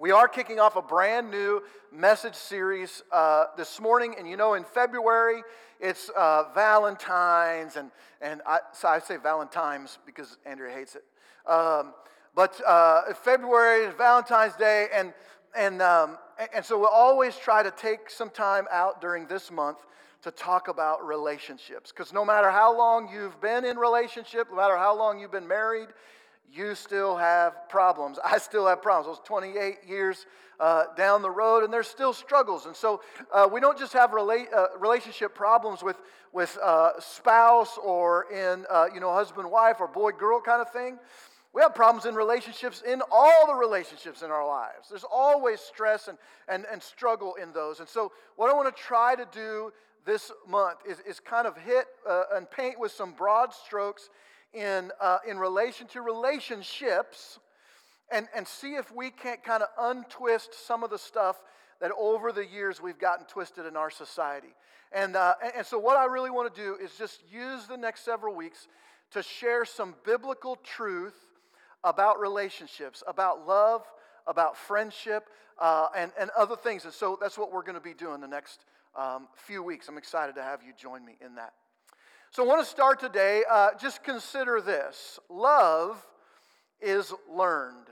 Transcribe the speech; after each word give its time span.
We 0.00 0.12
are 0.12 0.28
kicking 0.28 0.58
off 0.58 0.76
a 0.76 0.82
brand 0.82 1.30
new 1.30 1.62
message 1.92 2.34
series 2.34 3.02
uh, 3.12 3.48
this 3.58 3.78
morning, 3.78 4.14
and 4.18 4.26
you 4.26 4.38
know, 4.38 4.54
in 4.54 4.64
February 4.64 5.42
it's 5.78 6.08
uh, 6.16 6.44
Valentine's, 6.54 7.76
and 7.76 7.90
and 8.22 8.40
I, 8.46 8.60
so 8.72 8.88
I 8.88 8.98
say 8.98 9.18
Valentine's 9.18 9.98
because 10.06 10.38
Andrea 10.46 10.74
hates 10.74 10.96
it. 10.96 11.04
Um, 11.46 11.92
but 12.34 12.58
uh, 12.66 13.12
February 13.12 13.84
is 13.84 13.94
Valentine's 13.94 14.56
Day, 14.56 14.86
and 14.94 15.12
and 15.54 15.82
um, 15.82 16.16
and 16.54 16.64
so 16.64 16.78
we'll 16.78 16.88
always 16.88 17.36
try 17.36 17.62
to 17.62 17.70
take 17.70 18.08
some 18.08 18.30
time 18.30 18.64
out 18.72 19.02
during 19.02 19.26
this 19.26 19.50
month 19.50 19.80
to 20.22 20.30
talk 20.30 20.68
about 20.68 21.06
relationships, 21.06 21.92
because 21.92 22.10
no 22.10 22.24
matter 22.24 22.50
how 22.50 22.74
long 22.74 23.06
you've 23.12 23.38
been 23.42 23.66
in 23.66 23.76
relationship, 23.76 24.48
no 24.48 24.56
matter 24.56 24.78
how 24.78 24.96
long 24.96 25.20
you've 25.20 25.30
been 25.30 25.48
married 25.48 25.88
you 26.52 26.74
still 26.74 27.16
have 27.16 27.68
problems. 27.68 28.18
I 28.24 28.38
still 28.38 28.66
have 28.66 28.82
problems. 28.82 29.06
I 29.06 29.10
was 29.10 29.20
28 29.24 29.78
years 29.86 30.26
uh, 30.58 30.84
down 30.96 31.22
the 31.22 31.30
road, 31.30 31.64
and 31.64 31.72
there's 31.72 31.88
still 31.88 32.12
struggles. 32.12 32.66
And 32.66 32.74
so 32.74 33.00
uh, 33.32 33.48
we 33.50 33.60
don't 33.60 33.78
just 33.78 33.92
have 33.92 34.12
uh, 34.12 34.66
relationship 34.78 35.34
problems 35.34 35.82
with, 35.82 35.96
with 36.32 36.58
uh, 36.62 36.92
spouse 36.98 37.78
or 37.82 38.26
in, 38.32 38.66
uh, 38.68 38.86
you 38.92 39.00
know, 39.00 39.12
husband 39.12 39.50
wife 39.50 39.76
or 39.80 39.88
boy 39.88 40.10
girl 40.12 40.40
kind 40.40 40.60
of 40.60 40.70
thing. 40.70 40.98
We 41.52 41.62
have 41.62 41.74
problems 41.74 42.06
in 42.06 42.14
relationships, 42.14 42.82
in 42.86 43.02
all 43.10 43.46
the 43.46 43.54
relationships 43.54 44.22
in 44.22 44.30
our 44.30 44.46
lives. 44.46 44.88
There's 44.88 45.04
always 45.04 45.60
stress 45.60 46.06
and, 46.06 46.16
and, 46.48 46.64
and 46.70 46.80
struggle 46.80 47.34
in 47.42 47.52
those. 47.52 47.80
And 47.80 47.88
so, 47.88 48.12
what 48.36 48.50
I 48.50 48.54
want 48.54 48.74
to 48.74 48.82
try 48.82 49.16
to 49.16 49.26
do 49.32 49.72
this 50.04 50.30
month 50.48 50.78
is, 50.88 51.00
is 51.00 51.18
kind 51.18 51.48
of 51.48 51.56
hit 51.56 51.86
uh, 52.08 52.24
and 52.34 52.48
paint 52.48 52.78
with 52.78 52.92
some 52.92 53.12
broad 53.12 53.52
strokes 53.52 54.10
in, 54.52 54.90
uh, 55.00 55.18
in 55.28 55.38
relation 55.38 55.86
to 55.88 56.02
relationships 56.02 57.38
and, 58.10 58.28
and 58.34 58.46
see 58.46 58.74
if 58.74 58.94
we 58.94 59.10
can't 59.10 59.42
kind 59.42 59.62
of 59.62 59.68
untwist 59.78 60.66
some 60.66 60.82
of 60.82 60.90
the 60.90 60.98
stuff 60.98 61.36
that 61.80 61.92
over 61.98 62.32
the 62.32 62.44
years 62.44 62.80
we've 62.80 62.98
gotten 62.98 63.24
twisted 63.26 63.66
in 63.66 63.76
our 63.76 63.90
society. 63.90 64.54
And, 64.92 65.16
uh, 65.16 65.34
and 65.56 65.64
so, 65.64 65.78
what 65.78 65.96
I 65.96 66.06
really 66.06 66.30
want 66.30 66.52
to 66.52 66.60
do 66.60 66.76
is 66.82 66.90
just 66.98 67.20
use 67.32 67.66
the 67.66 67.76
next 67.76 68.04
several 68.04 68.34
weeks 68.34 68.66
to 69.12 69.22
share 69.22 69.64
some 69.64 69.94
biblical 70.04 70.56
truth 70.56 71.14
about 71.84 72.18
relationships, 72.18 73.02
about 73.06 73.46
love, 73.46 73.84
about 74.26 74.56
friendship, 74.56 75.28
uh, 75.58 75.86
and, 75.96 76.10
and 76.18 76.30
other 76.36 76.56
things. 76.56 76.84
And 76.84 76.92
so, 76.92 77.16
that's 77.20 77.38
what 77.38 77.52
we're 77.52 77.62
going 77.62 77.76
to 77.76 77.80
be 77.80 77.94
doing 77.94 78.20
the 78.20 78.28
next 78.28 78.64
um, 78.96 79.28
few 79.36 79.62
weeks. 79.62 79.88
I'm 79.88 79.96
excited 79.96 80.34
to 80.34 80.42
have 80.42 80.60
you 80.64 80.72
join 80.76 81.04
me 81.04 81.16
in 81.24 81.36
that. 81.36 81.52
So 82.32 82.44
I 82.44 82.46
want 82.46 82.64
to 82.64 82.70
start 82.70 83.00
today. 83.00 83.42
Uh, 83.50 83.70
just 83.80 84.04
consider 84.04 84.60
this 84.60 85.18
love 85.28 86.06
is 86.80 87.12
learned. 87.28 87.88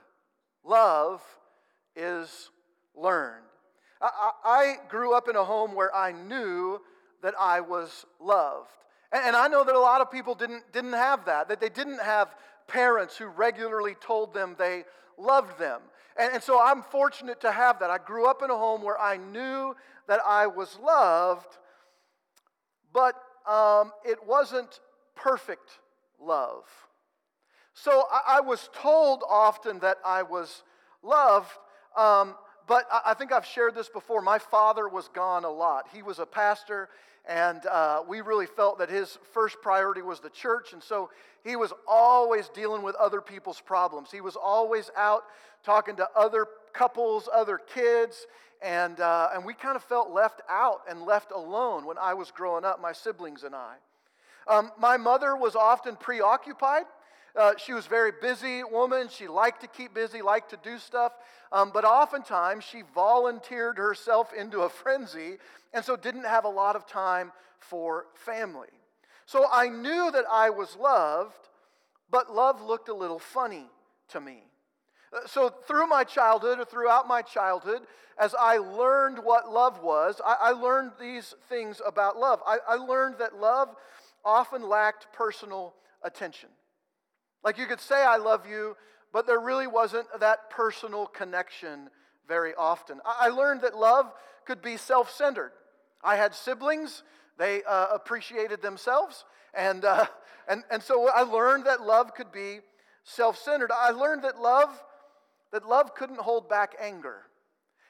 Love 0.64 1.20
is 1.96 2.50
learned. 2.94 3.42
I, 4.00 4.30
I, 4.44 4.74
grew 4.88 5.12
up 5.12 5.28
in 5.28 5.34
a 5.34 5.42
home 5.42 5.74
where 5.74 5.92
I 5.92 6.12
knew 6.12 6.80
that 7.20 7.34
I 7.38 7.58
was 7.58 8.06
loved. 8.20 8.70
And, 9.10 9.24
and 9.26 9.36
I 9.36 9.48
know 9.48 9.64
that 9.64 9.74
a 9.74 9.80
lot 9.80 10.00
of 10.00 10.08
people 10.08 10.36
didn't, 10.36 10.72
didn't 10.72 10.92
have 10.92 11.24
that, 11.24 11.48
that 11.48 11.60
they 11.60 11.68
didn't 11.68 12.00
have 12.00 12.32
parents 12.68 13.16
who 13.16 13.26
regularly 13.26 13.96
told 14.00 14.32
them 14.34 14.54
they 14.56 14.84
loved 15.18 15.58
them. 15.58 15.80
And, 16.16 16.34
and 16.34 16.42
so 16.44 16.62
I'm 16.62 16.82
fortunate 16.82 17.40
to 17.40 17.50
have 17.50 17.80
that. 17.80 17.90
I 17.90 17.98
grew 17.98 18.30
up 18.30 18.44
in 18.44 18.50
a 18.50 18.56
home 18.56 18.82
where 18.84 19.00
I 19.00 19.16
knew 19.16 19.74
that 20.06 20.20
I 20.24 20.46
was 20.46 20.78
loved, 20.80 21.58
but 22.92 23.16
um, 23.48 23.92
it 24.04 24.18
wasn't 24.26 24.80
perfect 25.16 25.70
love. 26.20 26.64
So 27.74 28.04
I, 28.12 28.38
I, 28.38 28.40
was 28.40 28.68
told 28.74 29.22
often 29.28 29.78
that 29.80 29.98
I 30.04 30.22
was 30.22 30.62
loved, 31.02 31.50
um, 31.96 32.34
but 32.66 32.84
I, 32.92 33.00
I, 33.06 33.14
think 33.14 33.32
I've 33.32 33.46
shared 33.46 33.74
this 33.74 33.88
before. 33.88 34.20
My 34.20 34.38
father 34.38 34.88
was 34.88 35.08
gone 35.08 35.44
a 35.44 35.50
lot. 35.50 35.86
He 35.94 36.02
was 36.02 36.18
a 36.18 36.26
pastor, 36.26 36.88
and 37.26 37.64
uh, 37.66 38.02
we 38.06 38.20
really 38.20 38.46
felt 38.46 38.78
that 38.80 38.90
his 38.90 39.18
first 39.32 39.56
priority 39.62 40.02
was 40.02 40.20
the 40.20 40.30
church, 40.30 40.72
and 40.72 40.82
so 40.82 41.10
he 41.44 41.56
was 41.56 41.72
always 41.86 42.48
dealing 42.48 42.82
with 42.82 42.96
other 42.96 43.20
people's 43.20 43.60
problems. 43.60 44.10
He 44.10 44.20
was 44.20 44.36
always 44.36 44.90
out 44.96 45.22
talking 45.64 45.96
to 45.96 46.08
other 46.16 46.46
couples, 46.72 47.28
other 47.32 47.58
kids, 47.58 48.26
and, 48.62 49.00
uh, 49.00 49.30
and 49.34 49.44
we 49.44 49.54
kind 49.54 49.76
of 49.76 49.82
felt 49.82 50.10
left 50.10 50.40
out 50.48 50.82
and 50.88 51.02
left 51.02 51.32
alone 51.32 51.84
when 51.84 51.98
I 51.98 52.14
was 52.14 52.30
growing 52.30 52.64
up, 52.64 52.80
my 52.80 52.92
siblings 52.92 53.44
and 53.44 53.54
I. 53.54 53.76
Um, 54.46 54.72
my 54.78 54.96
mother 54.96 55.36
was 55.36 55.54
often 55.54 55.96
preoccupied. 55.96 56.84
Uh, 57.36 57.52
she 57.56 57.72
was 57.72 57.86
a 57.86 57.88
very 57.88 58.12
busy 58.20 58.64
woman. 58.64 59.08
She 59.08 59.28
liked 59.28 59.60
to 59.60 59.68
keep 59.68 59.94
busy, 59.94 60.22
liked 60.22 60.50
to 60.50 60.58
do 60.62 60.78
stuff. 60.78 61.12
Um, 61.52 61.70
but 61.72 61.84
oftentimes 61.84 62.64
she 62.64 62.82
volunteered 62.94 63.78
herself 63.78 64.32
into 64.32 64.62
a 64.62 64.68
frenzy 64.68 65.38
and 65.72 65.84
so 65.84 65.96
didn't 65.96 66.24
have 66.24 66.44
a 66.44 66.48
lot 66.48 66.76
of 66.76 66.86
time 66.86 67.32
for 67.58 68.06
family. 68.14 68.68
So 69.26 69.46
I 69.52 69.68
knew 69.68 70.10
that 70.10 70.24
I 70.30 70.50
was 70.50 70.74
loved, 70.76 71.48
but 72.10 72.34
love 72.34 72.62
looked 72.62 72.88
a 72.88 72.94
little 72.94 73.18
funny 73.18 73.66
to 74.08 74.20
me. 74.20 74.47
Uh, 75.12 75.26
so, 75.26 75.48
through 75.66 75.86
my 75.86 76.04
childhood, 76.04 76.58
or 76.58 76.64
throughout 76.64 77.08
my 77.08 77.22
childhood, 77.22 77.82
as 78.18 78.34
I 78.38 78.58
learned 78.58 79.18
what 79.18 79.50
love 79.50 79.82
was, 79.82 80.20
I, 80.24 80.36
I 80.40 80.50
learned 80.50 80.92
these 81.00 81.34
things 81.48 81.80
about 81.86 82.16
love. 82.16 82.40
I, 82.46 82.58
I 82.68 82.74
learned 82.74 83.16
that 83.18 83.36
love 83.36 83.68
often 84.24 84.62
lacked 84.62 85.06
personal 85.12 85.74
attention. 86.02 86.48
Like 87.44 87.58
you 87.58 87.66
could 87.66 87.80
say, 87.80 88.02
I 88.02 88.16
love 88.16 88.46
you, 88.46 88.76
but 89.12 89.26
there 89.26 89.40
really 89.40 89.66
wasn't 89.66 90.06
that 90.20 90.50
personal 90.50 91.06
connection 91.06 91.90
very 92.26 92.54
often. 92.54 93.00
I, 93.04 93.26
I 93.26 93.28
learned 93.28 93.62
that 93.62 93.76
love 93.76 94.12
could 94.44 94.60
be 94.60 94.76
self 94.76 95.10
centered. 95.10 95.52
I 96.02 96.16
had 96.16 96.34
siblings, 96.34 97.02
they 97.38 97.62
uh, 97.64 97.86
appreciated 97.92 98.62
themselves, 98.62 99.24
and, 99.54 99.84
uh, 99.84 100.06
and, 100.48 100.64
and 100.70 100.82
so 100.82 101.08
I 101.08 101.22
learned 101.22 101.64
that 101.66 101.80
love 101.80 102.14
could 102.14 102.32
be 102.32 102.60
self 103.04 103.38
centered. 103.38 103.70
I 103.72 103.90
learned 103.90 104.24
that 104.24 104.40
love 104.40 104.82
that 105.52 105.66
love 105.66 105.94
couldn't 105.94 106.20
hold 106.20 106.48
back 106.48 106.74
anger. 106.80 107.22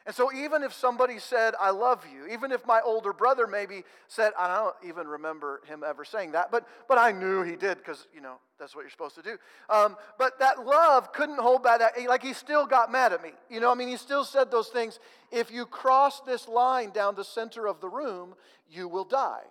And 0.08 0.14
so, 0.14 0.32
even 0.32 0.62
if 0.62 0.72
somebody 0.72 1.18
said, 1.18 1.52
I 1.60 1.68
love 1.68 2.02
you, 2.10 2.32
even 2.32 2.50
if 2.50 2.66
my 2.66 2.80
older 2.82 3.12
brother 3.12 3.46
maybe 3.46 3.84
said, 4.06 4.32
I 4.38 4.56
don't 4.56 4.74
even 4.88 5.06
remember 5.06 5.60
him 5.66 5.84
ever 5.86 6.02
saying 6.02 6.32
that, 6.32 6.50
but, 6.50 6.66
but 6.88 6.96
I 6.96 7.12
knew 7.12 7.42
he 7.42 7.56
did 7.56 7.76
because, 7.76 8.06
you 8.14 8.22
know, 8.22 8.36
that's 8.58 8.74
what 8.74 8.82
you're 8.82 8.90
supposed 8.90 9.16
to 9.16 9.22
do. 9.22 9.36
Um, 9.68 9.96
but 10.16 10.38
that 10.38 10.64
love 10.64 11.12
couldn't 11.12 11.38
hold 11.38 11.62
back 11.62 11.80
that, 11.80 11.92
like 12.08 12.22
he 12.22 12.32
still 12.32 12.64
got 12.64 12.90
mad 12.90 13.12
at 13.12 13.22
me. 13.22 13.32
You 13.50 13.60
know, 13.60 13.70
I 13.70 13.74
mean, 13.74 13.88
he 13.88 13.98
still 13.98 14.24
said 14.24 14.50
those 14.50 14.68
things. 14.68 14.98
If 15.30 15.50
you 15.52 15.66
cross 15.66 16.22
this 16.22 16.48
line 16.48 16.88
down 16.88 17.14
the 17.14 17.22
center 17.22 17.66
of 17.66 17.82
the 17.82 17.88
room, 17.90 18.34
you 18.70 18.88
will 18.88 19.04
die. 19.04 19.44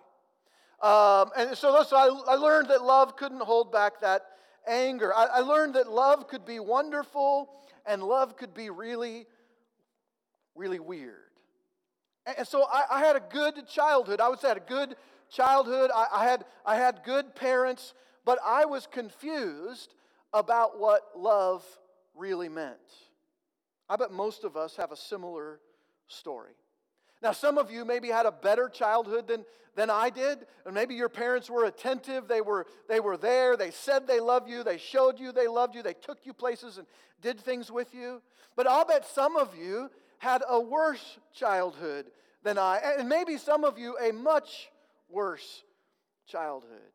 Um, 0.82 1.30
and 1.36 1.56
so, 1.56 1.84
so 1.84 1.96
I, 1.96 2.32
I 2.32 2.34
learned 2.34 2.68
that 2.70 2.82
love 2.82 3.16
couldn't 3.16 3.42
hold 3.42 3.70
back 3.70 4.00
that 4.00 4.22
anger. 4.66 5.14
I, 5.14 5.26
I 5.34 5.40
learned 5.40 5.74
that 5.74 5.88
love 5.88 6.26
could 6.26 6.44
be 6.44 6.58
wonderful 6.58 7.48
and 7.88 8.02
love 8.02 8.36
could 8.36 8.54
be 8.54 8.70
really, 8.70 9.26
really 10.54 10.78
weird. 10.78 11.14
And 12.36 12.46
so 12.46 12.66
I, 12.70 12.84
I 12.90 12.98
had 13.00 13.16
a 13.16 13.22
good 13.30 13.66
childhood. 13.66 14.20
I 14.20 14.28
would 14.28 14.38
say 14.38 14.48
I 14.48 14.50
had 14.50 14.58
a 14.58 14.60
good 14.60 14.96
childhood. 15.30 15.90
I, 15.94 16.06
I, 16.12 16.24
had, 16.24 16.44
I 16.64 16.76
had 16.76 17.00
good 17.04 17.34
parents, 17.34 17.94
but 18.24 18.38
I 18.44 18.66
was 18.66 18.86
confused 18.86 19.94
about 20.32 20.78
what 20.78 21.02
love 21.16 21.64
really 22.14 22.48
meant. 22.48 22.76
I 23.88 23.96
bet 23.96 24.12
most 24.12 24.44
of 24.44 24.56
us 24.56 24.76
have 24.76 24.92
a 24.92 24.96
similar 24.96 25.60
story. 26.06 26.52
Now, 27.22 27.32
some 27.32 27.58
of 27.58 27.70
you 27.70 27.84
maybe 27.84 28.08
had 28.08 28.26
a 28.26 28.32
better 28.32 28.68
childhood 28.68 29.26
than, 29.26 29.44
than 29.74 29.90
I 29.90 30.10
did, 30.10 30.46
and 30.64 30.74
maybe 30.74 30.94
your 30.94 31.08
parents 31.08 31.50
were 31.50 31.64
attentive. 31.64 32.28
They 32.28 32.40
were, 32.40 32.66
they 32.88 33.00
were 33.00 33.16
there. 33.16 33.56
They 33.56 33.70
said 33.70 34.06
they 34.06 34.20
love 34.20 34.48
you. 34.48 34.62
They 34.62 34.78
showed 34.78 35.18
you 35.18 35.32
they 35.32 35.48
loved 35.48 35.74
you. 35.74 35.82
They 35.82 35.94
took 35.94 36.18
you 36.24 36.32
places 36.32 36.78
and 36.78 36.86
did 37.20 37.40
things 37.40 37.70
with 37.70 37.94
you. 37.94 38.22
But 38.56 38.66
I'll 38.66 38.84
bet 38.84 39.06
some 39.06 39.36
of 39.36 39.56
you 39.56 39.90
had 40.18 40.42
a 40.48 40.60
worse 40.60 41.18
childhood 41.34 42.06
than 42.42 42.58
I, 42.58 42.80
and 42.98 43.08
maybe 43.08 43.36
some 43.36 43.64
of 43.64 43.78
you 43.78 43.96
a 43.98 44.12
much 44.12 44.68
worse 45.08 45.64
childhood. 46.26 46.92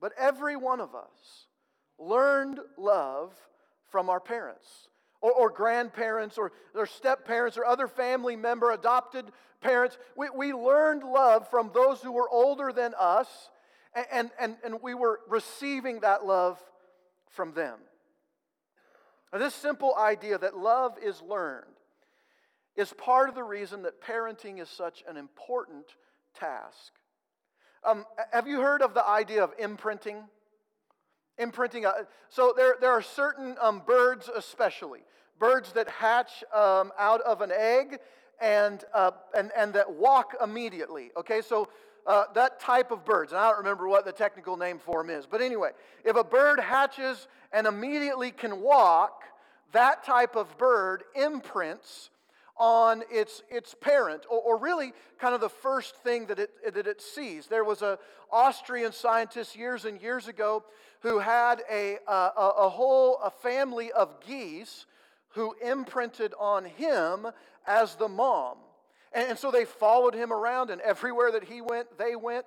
But 0.00 0.12
every 0.18 0.56
one 0.56 0.80
of 0.80 0.94
us 0.94 1.46
learned 1.98 2.60
love 2.76 3.32
from 3.90 4.08
our 4.08 4.20
parents 4.20 4.88
or, 5.20 5.32
or 5.32 5.50
grandparents 5.50 6.38
or, 6.38 6.52
or 6.74 6.86
step 6.86 7.26
parents 7.26 7.56
or 7.58 7.64
other 7.64 7.88
family 7.88 8.36
member, 8.36 8.70
adopted 8.72 9.26
parents. 9.60 9.98
We, 10.16 10.30
we 10.30 10.52
learned 10.52 11.02
love 11.02 11.48
from 11.50 11.70
those 11.74 12.00
who 12.00 12.12
were 12.12 12.28
older 12.28 12.72
than 12.72 12.94
us, 12.98 13.28
and, 14.12 14.30
and, 14.40 14.56
and 14.64 14.82
we 14.82 14.94
were 14.94 15.20
receiving 15.28 16.00
that 16.00 16.24
love 16.24 16.58
from 17.30 17.52
them. 17.52 17.78
Now, 19.32 19.38
this 19.38 19.54
simple 19.54 19.94
idea 19.96 20.38
that 20.38 20.56
love 20.56 20.96
is 21.02 21.22
learned 21.22 21.66
is 22.76 22.92
part 22.92 23.28
of 23.28 23.34
the 23.34 23.42
reason 23.42 23.82
that 23.82 24.00
parenting 24.00 24.60
is 24.60 24.68
such 24.68 25.04
an 25.08 25.16
important 25.16 25.84
task. 26.38 26.92
Um, 27.84 28.04
have 28.32 28.46
you 28.46 28.60
heard 28.60 28.82
of 28.82 28.94
the 28.94 29.06
idea 29.06 29.42
of 29.42 29.52
imprinting? 29.58 30.16
Imprinting. 31.38 31.86
Uh, 31.86 32.04
so 32.28 32.52
there, 32.56 32.76
there 32.80 32.92
are 32.92 33.02
certain 33.02 33.56
um, 33.60 33.82
birds, 33.86 34.28
especially 34.34 35.00
birds 35.40 35.72
that 35.72 35.88
hatch 35.88 36.44
um, 36.54 36.92
out 36.98 37.22
of 37.22 37.40
an 37.40 37.50
egg 37.50 37.98
and, 38.40 38.84
uh, 38.94 39.10
and, 39.34 39.50
and 39.56 39.72
that 39.72 39.90
walk 39.90 40.36
immediately. 40.42 41.10
Okay, 41.16 41.40
so 41.40 41.68
uh, 42.06 42.24
that 42.34 42.60
type 42.60 42.90
of 42.90 43.04
birds, 43.04 43.32
and 43.32 43.40
I 43.40 43.48
don't 43.48 43.58
remember 43.58 43.88
what 43.88 44.04
the 44.04 44.12
technical 44.12 44.56
name 44.56 44.78
for 44.78 45.02
them 45.02 45.10
is, 45.10 45.26
but 45.26 45.40
anyway, 45.40 45.70
if 46.04 46.16
a 46.16 46.24
bird 46.24 46.60
hatches 46.60 47.26
and 47.52 47.66
immediately 47.66 48.30
can 48.30 48.60
walk, 48.60 49.24
that 49.72 50.04
type 50.04 50.36
of 50.36 50.56
bird 50.58 51.04
imprints 51.14 52.10
on 52.60 53.02
its, 53.10 53.42
its 53.48 53.74
parent, 53.80 54.26
or, 54.28 54.38
or, 54.38 54.58
really 54.58 54.92
kind 55.18 55.34
of 55.34 55.40
the 55.40 55.48
first 55.48 55.96
thing 55.96 56.26
that 56.26 56.38
it, 56.38 56.50
that 56.74 56.86
it 56.86 57.00
sees. 57.00 57.46
There 57.46 57.64
was 57.64 57.80
an 57.80 57.96
Austrian 58.30 58.92
scientist 58.92 59.56
years 59.56 59.86
and 59.86 60.00
years 60.00 60.28
ago 60.28 60.62
who 61.00 61.20
had 61.20 61.62
a, 61.72 61.96
a, 62.06 62.12
a 62.36 62.68
whole 62.68 63.18
a 63.24 63.30
family 63.30 63.90
of 63.92 64.20
geese 64.20 64.84
who 65.30 65.54
imprinted 65.64 66.34
on 66.38 66.66
him 66.66 67.26
as 67.66 67.94
the 67.94 68.08
mom. 68.08 68.58
And, 69.12 69.30
and 69.30 69.38
so 69.38 69.50
they 69.50 69.64
followed 69.64 70.14
him 70.14 70.30
around, 70.30 70.68
and 70.68 70.82
everywhere 70.82 71.32
that 71.32 71.44
he 71.44 71.62
went, 71.62 71.96
they 71.96 72.14
went. 72.14 72.44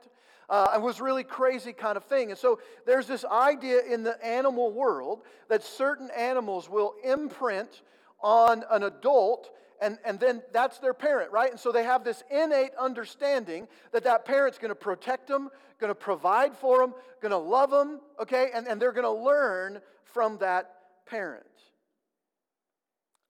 Uh, 0.47 0.73
it 0.75 0.81
was 0.81 1.01
really 1.01 1.23
crazy 1.23 1.73
kind 1.73 1.97
of 1.97 2.03
thing. 2.03 2.29
And 2.29 2.37
so 2.37 2.59
there's 2.85 3.07
this 3.07 3.25
idea 3.25 3.79
in 3.89 4.03
the 4.03 4.23
animal 4.23 4.71
world 4.71 5.23
that 5.49 5.63
certain 5.63 6.11
animals 6.15 6.69
will 6.69 6.93
imprint 7.03 7.81
on 8.21 8.63
an 8.69 8.83
adult 8.83 9.49
and, 9.83 9.97
and 10.05 10.19
then 10.19 10.41
that's 10.53 10.79
their 10.79 10.93
parent, 10.93 11.31
right? 11.31 11.51
And 11.51 11.59
so 11.59 11.71
they 11.71 11.83
have 11.83 12.03
this 12.05 12.23
innate 12.31 12.71
understanding 12.79 13.67
that 13.91 14.05
that 14.05 14.23
parent's 14.23 14.57
going 14.57 14.69
to 14.69 14.75
protect 14.75 15.27
them, 15.27 15.49
going 15.79 15.91
to 15.91 15.95
provide 15.95 16.55
for 16.55 16.79
them, 16.79 16.93
going 17.21 17.31
to 17.31 17.37
love 17.37 17.69
them, 17.69 17.99
okay? 18.19 18.49
And, 18.53 18.65
and 18.65 18.81
they're 18.81 18.93
going 18.93 19.03
to 19.03 19.23
learn 19.23 19.81
from 20.05 20.37
that 20.37 20.73
parent. 21.05 21.45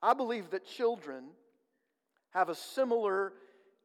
I 0.02 0.14
believe 0.14 0.52
that 0.52 0.66
children 0.68 1.26
have 2.32 2.50
a 2.50 2.56
similar 2.56 3.34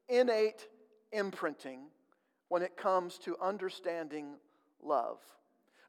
innate 0.09 0.69
imprinting 1.11 1.81
when 2.49 2.63
it 2.63 2.77
comes 2.77 3.17
to 3.19 3.37
understanding 3.41 4.35
love. 4.83 5.19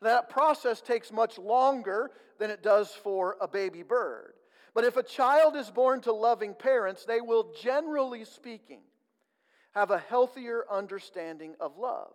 That 0.01 0.29
process 0.29 0.79
takes 0.79 1.11
much 1.11 1.37
longer 1.37 2.11
than 2.37 2.49
it 2.49 2.63
does 2.63 2.89
for 2.89 3.35
a 3.41 3.47
baby 3.49 3.83
bird. 3.83 4.33
But 4.79 4.87
if 4.87 4.95
a 4.95 5.03
child 5.03 5.57
is 5.57 5.69
born 5.69 5.99
to 6.03 6.13
loving 6.13 6.53
parents, 6.53 7.03
they 7.03 7.19
will, 7.19 7.51
generally 7.61 8.23
speaking, 8.23 8.79
have 9.75 9.91
a 9.91 9.97
healthier 9.97 10.63
understanding 10.71 11.55
of 11.59 11.77
love. 11.77 12.13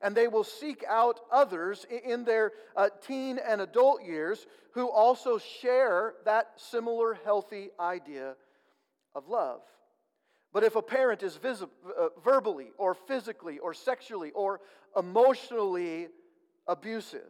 And 0.00 0.16
they 0.16 0.26
will 0.26 0.42
seek 0.42 0.82
out 0.88 1.20
others 1.30 1.84
in 1.90 2.24
their 2.24 2.52
uh, 2.74 2.88
teen 3.06 3.36
and 3.36 3.60
adult 3.60 4.04
years 4.04 4.46
who 4.72 4.88
also 4.88 5.36
share 5.36 6.14
that 6.24 6.52
similar 6.56 7.18
healthy 7.26 7.68
idea 7.78 8.36
of 9.14 9.28
love. 9.28 9.60
But 10.54 10.64
if 10.64 10.76
a 10.76 10.82
parent 10.82 11.22
is 11.22 11.36
vis- 11.36 11.60
uh, 11.62 12.08
verbally 12.24 12.68
or 12.78 12.94
physically 12.94 13.58
or 13.58 13.74
sexually 13.74 14.30
or 14.30 14.62
emotionally 14.96 16.08
abusive, 16.66 17.28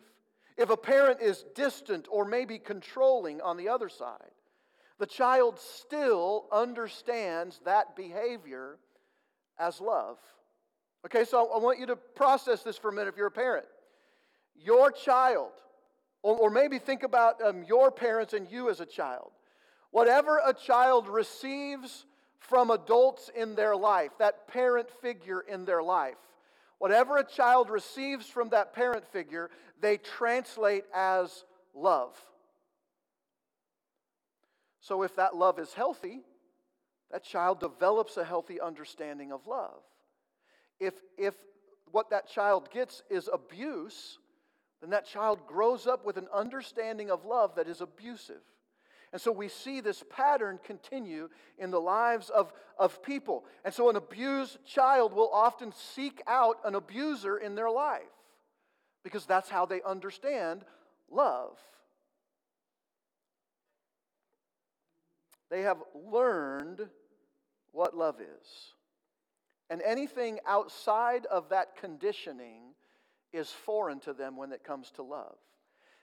if 0.56 0.70
a 0.70 0.76
parent 0.76 1.20
is 1.20 1.44
distant 1.56 2.06
or 2.08 2.24
maybe 2.24 2.60
controlling 2.60 3.40
on 3.40 3.56
the 3.56 3.70
other 3.70 3.88
side, 3.88 4.30
the 4.98 5.06
child 5.06 5.58
still 5.58 6.46
understands 6.50 7.60
that 7.64 7.94
behavior 7.96 8.78
as 9.58 9.80
love. 9.80 10.18
Okay, 11.06 11.24
so 11.24 11.50
I 11.52 11.58
want 11.58 11.78
you 11.78 11.86
to 11.86 11.96
process 11.96 12.62
this 12.62 12.76
for 12.76 12.88
a 12.88 12.92
minute 12.92 13.08
if 13.08 13.16
you're 13.16 13.28
a 13.28 13.30
parent. 13.30 13.66
Your 14.56 14.90
child, 14.90 15.52
or, 16.22 16.36
or 16.36 16.50
maybe 16.50 16.78
think 16.78 17.04
about 17.04 17.40
um, 17.42 17.62
your 17.62 17.92
parents 17.92 18.32
and 18.32 18.50
you 18.50 18.68
as 18.70 18.80
a 18.80 18.86
child. 18.86 19.30
Whatever 19.90 20.40
a 20.44 20.52
child 20.52 21.08
receives 21.08 22.04
from 22.40 22.70
adults 22.70 23.30
in 23.34 23.54
their 23.54 23.76
life, 23.76 24.10
that 24.18 24.48
parent 24.48 24.90
figure 25.00 25.40
in 25.40 25.64
their 25.64 25.82
life, 25.82 26.16
whatever 26.78 27.18
a 27.18 27.24
child 27.24 27.70
receives 27.70 28.26
from 28.26 28.48
that 28.50 28.72
parent 28.72 29.06
figure, 29.06 29.50
they 29.80 29.96
translate 29.96 30.84
as 30.94 31.44
love. 31.74 32.16
So, 34.88 35.02
if 35.02 35.16
that 35.16 35.36
love 35.36 35.58
is 35.58 35.74
healthy, 35.74 36.22
that 37.10 37.22
child 37.22 37.60
develops 37.60 38.16
a 38.16 38.24
healthy 38.24 38.58
understanding 38.58 39.32
of 39.32 39.46
love. 39.46 39.82
If, 40.80 40.94
if 41.18 41.34
what 41.92 42.08
that 42.08 42.26
child 42.26 42.70
gets 42.70 43.02
is 43.10 43.28
abuse, 43.30 44.18
then 44.80 44.88
that 44.90 45.06
child 45.06 45.46
grows 45.46 45.86
up 45.86 46.06
with 46.06 46.16
an 46.16 46.26
understanding 46.34 47.10
of 47.10 47.26
love 47.26 47.56
that 47.56 47.68
is 47.68 47.82
abusive. 47.82 48.40
And 49.12 49.20
so 49.20 49.30
we 49.30 49.48
see 49.48 49.82
this 49.82 50.02
pattern 50.08 50.58
continue 50.64 51.28
in 51.58 51.70
the 51.70 51.80
lives 51.80 52.30
of, 52.30 52.50
of 52.78 53.02
people. 53.02 53.44
And 53.66 53.74
so 53.74 53.90
an 53.90 53.96
abused 53.96 54.56
child 54.64 55.12
will 55.12 55.30
often 55.34 55.70
seek 55.94 56.22
out 56.26 56.60
an 56.64 56.74
abuser 56.74 57.36
in 57.36 57.56
their 57.56 57.70
life 57.70 58.00
because 59.04 59.26
that's 59.26 59.50
how 59.50 59.66
they 59.66 59.82
understand 59.82 60.64
love. 61.10 61.58
They 65.50 65.62
have 65.62 65.82
learned 65.94 66.88
what 67.72 67.96
love 67.96 68.20
is. 68.20 68.74
And 69.70 69.82
anything 69.82 70.38
outside 70.46 71.26
of 71.26 71.50
that 71.50 71.76
conditioning 71.76 72.74
is 73.32 73.50
foreign 73.50 74.00
to 74.00 74.12
them 74.12 74.36
when 74.36 74.52
it 74.52 74.64
comes 74.64 74.90
to 74.92 75.02
love. 75.02 75.36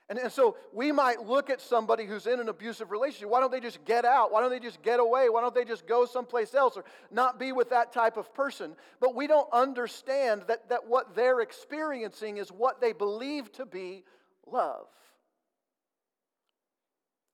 And, 0.08 0.20
and 0.20 0.30
so 0.30 0.56
we 0.72 0.92
might 0.92 1.26
look 1.26 1.50
at 1.50 1.60
somebody 1.60 2.06
who's 2.06 2.28
in 2.28 2.38
an 2.38 2.48
abusive 2.48 2.92
relationship. 2.92 3.28
Why 3.28 3.40
don't 3.40 3.50
they 3.50 3.58
just 3.58 3.84
get 3.84 4.04
out? 4.04 4.30
Why 4.30 4.40
don't 4.40 4.50
they 4.50 4.60
just 4.60 4.80
get 4.82 5.00
away? 5.00 5.28
Why 5.28 5.40
don't 5.40 5.54
they 5.54 5.64
just 5.64 5.86
go 5.86 6.06
someplace 6.06 6.54
else 6.54 6.76
or 6.76 6.84
not 7.10 7.40
be 7.40 7.50
with 7.50 7.70
that 7.70 7.92
type 7.92 8.16
of 8.16 8.32
person? 8.32 8.76
But 9.00 9.16
we 9.16 9.26
don't 9.26 9.48
understand 9.52 10.44
that, 10.46 10.68
that 10.68 10.86
what 10.86 11.16
they're 11.16 11.40
experiencing 11.40 12.36
is 12.36 12.50
what 12.50 12.80
they 12.80 12.92
believe 12.92 13.50
to 13.54 13.66
be 13.66 14.04
love. 14.46 14.86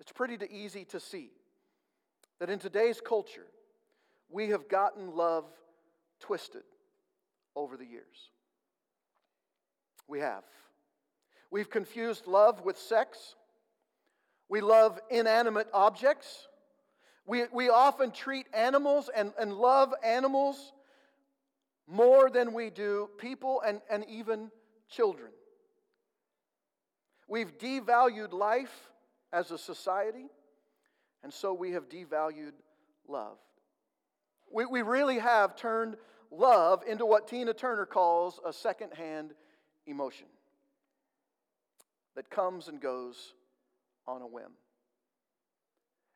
It's 0.00 0.12
pretty 0.12 0.38
easy 0.50 0.86
to 0.86 0.98
see 0.98 1.30
that 2.42 2.50
in 2.50 2.58
today's 2.58 3.00
culture, 3.00 3.46
we 4.28 4.48
have 4.48 4.68
gotten 4.68 5.14
love 5.14 5.44
twisted 6.18 6.64
over 7.54 7.76
the 7.76 7.86
years. 7.86 8.30
We 10.08 10.18
have. 10.18 10.42
We've 11.52 11.70
confused 11.70 12.26
love 12.26 12.62
with 12.62 12.76
sex. 12.76 13.36
We 14.48 14.60
love 14.60 14.98
inanimate 15.08 15.68
objects. 15.72 16.48
We, 17.26 17.44
we 17.52 17.68
often 17.68 18.10
treat 18.10 18.46
animals 18.52 19.08
and, 19.14 19.32
and 19.38 19.54
love 19.54 19.94
animals 20.02 20.72
more 21.86 22.28
than 22.28 22.54
we 22.54 22.70
do 22.70 23.08
people 23.18 23.62
and, 23.64 23.80
and 23.88 24.04
even 24.08 24.50
children. 24.90 25.30
We've 27.28 27.56
devalued 27.56 28.32
life 28.32 28.90
as 29.32 29.52
a 29.52 29.58
society. 29.58 30.26
And 31.22 31.32
so 31.32 31.52
we 31.52 31.72
have 31.72 31.88
devalued 31.88 32.52
love. 33.08 33.36
We, 34.52 34.66
we 34.66 34.82
really 34.82 35.18
have 35.18 35.56
turned 35.56 35.96
love 36.30 36.82
into 36.86 37.06
what 37.06 37.28
Tina 37.28 37.54
Turner 37.54 37.86
calls 37.86 38.40
a 38.44 38.52
secondhand 38.52 39.32
emotion 39.86 40.26
that 42.16 42.28
comes 42.30 42.68
and 42.68 42.80
goes 42.80 43.34
on 44.06 44.22
a 44.22 44.26
whim. 44.26 44.52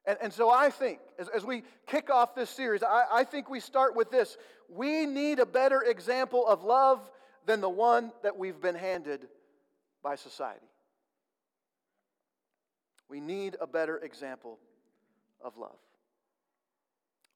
And, 0.06 0.18
and 0.22 0.32
so 0.32 0.50
I 0.50 0.70
think, 0.70 1.00
as, 1.18 1.28
as 1.28 1.44
we 1.44 1.62
kick 1.86 2.10
off 2.10 2.34
this 2.34 2.50
series, 2.50 2.82
I, 2.82 3.04
I 3.12 3.24
think 3.24 3.48
we 3.50 3.60
start 3.60 3.96
with 3.96 4.10
this. 4.10 4.36
We 4.68 5.06
need 5.06 5.38
a 5.38 5.46
better 5.46 5.82
example 5.82 6.46
of 6.46 6.62
love 6.62 7.10
than 7.46 7.60
the 7.60 7.68
one 7.68 8.12
that 8.22 8.36
we've 8.36 8.60
been 8.60 8.74
handed 8.74 9.28
by 10.02 10.16
society. 10.16 10.66
We 13.08 13.20
need 13.20 13.56
a 13.60 13.66
better 13.66 13.98
example 13.98 14.58
of 15.44 15.56
love. 15.56 15.78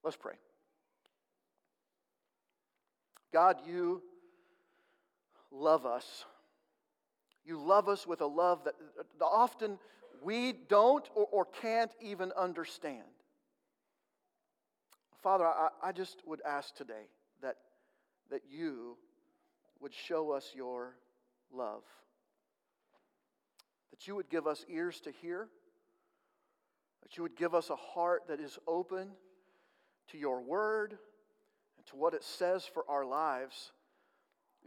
Let's 0.02 0.16
pray. 0.16 0.34
God, 3.32 3.56
you 3.66 4.02
love 5.50 5.86
us. 5.86 6.24
You 7.44 7.58
love 7.58 7.88
us 7.88 8.06
with 8.06 8.20
a 8.20 8.26
love 8.26 8.64
that 8.64 8.74
often 9.20 9.78
we 10.22 10.52
don't 10.52 11.08
or, 11.14 11.26
or 11.30 11.44
can't 11.44 11.92
even 12.00 12.32
understand. 12.32 13.04
Father, 15.22 15.46
I, 15.46 15.68
I 15.82 15.92
just 15.92 16.22
would 16.26 16.40
ask 16.46 16.74
today 16.74 17.08
that, 17.42 17.56
that 18.30 18.42
you 18.50 18.96
would 19.80 19.94
show 19.94 20.30
us 20.30 20.52
your 20.54 20.96
love, 21.52 21.82
that 23.90 24.06
you 24.06 24.14
would 24.14 24.28
give 24.28 24.46
us 24.46 24.64
ears 24.68 25.00
to 25.00 25.10
hear 25.10 25.48
that 27.02 27.16
you 27.16 27.22
would 27.22 27.36
give 27.36 27.54
us 27.54 27.70
a 27.70 27.76
heart 27.76 28.22
that 28.28 28.40
is 28.40 28.58
open 28.66 29.08
to 30.10 30.18
your 30.18 30.40
word 30.42 30.98
and 31.76 31.86
to 31.86 31.96
what 31.96 32.14
it 32.14 32.22
says 32.22 32.64
for 32.64 32.84
our 32.88 33.04
lives. 33.04 33.72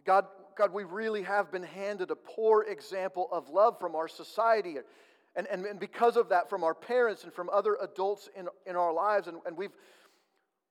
God, 0.06 0.26
God, 0.58 0.74
we 0.74 0.84
really 0.84 1.24
have 1.24 1.52
been 1.52 1.64
handed 1.64 2.12
a 2.12 2.16
poor 2.16 2.64
example 2.64 3.30
of 3.32 3.50
love 3.50 3.80
from 3.80 3.96
our 3.96 4.08
society. 4.08 4.76
And, 5.36 5.48
and, 5.48 5.66
and 5.66 5.80
because 5.80 6.18
of 6.18 6.30
that, 6.30 6.50
from 6.50 6.64
our 6.64 6.74
parents 6.74 7.24
and 7.24 7.34
from 7.34 7.50
other 7.50 7.78
adults 7.82 8.30
in, 8.36 8.48
in 8.66 8.76
our 8.76 8.94
lives, 8.94 9.28
and, 9.28 9.38
and 9.46 9.56
we've, 9.56 9.72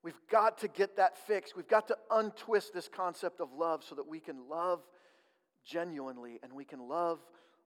we've 0.03 0.21
got 0.31 0.59
to 0.59 0.69
get 0.69 0.97
that 0.97 1.17
fixed. 1.27 1.57
We've 1.57 1.69
got 1.69 1.89
to 1.89 1.97
untwist 2.11 2.75
this 2.75 2.89
concept 2.89 3.41
of 3.41 3.53
love 3.53 3.85
so 3.85 3.95
that 3.95 4.07
we 4.07 4.21
can 4.21 4.49
love 4.49 4.81
genuinely 5.65 6.41
and 6.43 6.53
we 6.53 6.65
can 6.65 6.89
love 6.89 7.21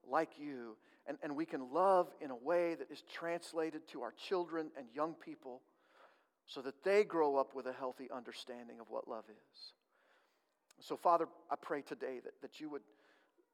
like 0.08 0.38
you 0.38 0.76
and, 1.06 1.18
and 1.22 1.36
we 1.36 1.46
can 1.46 1.72
love 1.72 2.08
in 2.20 2.30
a 2.30 2.36
way 2.36 2.74
that 2.74 2.90
is 2.90 3.02
translated 3.12 3.86
to 3.88 4.02
our 4.02 4.12
children 4.12 4.70
and 4.76 4.86
young 4.94 5.14
people 5.14 5.62
so 6.46 6.60
that 6.60 6.82
they 6.84 7.04
grow 7.04 7.36
up 7.36 7.54
with 7.54 7.66
a 7.66 7.72
healthy 7.72 8.08
understanding 8.14 8.80
of 8.80 8.86
what 8.88 9.08
love 9.08 9.24
is. 9.28 9.72
So, 10.80 10.96
Father, 10.96 11.26
I 11.50 11.56
pray 11.56 11.82
today 11.82 12.20
that, 12.24 12.32
that 12.42 12.60
you 12.60 12.68
would 12.70 12.82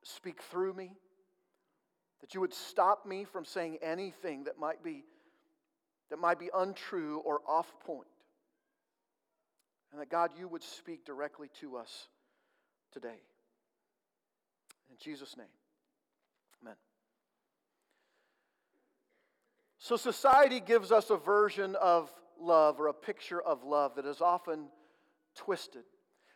speak 0.03 0.43
through 0.43 0.75
me, 0.75 0.93
that 2.21 2.35
you 2.35 2.41
would 2.41 2.55
stop 2.55 3.07
me 3.07 3.25
from 3.25 3.45
saying 3.45 3.79
anything 3.83 4.45
that 4.45 4.59
might 4.59 4.83
be, 4.83 5.05
that 6.11 6.19
might 6.19 6.39
be 6.39 6.51
untrue 6.55 7.19
or 7.25 7.41
off. 7.49 7.73
And 9.93 10.01
that, 10.01 10.11
God, 10.11 10.31
you 10.39 10.49
would 10.49 10.63
speak 10.63 11.05
directly 11.05 11.49
to 11.61 11.77
us 11.77 12.09
today. 12.93 13.21
In 14.91 14.97
Jesus' 14.99 15.37
name, 15.37 15.47
amen. 16.63 16.77
So, 19.83 19.97
society 19.97 20.61
gives 20.61 20.93
us 20.93 21.11
a 21.11 21.17
version 21.17 21.75
of 21.75 22.09
love 22.41 22.79
or 22.79 22.87
a 22.87 22.95
picture 22.95 23.43
of 23.43 23.65
love 23.65 23.97
that 23.97 24.07
is 24.07 24.21
often 24.21 24.67
twisted. 25.35 25.83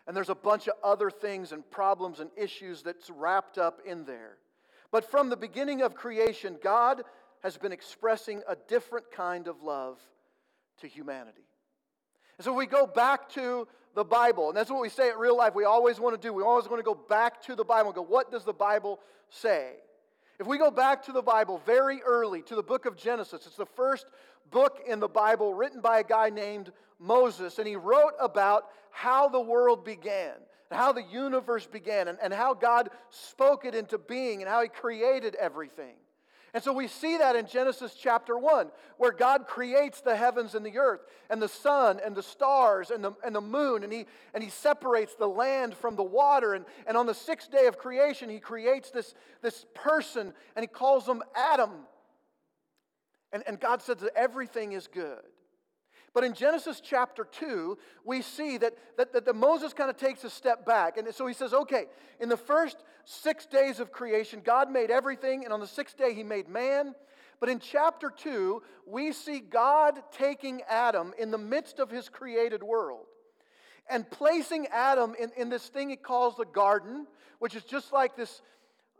And 0.05 0.17
there's 0.17 0.31
a 0.31 0.35
bunch 0.35 0.67
of 0.67 0.75
other 0.83 1.11
things 1.11 1.53
and 1.53 1.69
problems 1.71 2.19
and 2.19 2.29
issues 2.37 2.83
that's 2.83 3.09
wrapped 3.09 3.57
up 3.57 3.83
in 3.87 4.05
there. 4.05 4.39
But 4.91 5.09
from 5.09 5.31
the 5.31 5.37
beginning 5.37 5.83
of 5.83 5.95
creation, 5.95 6.57
God 6.61 7.05
has 7.45 7.57
been 7.57 7.71
expressing 7.71 8.43
a 8.49 8.57
different 8.67 9.13
kind 9.13 9.47
of 9.47 9.63
love 9.63 10.01
to 10.81 10.89
humanity. 10.89 11.47
And 12.39 12.45
so 12.45 12.53
we 12.53 12.67
go 12.67 12.85
back 12.85 13.29
to 13.35 13.69
the 13.95 14.05
Bible, 14.05 14.49
and 14.49 14.57
that's 14.57 14.71
what 14.71 14.83
we 14.83 14.89
say 14.89 15.09
at 15.09 15.21
real 15.21 15.37
life. 15.37 15.55
We 15.55 15.65
always 15.65 16.01
want 16.01 16.21
to 16.21 16.29
do. 16.29 16.33
We 16.33 16.43
always 16.43 16.69
want 16.69 16.81
to 16.81 16.85
go 16.85 17.01
back 17.09 17.43
to 17.43 17.55
the 17.55 17.65
Bible 17.65 17.91
and 17.91 17.95
go, 17.95 18.03
what 18.03 18.33
does 18.33 18.45
the 18.45 18.53
Bible 18.53 18.99
say? 19.31 19.75
If 20.39 20.47
we 20.47 20.59
go 20.59 20.71
back 20.71 21.05
to 21.05 21.13
the 21.13 21.23
Bible 21.23 21.63
very 21.65 22.03
early, 22.03 22.43
to 22.43 22.55
the 22.55 22.63
book 22.63 22.85
of 22.85 22.97
Genesis, 22.97 23.47
it's 23.47 23.57
the 23.57 23.67
first 23.67 24.07
book 24.51 24.81
in 24.87 25.01
the 25.01 25.09
Bible 25.09 25.55
written 25.55 25.81
by 25.81 26.01
a 26.01 26.05
guy 26.05 26.31
named 26.31 26.73
Moses, 26.99 27.59
and 27.59 27.67
he 27.67 27.77
wrote 27.77 28.13
about 28.21 28.67
how 28.91 29.29
the 29.29 29.41
world 29.41 29.85
began, 29.85 30.35
how 30.71 30.93
the 30.93 31.03
universe 31.03 31.67
began, 31.67 32.09
and, 32.09 32.19
and 32.23 32.33
how 32.33 32.55
God 32.55 32.91
spoke 33.11 33.65
it 33.65 33.75
into 33.75 33.99
being, 33.99 34.43
and 34.43 34.49
how 34.49 34.63
he 34.63 34.69
created 34.69 35.35
everything. 35.37 35.95
And 36.57 36.65
so 36.65 36.73
we 36.73 36.89
see 36.89 37.19
that 37.19 37.37
in 37.37 37.47
Genesis 37.47 37.95
chapter 37.95 38.39
1, 38.39 38.71
where 38.97 39.13
God 39.13 39.47
creates 39.47 40.01
the 40.01 40.17
heavens 40.17 40.55
and 40.55 40.65
the 40.65 40.79
earth, 40.79 41.03
and 41.29 41.43
the 41.43 41.49
sun, 41.49 42.01
and 42.03 42.17
the 42.17 42.23
stars, 42.23 42.91
and 42.91 43.05
the, 43.05 43.13
and 43.23 43.37
the 43.37 43.43
moon, 43.43 43.85
and 43.85 43.93
he, 43.93 44.07
and 44.33 44.43
he 44.43 44.49
separates 44.49 45.15
the 45.17 45.29
land 45.29 45.75
from 45.75 45.97
the 45.97 46.03
water. 46.03 46.55
And, 46.55 46.65
and 46.87 46.97
on 46.97 47.05
the 47.05 47.13
sixth 47.13 47.53
day 47.53 47.67
of 47.67 47.77
creation, 47.77 48.31
He 48.31 48.41
creates 48.41 48.91
this, 48.91 49.15
this 49.43 49.67
person, 49.75 50.33
and 50.57 50.63
He 50.63 50.67
calls 50.67 51.07
him 51.07 51.23
Adam. 51.37 51.73
And, 53.35 53.43
and 53.47 53.61
God 53.61 53.83
says 53.83 53.99
that 53.99 54.17
everything 54.17 54.73
is 54.73 54.87
good. 54.87 55.21
But 56.17 56.25
in 56.25 56.33
Genesis 56.33 56.81
chapter 56.81 57.25
2, 57.31 57.77
we 58.03 58.23
see 58.23 58.57
that, 58.57 58.73
that, 58.97 59.13
that, 59.13 59.27
that 59.27 59.37
Moses 59.37 59.75
kind 59.75 59.91
of 59.91 59.99
takes 59.99 60.25
a 60.25 60.31
step 60.31 60.65
back. 60.65 60.97
And 60.97 61.15
so 61.15 61.27
he 61.27 61.35
says, 61.35 61.53
okay, 61.53 61.89
in 62.21 62.31
the 62.31 62.39
first 62.39 62.79
six 63.05 63.45
days 63.45 63.81
of 63.81 63.93
creation, 63.93 64.41
God 64.43 64.71
made 64.71 64.91
everything, 64.91 65.45
and 65.45 65.53
on 65.53 65.61
the 65.61 65.67
sixth 65.67 65.99
day, 65.99 66.15
he 66.15 66.23
made 66.23 66.49
man. 66.49 66.95
But 67.39 67.51
in 67.51 67.59
chapter 67.59 68.11
2, 68.11 68.63
we 68.87 69.13
see 69.13 69.41
God 69.41 70.01
taking 70.11 70.63
Adam 70.71 71.13
in 71.19 71.31
the 71.31 71.37
midst 71.37 71.81
of 71.81 71.91
his 71.91 72.09
created 72.09 72.63
world 72.63 73.05
and 73.91 74.11
placing 74.11 74.69
Adam 74.69 75.15
in, 75.21 75.33
in 75.37 75.51
this 75.51 75.69
thing 75.69 75.91
he 75.91 75.97
calls 75.97 76.35
the 76.39 76.47
garden, 76.47 77.07
which 77.41 77.55
is 77.55 77.63
just 77.63 77.93
like 77.93 78.17
this, 78.17 78.41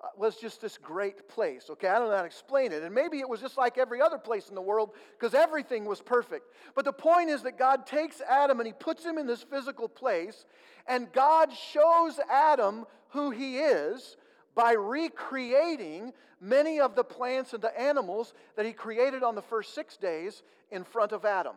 Uh, 0.03 0.09
was 0.19 0.37
just 0.37 0.61
this 0.61 0.77
great 0.77 1.27
place. 1.27 1.71
Okay, 1.71 1.89
I 1.89 1.99
don't 1.99 2.09
know 2.09 2.17
how 2.17 2.21
to 2.21 2.27
explain 2.27 2.71
it. 2.71 2.83
And 2.83 2.95
maybe 2.95 3.19
it 3.19 3.29
was 3.29 3.41
just 3.41 3.57
like 3.57 3.79
every 3.79 4.03
other 4.03 4.19
place 4.19 4.51
in 4.51 4.55
the 4.55 4.61
world 4.61 4.91
because 5.19 5.33
everything 5.33 5.87
was 5.87 6.03
perfect. 6.03 6.53
But 6.75 6.85
the 6.85 6.93
point 6.93 7.31
is 7.31 7.43
that 7.45 7.59
God 7.59 7.87
takes 7.87 8.21
Adam 8.21 8.61
and 8.61 8.67
he 8.67 8.75
puts 8.75 9.05
him 9.05 9.17
in 9.17 9.27
this 9.27 9.43
physical 9.43 9.89
place, 9.89 10.45
and 10.87 11.11
God 11.13 11.51
shows 11.51 12.21
Adam 12.31 12.85
who 13.09 13.31
he 13.31 13.59
is 13.59 14.19
by 14.55 14.73
recreating 14.73 16.13
many 16.43 16.79
of 16.79 16.95
the 16.95 17.05
plants 17.05 17.55
and 17.55 17.63
the 17.63 17.81
animals 17.81 18.35
that 18.57 18.67
he 18.67 18.73
created 18.73 19.23
on 19.23 19.35
the 19.35 19.43
first 19.43 19.75
six 19.75 19.97
days 19.97 20.43
in 20.71 20.85
front 20.85 21.13
of 21.13 21.25
Adam. 21.25 21.57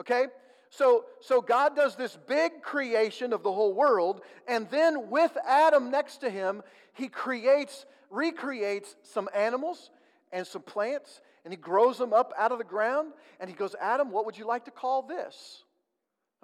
Okay? 0.00 0.26
So, 0.74 1.04
so 1.20 1.42
God 1.42 1.76
does 1.76 1.96
this 1.96 2.16
big 2.26 2.62
creation 2.62 3.34
of 3.34 3.42
the 3.42 3.52
whole 3.52 3.74
world, 3.74 4.22
and 4.48 4.66
then 4.70 5.10
with 5.10 5.36
Adam 5.46 5.90
next 5.90 6.18
to 6.18 6.30
him, 6.30 6.62
he 6.94 7.08
creates, 7.08 7.84
recreates 8.08 8.96
some 9.02 9.28
animals 9.34 9.90
and 10.32 10.46
some 10.46 10.62
plants, 10.62 11.20
and 11.44 11.52
he 11.52 11.58
grows 11.58 11.98
them 11.98 12.14
up 12.14 12.32
out 12.38 12.52
of 12.52 12.58
the 12.58 12.64
ground, 12.64 13.12
and 13.38 13.50
he 13.50 13.54
goes, 13.54 13.74
Adam, 13.82 14.10
what 14.10 14.24
would 14.24 14.38
you 14.38 14.46
like 14.46 14.64
to 14.64 14.70
call 14.70 15.02
this? 15.02 15.62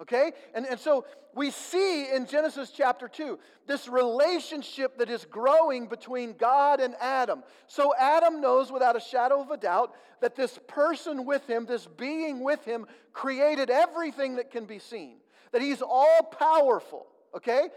Okay? 0.01 0.31
And, 0.53 0.65
and 0.65 0.79
so 0.79 1.05
we 1.35 1.51
see 1.51 2.09
in 2.11 2.25
Genesis 2.25 2.71
chapter 2.71 3.07
2 3.07 3.37
this 3.67 3.87
relationship 3.87 4.97
that 4.97 5.09
is 5.09 5.25
growing 5.25 5.87
between 5.87 6.33
God 6.33 6.79
and 6.79 6.95
Adam. 7.01 7.43
So 7.67 7.93
Adam 7.97 8.41
knows 8.41 8.71
without 8.71 8.95
a 8.95 8.99
shadow 8.99 9.41
of 9.41 9.51
a 9.51 9.57
doubt 9.57 9.93
that 10.21 10.35
this 10.35 10.57
person 10.67 11.25
with 11.25 11.45
him, 11.47 11.65
this 11.65 11.85
being 11.85 12.43
with 12.43 12.63
him, 12.63 12.85
created 13.13 13.69
everything 13.69 14.35
that 14.37 14.51
can 14.51 14.65
be 14.65 14.79
seen, 14.79 15.17
that 15.51 15.61
he's 15.61 15.81
all 15.81 16.23
powerful. 16.23 17.07
Okay? 17.35 17.67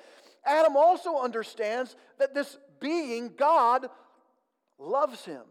Adam 0.45 0.77
also 0.77 1.19
understands 1.19 1.97
that 2.19 2.35
this 2.35 2.57
being, 2.81 3.33
God, 3.37 3.89
loves 4.79 5.25
him 5.25 5.43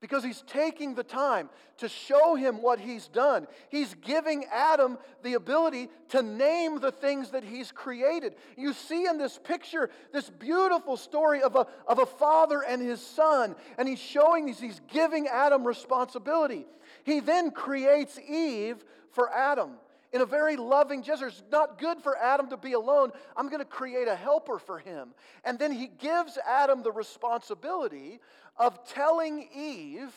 because 0.00 0.22
he's 0.22 0.42
taking 0.42 0.94
the 0.94 1.02
time 1.02 1.50
to 1.78 1.88
show 1.88 2.34
him 2.34 2.62
what 2.62 2.78
he's 2.78 3.08
done. 3.08 3.46
He's 3.68 3.94
giving 3.94 4.44
Adam 4.52 4.98
the 5.22 5.34
ability 5.34 5.88
to 6.10 6.22
name 6.22 6.80
the 6.80 6.92
things 6.92 7.30
that 7.30 7.42
he's 7.42 7.72
created. 7.72 8.34
You 8.56 8.72
see 8.72 9.06
in 9.06 9.18
this 9.18 9.38
picture 9.42 9.90
this 10.12 10.30
beautiful 10.30 10.96
story 10.96 11.42
of 11.42 11.56
a, 11.56 11.66
of 11.86 11.98
a 11.98 12.06
father 12.06 12.62
and 12.62 12.80
his 12.80 13.00
son, 13.00 13.56
and 13.76 13.88
he's 13.88 13.98
showing 13.98 14.46
these, 14.46 14.60
he's 14.60 14.80
giving 14.88 15.26
Adam 15.26 15.66
responsibility. 15.66 16.66
He 17.04 17.20
then 17.20 17.50
creates 17.50 18.18
Eve 18.20 18.84
for 19.10 19.32
Adam 19.32 19.72
in 20.12 20.20
a 20.20 20.26
very 20.26 20.56
loving 20.56 21.02
gesture. 21.02 21.28
It's 21.28 21.42
not 21.50 21.78
good 21.78 22.00
for 22.00 22.16
Adam 22.16 22.48
to 22.50 22.56
be 22.56 22.72
alone. 22.72 23.10
I'm 23.36 23.48
going 23.48 23.60
to 23.60 23.64
create 23.64 24.08
a 24.08 24.16
helper 24.16 24.58
for 24.58 24.78
him. 24.78 25.14
And 25.44 25.58
then 25.58 25.72
he 25.72 25.86
gives 25.86 26.38
Adam 26.46 26.82
the 26.82 26.92
responsibility 26.92 28.20
of 28.56 28.84
telling 28.88 29.48
Eve 29.54 30.12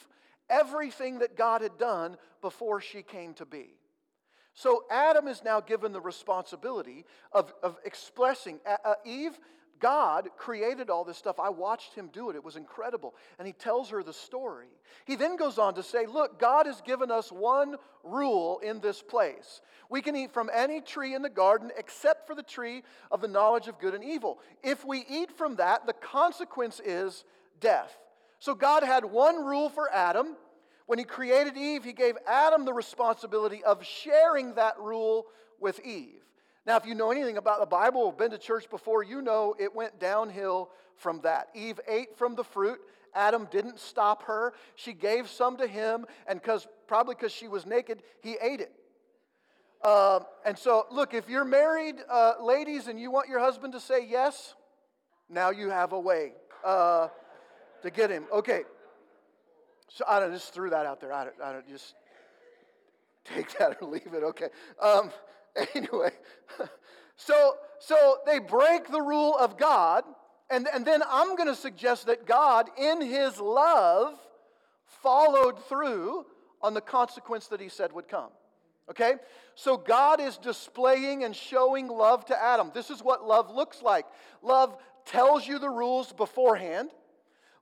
everything 0.50 1.20
that 1.20 1.38
God 1.38 1.62
had 1.62 1.78
done 1.78 2.18
before 2.42 2.82
she 2.82 3.02
came 3.02 3.34
to 3.36 3.46
be. 3.46 3.76
So 4.54 4.84
Adam 4.92 5.28
is 5.28 5.44
now 5.44 5.62
given 5.62 5.94
the 5.94 6.02
responsibility 6.02 7.06
of, 7.32 7.54
of 7.64 7.78
expressing 7.86 8.60
uh, 8.66 8.76
uh 8.84 8.94
Eve, 9.06 9.40
God 9.82 10.30
created 10.38 10.90
all 10.90 11.04
this 11.04 11.18
stuff. 11.18 11.40
I 11.40 11.50
watched 11.50 11.96
him 11.96 12.10
do 12.14 12.30
it. 12.30 12.36
It 12.36 12.44
was 12.44 12.56
incredible. 12.56 13.16
And 13.40 13.48
he 13.48 13.54
tells 13.54 13.90
her 13.90 14.04
the 14.04 14.14
story. 14.14 14.68
He 15.06 15.16
then 15.16 15.36
goes 15.36 15.58
on 15.58 15.74
to 15.74 15.84
say, 15.84 16.06
Look, 16.06 16.40
God 16.40 16.68
has 16.68 16.80
given 16.82 17.10
us 17.12 17.32
one 17.32 17.76
rule 18.04 18.60
in 18.60 18.80
this 18.80 19.02
place. 19.02 19.62
We 19.90 20.02
can 20.02 20.16
eat 20.16 20.32
from 20.32 20.50
any 20.54 20.80
tree 20.82 21.16
in 21.16 21.24
the 21.24 21.30
garden 21.30 21.72
except 21.78 22.28
for 22.28 22.36
the 22.36 22.44
tree 22.44 22.84
of 23.10 23.22
the 23.22 23.28
knowledge 23.28 23.68
of 23.68 23.80
good 23.80 23.96
and 23.96 24.04
evil. 24.04 24.40
If 24.64 24.86
we 24.86 25.04
eat 25.10 25.32
from 25.36 25.56
that, 25.56 25.88
the 25.88 25.94
consequence 25.94 26.80
is 26.86 27.26
death. 27.60 27.98
So 28.40 28.54
God 28.54 28.84
had 28.84 29.04
one 29.04 29.44
rule 29.44 29.70
for 29.70 29.92
Adam. 29.92 30.38
When 30.86 31.00
he 31.00 31.06
created 31.06 31.58
Eve, 31.58 31.84
he 31.84 31.94
gave 31.94 32.16
Adam 32.28 32.66
the 32.66 32.74
responsibility 32.74 33.64
of 33.64 33.84
sharing 33.84 34.56
that 34.56 34.80
rule 34.80 35.26
with 35.60 35.80
Eve. 35.86 36.22
Now, 36.66 36.78
if 36.78 36.86
you 36.86 36.94
know 36.94 37.12
anything 37.12 37.38
about 37.38 37.60
the 37.60 37.66
Bible 37.66 38.12
been 38.12 38.32
to 38.32 38.38
church 38.38 38.70
before, 38.70 39.04
you 39.04 39.22
know 39.22 39.56
it 39.60 39.76
went 39.76 40.00
downhill 40.00 40.70
from 40.96 41.22
that. 41.22 41.50
Eve 41.56 41.80
ate 41.88 42.16
from 42.18 42.36
the 42.36 42.44
fruit. 42.44 42.80
Adam 43.16 43.48
didn't 43.52 43.80
stop 43.80 44.24
her. 44.24 44.54
She 44.76 44.94
gave 44.94 45.28
some 45.28 45.58
to 45.58 45.68
him, 45.68 46.06
and 46.28 46.42
because 46.42 46.68
probably 46.88 47.16
because 47.16 47.32
she 47.32 47.48
was 47.48 47.66
naked, 47.66 48.04
he 48.22 48.38
ate 48.42 48.62
it. 48.62 48.72
Uh, 49.84 50.20
and 50.46 50.58
so, 50.58 50.86
look, 50.92 51.14
if 51.14 51.28
you're 51.28 51.44
married, 51.44 51.96
uh, 52.10 52.34
ladies, 52.42 52.88
and 52.88 53.00
you 53.00 53.10
want 53.10 53.28
your 53.28 53.40
husband 53.40 53.74
to 53.74 53.80
say 53.80 54.06
yes, 54.08 54.54
now 55.30 55.50
you 55.50 55.70
have 55.70 55.94
a 55.94 56.00
way 56.00 56.34
uh, 56.64 57.08
to 57.82 57.90
get 57.90 58.12
him. 58.12 58.26
Okay. 58.32 58.62
So 59.90 60.06
I 60.08 60.20
don't 60.20 60.32
just 60.32 60.54
threw 60.54 60.70
that 60.70 60.86
out 60.86 61.02
there. 61.02 61.12
I 61.12 61.26
don't, 61.26 61.36
I 61.44 61.52
don't 61.52 61.68
just 61.68 61.96
take 63.26 63.58
that 63.58 63.78
or 63.82 63.88
leave 63.88 64.14
it. 64.14 64.24
Okay. 64.24 64.50
Um, 64.82 65.12
anyway, 65.76 66.12
so 67.16 67.56
so 67.80 68.18
they 68.26 68.40
break 68.40 68.92
the 68.92 69.02
rule 69.02 69.36
of 69.38 69.58
God, 69.58 70.04
and, 70.50 70.68
and 70.74 70.86
then 70.86 71.02
I'm 71.10 71.36
going 71.36 71.50
to 71.50 71.56
suggest 71.56 72.06
that 72.06 72.28
God, 72.28 72.70
in 72.78 73.02
His 73.02 73.40
love 73.40 74.20
followed 75.02 75.64
through 75.66 76.26
on 76.62 76.74
the 76.74 76.82
consequence 76.82 77.48
that 77.48 77.60
he 77.60 77.70
said 77.70 77.92
would 77.94 78.08
come. 78.08 78.30
Okay? 78.90 79.14
So 79.56 79.78
God 79.78 80.20
is 80.20 80.38
displaying 80.38 81.24
and 81.24 81.36
showing 81.36 81.88
love 81.88 82.26
to 82.26 82.42
Adam. 82.42 82.72
This 82.74 82.90
is 82.90 83.02
what 83.02 83.26
love 83.26 83.50
looks 83.50 83.82
like. 83.82 84.06
Love 84.42 84.78
tells 85.06 85.48
you 85.48 85.60
the 85.60 85.70
rules 85.70 86.14
beforehand. 86.14 86.90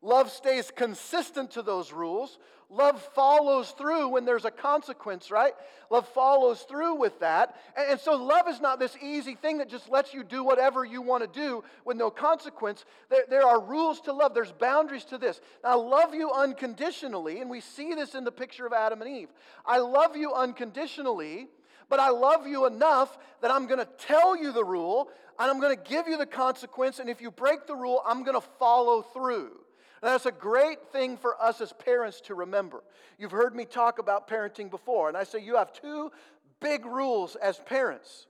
Love 0.02 0.32
stays 0.32 0.72
consistent 0.76 1.52
to 1.52 1.62
those 1.62 1.92
rules. 1.92 2.40
Love 2.72 3.02
follows 3.16 3.72
through 3.72 4.10
when 4.10 4.26
there's 4.26 4.46
a 4.46 4.52
consequence, 4.52 5.32
right? 5.32 5.54
Love 5.90 6.08
follows 6.10 6.62
through 6.62 6.96
with 6.96 7.20
that. 7.20 7.56
And, 7.76 8.00
so, 8.00 8.16
love 8.16 8.48
is 8.48 8.62
not 8.62 8.80
this 8.80 8.96
easy 9.02 9.34
thing 9.34 9.58
that 9.58 9.70
just 9.70 9.90
lets 9.90 10.14
you 10.14 10.24
do 10.24 10.44
whatever 10.44 10.86
you 10.86 11.02
want 11.02 11.24
to 11.24 11.40
do 11.40 11.64
with 11.84 11.98
no 11.98 12.12
consequence. 12.12 12.86
There, 13.10 13.24
there 13.28 13.44
are 13.44 13.60
rules 13.60 14.02
to 14.02 14.14
love, 14.14 14.36
there's 14.36 14.52
boundaries 14.52 15.04
to 15.06 15.18
this. 15.18 15.42
Now, 15.64 15.72
I 15.72 15.74
love 15.76 16.14
you 16.14 16.32
unconditionally, 16.32 17.42
and 17.42 17.50
we 17.50 17.62
see 17.62 17.96
this 17.96 18.14
in 18.14 18.24
the 18.24 18.32
picture 18.32 18.68
of 18.68 18.74
Adam 18.74 19.02
and 19.02 19.10
Eve. 19.10 19.30
I 19.66 19.80
love 19.80 20.16
you 20.16 20.34
unconditionally, 20.34 21.48
but 21.90 22.00
I 22.00 22.10
love 22.10 22.46
you 22.46 22.68
enough 22.68 23.18
that 23.42 23.50
I'm 23.50 23.66
going 23.66 23.80
to 23.80 23.90
tell 23.98 24.38
you 24.38 24.52
the 24.52 24.64
rule, 24.64 25.10
and 25.40 25.50
I'm 25.50 25.60
going 25.60 25.76
to 25.76 25.90
give 25.90 26.08
you 26.08 26.18
the 26.18 26.28
consequence, 26.28 27.00
and 27.00 27.10
if 27.10 27.20
you 27.20 27.32
break 27.32 27.66
the 27.66 27.76
rule, 27.76 28.04
I'm 28.06 28.24
going 28.24 28.40
to 28.40 28.48
follow 28.60 29.02
through. 29.02 29.54
That's 30.02 30.26
a 30.26 30.32
great 30.32 30.92
thing 30.92 31.18
for 31.18 31.42
us 31.42 31.62
as 31.62 31.74
parents 31.74 32.22
to 32.22 32.36
remember. 32.36 32.84
You've 33.18 33.32
heard 33.32 33.56
me 33.56 33.66
talk 33.66 34.00
about 34.00 34.28
parenting 34.28 34.70
before, 34.70 35.08
and 35.08 35.18
I 35.18 35.24
say 35.24 35.44
you 35.44 35.56
have 35.56 35.74
two 35.74 36.12
big 36.60 36.86
rules 36.86 37.36
as 37.36 37.60
parents. 37.60 38.28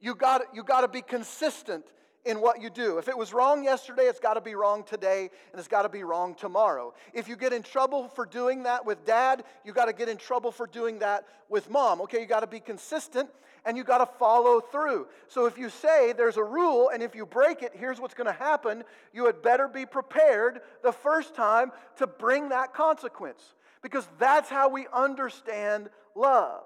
You 0.00 0.14
got 0.14 0.42
you 0.54 0.62
got 0.62 0.82
to 0.82 0.88
be 0.88 1.02
consistent 1.02 1.84
in 2.24 2.40
what 2.40 2.60
you 2.60 2.70
do. 2.70 2.98
If 2.98 3.08
it 3.08 3.16
was 3.16 3.32
wrong 3.32 3.64
yesterday, 3.64 4.02
it's 4.02 4.20
got 4.20 4.34
to 4.34 4.40
be 4.40 4.54
wrong 4.54 4.84
today, 4.84 5.30
and 5.52 5.58
it's 5.58 5.68
got 5.68 5.82
to 5.82 5.88
be 5.88 6.02
wrong 6.02 6.34
tomorrow. 6.34 6.92
If 7.14 7.28
you 7.28 7.36
get 7.36 7.52
in 7.52 7.62
trouble 7.62 8.08
for 8.08 8.26
doing 8.26 8.64
that 8.64 8.84
with 8.84 9.04
dad, 9.06 9.44
you 9.64 9.72
got 9.72 9.86
to 9.86 9.92
get 9.92 10.08
in 10.08 10.16
trouble 10.16 10.52
for 10.52 10.66
doing 10.66 10.98
that 10.98 11.24
with 11.48 11.70
mom. 11.70 12.00
Okay, 12.02 12.20
you 12.20 12.26
got 12.26 12.40
to 12.40 12.46
be 12.46 12.60
consistent 12.60 13.30
and 13.64 13.76
you 13.76 13.84
got 13.84 13.98
to 13.98 14.06
follow 14.18 14.60
through. 14.60 15.06
So 15.28 15.46
if 15.46 15.58
you 15.58 15.68
say 15.68 16.12
there's 16.12 16.36
a 16.36 16.44
rule 16.44 16.90
and 16.92 17.02
if 17.02 17.14
you 17.14 17.26
break 17.26 17.62
it, 17.62 17.72
here's 17.74 18.00
what's 18.00 18.14
going 18.14 18.26
to 18.26 18.32
happen, 18.32 18.84
you 19.12 19.26
had 19.26 19.42
better 19.42 19.68
be 19.68 19.86
prepared 19.86 20.60
the 20.82 20.92
first 20.92 21.34
time 21.34 21.72
to 21.96 22.06
bring 22.06 22.50
that 22.50 22.72
consequence 22.72 23.54
because 23.82 24.08
that's 24.18 24.48
how 24.48 24.68
we 24.68 24.86
understand 24.92 25.90
love. 26.14 26.62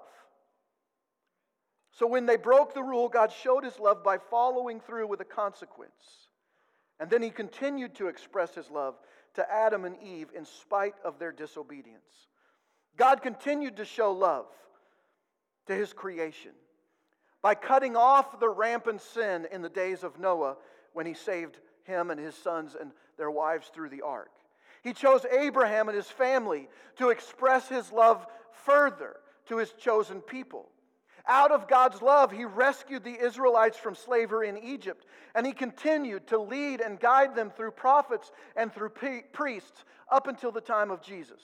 So 1.95 2.05
when 2.05 2.25
they 2.25 2.35
broke 2.35 2.73
the 2.73 2.83
rule, 2.83 3.07
God 3.07 3.31
showed 3.31 3.63
his 3.63 3.79
love 3.79 4.03
by 4.03 4.17
following 4.17 4.81
through 4.81 5.07
with 5.07 5.21
a 5.21 5.25
consequence. 5.25 6.27
And 6.99 7.09
then 7.09 7.21
he 7.21 7.29
continued 7.29 7.95
to 7.95 8.07
express 8.07 8.53
his 8.53 8.69
love 8.69 8.95
to 9.35 9.49
Adam 9.49 9.85
and 9.85 9.95
Eve 10.03 10.27
in 10.35 10.43
spite 10.43 10.95
of 11.05 11.19
their 11.19 11.31
disobedience. 11.31 12.27
God 12.97 13.21
continued 13.21 13.77
to 13.77 13.85
show 13.85 14.11
love 14.11 14.47
to 15.67 15.73
his 15.73 15.93
creation 15.93 16.51
by 17.41 17.55
cutting 17.55 17.95
off 17.95 18.41
the 18.41 18.49
rampant 18.49 19.01
sin 19.01 19.47
in 19.49 19.61
the 19.61 19.69
days 19.69 20.03
of 20.03 20.19
Noah 20.19 20.57
when 20.91 21.05
he 21.05 21.13
saved 21.13 21.59
him 21.83 22.11
and 22.11 22.19
his 22.19 22.35
sons 22.35 22.75
and 22.79 22.91
their 23.17 23.31
wives 23.31 23.71
through 23.73 23.89
the 23.89 24.01
ark. 24.01 24.31
He 24.83 24.91
chose 24.91 25.25
Abraham 25.31 25.87
and 25.87 25.95
his 25.95 26.09
family 26.09 26.67
to 26.97 27.09
express 27.09 27.69
his 27.69 27.89
love 27.93 28.25
further 28.51 29.15
to 29.47 29.57
his 29.57 29.71
chosen 29.71 30.19
people. 30.19 30.69
Out 31.27 31.51
of 31.51 31.67
God's 31.67 32.01
love, 32.01 32.31
he 32.31 32.45
rescued 32.45 33.03
the 33.03 33.19
Israelites 33.19 33.77
from 33.77 33.95
slavery 33.95 34.47
in 34.47 34.57
Egypt, 34.57 35.05
and 35.33 35.45
he 35.45 35.53
continued 35.53 36.27
to 36.27 36.39
lead 36.39 36.81
and 36.81 36.99
guide 36.99 37.35
them 37.35 37.49
through 37.49 37.71
prophets 37.71 38.31
and 38.55 38.71
through 38.71 38.91
priests 39.33 39.85
up 40.11 40.27
until 40.27 40.51
the 40.51 40.61
time 40.61 40.91
of 40.91 41.01
Jesus. 41.01 41.41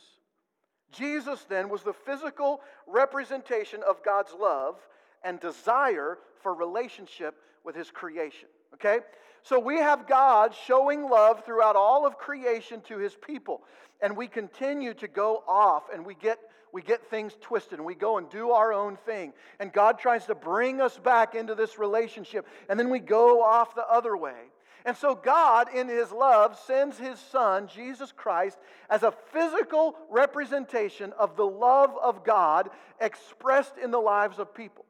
Jesus 0.91 1.45
then 1.49 1.69
was 1.69 1.83
the 1.83 1.93
physical 1.93 2.61
representation 2.85 3.81
of 3.87 4.03
God's 4.03 4.33
love 4.39 4.75
and 5.23 5.39
desire 5.39 6.17
for 6.41 6.53
relationship 6.53 7.35
with 7.63 7.75
his 7.75 7.89
creation. 7.91 8.49
Okay? 8.73 8.99
So 9.43 9.59
we 9.59 9.77
have 9.77 10.07
God 10.07 10.53
showing 10.53 11.09
love 11.09 11.43
throughout 11.45 11.75
all 11.75 12.05
of 12.05 12.17
creation 12.17 12.81
to 12.81 12.97
his 12.97 13.15
people. 13.15 13.61
And 14.01 14.15
we 14.15 14.27
continue 14.27 14.93
to 14.95 15.07
go 15.07 15.43
off 15.47 15.83
and 15.93 16.05
we 16.05 16.15
get 16.15 16.39
we 16.73 16.81
get 16.81 17.09
things 17.09 17.35
twisted 17.41 17.79
and 17.79 17.85
we 17.85 17.95
go 17.95 18.17
and 18.17 18.29
do 18.29 18.51
our 18.51 18.73
own 18.73 18.95
thing. 18.95 19.33
And 19.59 19.73
God 19.73 19.99
tries 19.99 20.25
to 20.27 20.35
bring 20.35 20.81
us 20.81 20.97
back 20.97 21.35
into 21.35 21.55
this 21.55 21.77
relationship. 21.77 22.47
And 22.69 22.79
then 22.79 22.89
we 22.89 22.99
go 22.99 23.41
off 23.43 23.75
the 23.75 23.87
other 23.87 24.15
way. 24.15 24.49
And 24.85 24.97
so, 24.97 25.13
God, 25.13 25.67
in 25.73 25.87
His 25.87 26.11
love, 26.11 26.57
sends 26.65 26.97
His 26.97 27.19
Son, 27.19 27.67
Jesus 27.67 28.11
Christ, 28.11 28.57
as 28.89 29.03
a 29.03 29.13
physical 29.31 29.95
representation 30.09 31.13
of 31.19 31.35
the 31.35 31.45
love 31.45 31.91
of 32.01 32.23
God 32.23 32.69
expressed 32.99 33.77
in 33.77 33.91
the 33.91 33.99
lives 33.99 34.39
of 34.39 34.55
people. 34.55 34.85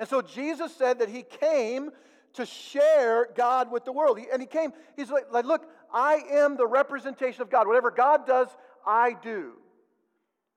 And 0.00 0.08
so, 0.08 0.22
Jesus 0.22 0.74
said 0.74 1.00
that 1.00 1.10
He 1.10 1.24
came 1.24 1.90
to 2.34 2.46
share 2.46 3.28
God 3.36 3.70
with 3.70 3.84
the 3.84 3.92
world. 3.92 4.18
and 4.32 4.40
He 4.40 4.46
came, 4.46 4.72
He's 4.96 5.10
like, 5.10 5.44
look, 5.44 5.66
I 5.92 6.22
am 6.30 6.56
the 6.56 6.66
representation 6.66 7.42
of 7.42 7.50
God. 7.50 7.66
Whatever 7.66 7.90
God 7.90 8.26
does, 8.26 8.48
I 8.86 9.14
do. 9.22 9.52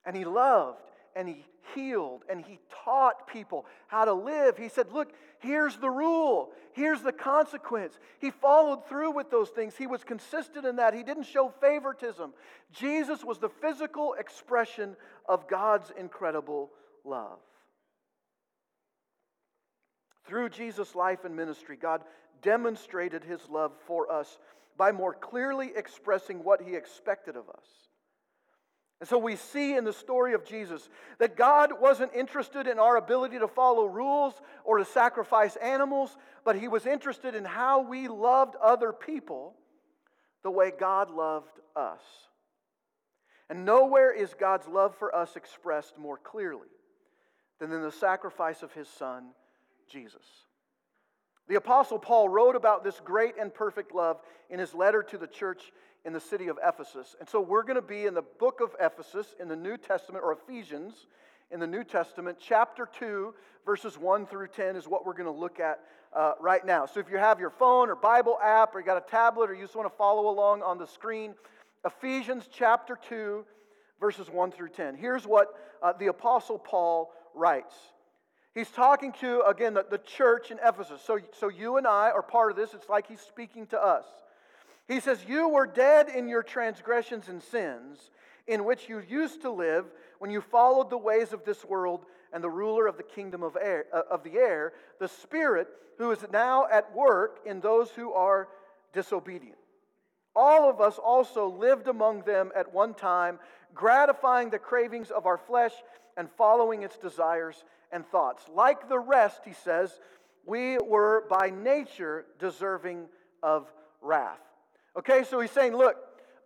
And 0.06 0.15
he 0.15 0.26
loved 0.26 0.82
and 1.15 1.28
he 1.28 1.46
healed 1.74 2.24
and 2.30 2.41
he 2.41 2.60
taught 2.84 3.28
people 3.28 3.65
how 3.88 4.06
to 4.06 4.13
live. 4.13 4.58
He 4.58 4.70
said, 4.70 4.91
Look, 4.91 5.13
here's 5.39 5.78
the 5.78 5.89
rule, 5.89 6.52
here's 6.74 7.02
the 7.02 7.12
consequence. 7.12 7.98
He 8.20 8.32
followed 8.32 8.88
through 8.88 9.12
with 9.12 9.32
those 9.32 9.50
things. 9.50 9.76
He 9.76 9.88
was 9.88 10.04
consistent 10.04 10.65
in 10.65 10.76
that. 10.76 10.94
He 10.94 11.04
didn't 11.04 11.24
show 11.24 11.50
favoritism. 11.62 12.34
Jesus 12.72 13.24
was 13.24 13.39
the 13.39 13.50
physical 13.50 14.13
expression 14.13 14.96
of 15.28 15.48
God's 15.48 15.91
incredible 15.98 16.72
love. 17.04 17.39
Through 20.28 20.50
Jesus' 20.50 20.96
life 20.96 21.24
and 21.24 21.36
ministry, 21.36 21.78
God 21.80 22.02
demonstrated 22.41 23.24
his 23.24 23.48
love 23.50 23.72
for 23.86 24.12
us 24.12 24.39
by 24.78 24.91
more 24.91 25.13
clearly 25.13 25.72
expressing 25.76 26.44
what 26.44 26.62
he 26.62 26.76
expected 26.76 27.36
of 27.36 27.48
us. 27.50 27.86
And 29.00 29.10
so 29.10 29.18
we 29.18 29.36
see 29.36 29.76
in 29.76 29.84
the 29.84 29.94
story 29.94 30.34
of 30.34 30.46
Jesus 30.46 30.88
that 31.20 31.36
God 31.36 31.72
wasn't 31.82 32.14
interested 32.16 32.66
in 32.66 32.80
our 32.80 32.96
ability 32.96 33.40
to 33.40 33.48
follow 33.48 33.86
rules 33.86 34.34
or 34.64 34.78
to 34.78 34.86
sacrifice 34.86 35.58
animals, 35.58 36.16
but 36.46 36.56
He 36.56 36.68
was 36.68 36.86
interested 36.86 37.36
in 37.36 37.44
how 37.44 37.82
we 37.82 38.08
loved 38.08 38.56
other 38.56 38.94
people 38.94 39.56
the 40.44 40.52
way 40.52 40.72
God 40.78 41.10
loved 41.10 41.60
us. 41.76 42.02
And 43.50 43.66
nowhere 43.66 44.12
is 44.12 44.34
God's 44.34 44.68
love 44.68 44.96
for 44.96 45.14
us 45.14 45.36
expressed 45.36 45.98
more 45.98 46.18
clearly 46.18 46.70
than 47.60 47.72
in 47.72 47.82
the 47.82 47.92
sacrifice 47.92 48.64
of 48.64 48.72
His 48.74 48.88
Son, 48.88 49.26
Jesus. 49.90 50.24
The 51.48 51.56
Apostle 51.56 52.00
Paul 52.00 52.30
wrote 52.30 52.56
about 52.56 52.84
this 52.84 53.00
great 53.04 53.36
and 53.40 53.54
perfect 53.54 53.94
love 53.94 54.20
in 54.50 54.60
his 54.60 54.74
letter 54.74 55.04
to 55.04 55.18
the 55.18 55.28
church 55.28 55.72
in 56.06 56.13
the 56.13 56.20
city 56.20 56.48
of 56.48 56.60
Ephesus. 56.63 57.15
And 57.20 57.28
so 57.28 57.41
we're 57.41 57.63
going 57.63 57.76
to 57.76 57.82
be 57.82 58.06
in 58.06 58.13
the 58.13 58.22
book 58.22 58.62
of 58.62 58.76
Ephesus 58.80 59.34
in 59.39 59.48
the 59.48 59.56
New 59.56 59.76
Testament, 59.76 60.24
or 60.24 60.34
Ephesians 60.34 61.08
in 61.52 61.60
the 61.60 61.68
New 61.68 61.84
Testament. 61.84 62.38
Chapter 62.39 62.88
2, 63.00 63.34
verses 63.65 63.98
1 63.98 64.28
through 64.28 64.48
10 64.50 64.76
is 64.76 64.88
what 64.88 65.06
we're 65.06 65.13
going 65.13 65.26
to 65.26 65.32
look 65.32 65.60
at 65.60 65.80
uh, 66.15 66.34
right 66.39 66.65
now. 66.65 66.86
So 66.86 67.00
if 67.00 67.10
you 67.10 67.18
have 67.18 67.39
your 67.39 67.50
phone 67.50 67.89
or 67.89 67.96
Bible 67.96 68.38
app, 68.41 68.76
or 68.76 68.80
you 68.80 68.86
got 68.86 68.98
a 68.98 69.10
tablet, 69.10 69.50
or 69.50 69.56
you 69.56 69.63
just 69.63 69.76
want 69.76 69.91
to 69.91 69.98
follow 69.98 70.30
along 70.30 70.62
on 70.62 70.78
the 70.78 70.88
screen, 70.88 71.34
Ephesians 71.84 72.48
chapter 72.52 72.98
2, 73.10 73.44
verses 74.00 74.30
1 74.30 74.52
through 74.52 74.70
10. 74.70 74.96
Here's 74.96 75.26
what 75.26 75.48
uh, 75.82 75.94
the 75.94 76.08
Apostle 76.08 76.60
Paul 76.60 77.12
writes. 77.34 77.74
He's 78.54 78.70
talking 78.70 79.12
to, 79.20 79.41
again, 79.41 79.74
the, 79.74 79.86
the 79.89 79.98
church 79.98 80.50
in 80.52 80.60
Ephesus. 80.63 81.02
So, 81.06 81.20
so 81.38 81.50
you 81.50 81.78
and 81.78 81.86
I 81.86 82.12
are 82.12 82.22
part 82.22 82.52
of 82.52 82.58
this. 82.58 82.74
It's 82.74 82.88
like 82.88 83.08
he's 83.08 83.20
speaking 83.20 83.68
to 83.68 83.84
us. 83.84 84.06
He 84.88 85.00
says, 85.00 85.24
You 85.28 85.50
were 85.50 85.67
dead 85.67 86.10
in 86.10 86.28
your 86.28 86.43
transgressions 86.43 87.28
and 87.28 87.41
sins, 87.41 88.12
in 88.48 88.65
which 88.65 88.88
you 88.88 89.00
used 89.00 89.41
to 89.41 89.52
live 89.52 89.86
when 90.19 90.32
you 90.32 90.41
followed 90.41 90.89
the 90.89 90.98
ways 90.98 91.34
of 91.34 91.43
this 91.43 91.65
world 91.65 92.06
and 92.32 92.43
the 92.43 92.50
ruler 92.50 92.86
of 92.88 92.98
the 92.98 93.04
kingdom 93.04 93.43
of, 93.43 93.58
air, 93.60 93.86
uh, 93.93 94.02
of 94.12 94.24
the 94.24 94.34
air, 94.34 94.74
the 95.00 95.08
Spirit 95.08 95.67
who 95.98 96.12
is 96.12 96.26
now 96.32 96.67
at 96.71 96.93
work 96.93 97.39
in 97.45 97.62
those 97.62 97.89
who 97.91 98.13
are 98.13 98.50
disobedient. 98.93 99.58
All 100.36 100.69
of 100.69 100.82
us 100.82 100.98
also 100.98 101.48
lived 101.48 101.88
among 101.88 102.24
them 102.24 102.52
at 102.56 102.74
one 102.74 102.93
time, 102.93 103.39
gratifying 103.74 104.50
the 104.50 104.60
cravings 104.60 105.10
of 105.10 105.26
our 105.26 105.38
flesh 105.38 105.71
and 106.17 106.30
following 106.38 106.84
its 106.84 106.98
desires 106.98 107.63
and 107.91 108.06
thoughts. 108.06 108.43
Like 108.54 108.89
the 108.89 109.00
rest, 109.00 109.41
he 109.45 109.54
says, 109.54 110.00
we 110.45 110.78
were 110.78 111.26
by 111.30 111.50
nature 111.50 112.26
deserving 112.38 113.06
of 113.41 113.71
wrath. 114.02 114.45
Okay, 114.98 115.24
so 115.24 115.40
he's 115.40 115.52
saying, 115.52 115.76
look, 115.76 115.98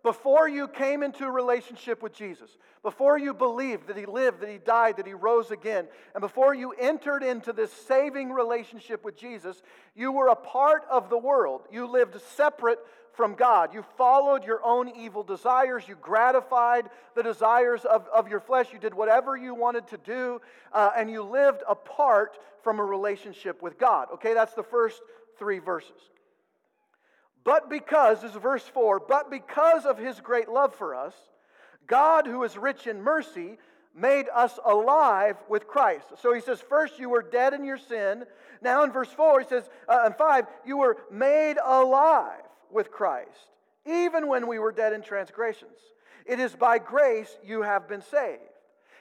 before 0.02 0.48
you 0.48 0.66
came 0.66 1.02
into 1.02 1.24
a 1.24 1.30
relationship 1.30 2.02
with 2.02 2.14
Jesus, 2.14 2.56
before 2.82 3.18
you 3.18 3.34
believed 3.34 3.88
that 3.88 3.98
he 3.98 4.06
lived, 4.06 4.40
that 4.40 4.48
he 4.48 4.58
died, 4.58 4.96
that 4.96 5.06
he 5.06 5.12
rose 5.12 5.50
again, 5.50 5.86
and 6.14 6.22
before 6.22 6.54
you 6.54 6.72
entered 6.72 7.22
into 7.22 7.52
this 7.52 7.70
saving 7.70 8.32
relationship 8.32 9.04
with 9.04 9.16
Jesus, 9.16 9.62
you 9.94 10.10
were 10.10 10.28
a 10.28 10.36
part 10.36 10.84
of 10.90 11.10
the 11.10 11.18
world. 11.18 11.62
You 11.70 11.86
lived 11.86 12.18
separate 12.34 12.78
from 13.12 13.34
God. 13.34 13.74
You 13.74 13.84
followed 13.98 14.44
your 14.44 14.64
own 14.64 14.88
evil 14.96 15.22
desires. 15.22 15.86
You 15.86 15.96
gratified 16.00 16.88
the 17.14 17.22
desires 17.22 17.84
of, 17.84 18.08
of 18.08 18.28
your 18.28 18.40
flesh. 18.40 18.68
You 18.72 18.78
did 18.78 18.94
whatever 18.94 19.36
you 19.36 19.54
wanted 19.54 19.86
to 19.88 19.98
do, 19.98 20.40
uh, 20.72 20.92
and 20.96 21.10
you 21.10 21.22
lived 21.22 21.62
apart 21.68 22.38
from 22.62 22.78
a 22.78 22.84
relationship 22.84 23.62
with 23.62 23.78
God. 23.78 24.08
Okay, 24.14 24.32
that's 24.32 24.54
the 24.54 24.62
first 24.62 25.02
three 25.38 25.58
verses. 25.58 26.10
But 27.44 27.70
because, 27.70 28.22
this 28.22 28.32
is 28.32 28.36
verse 28.36 28.64
4, 28.64 29.00
but 29.00 29.30
because 29.30 29.86
of 29.86 29.98
his 29.98 30.20
great 30.20 30.48
love 30.48 30.74
for 30.74 30.94
us, 30.94 31.14
God, 31.86 32.26
who 32.26 32.42
is 32.44 32.56
rich 32.56 32.86
in 32.86 33.02
mercy, 33.02 33.58
made 33.94 34.26
us 34.34 34.58
alive 34.64 35.36
with 35.48 35.66
Christ. 35.66 36.06
So 36.20 36.32
he 36.32 36.40
says, 36.40 36.60
first 36.60 36.98
you 36.98 37.08
were 37.08 37.22
dead 37.22 37.54
in 37.54 37.64
your 37.64 37.78
sin. 37.78 38.24
Now 38.62 38.84
in 38.84 38.92
verse 38.92 39.10
4, 39.10 39.40
he 39.40 39.46
says, 39.46 39.68
uh, 39.88 40.02
and 40.04 40.14
5, 40.14 40.46
you 40.64 40.76
were 40.76 40.98
made 41.10 41.56
alive 41.64 42.42
with 42.70 42.90
Christ, 42.90 43.48
even 43.86 44.28
when 44.28 44.46
we 44.46 44.58
were 44.58 44.72
dead 44.72 44.92
in 44.92 45.02
transgressions. 45.02 45.78
It 46.26 46.38
is 46.38 46.54
by 46.54 46.78
grace 46.78 47.36
you 47.44 47.62
have 47.62 47.88
been 47.88 48.02
saved. 48.02 48.42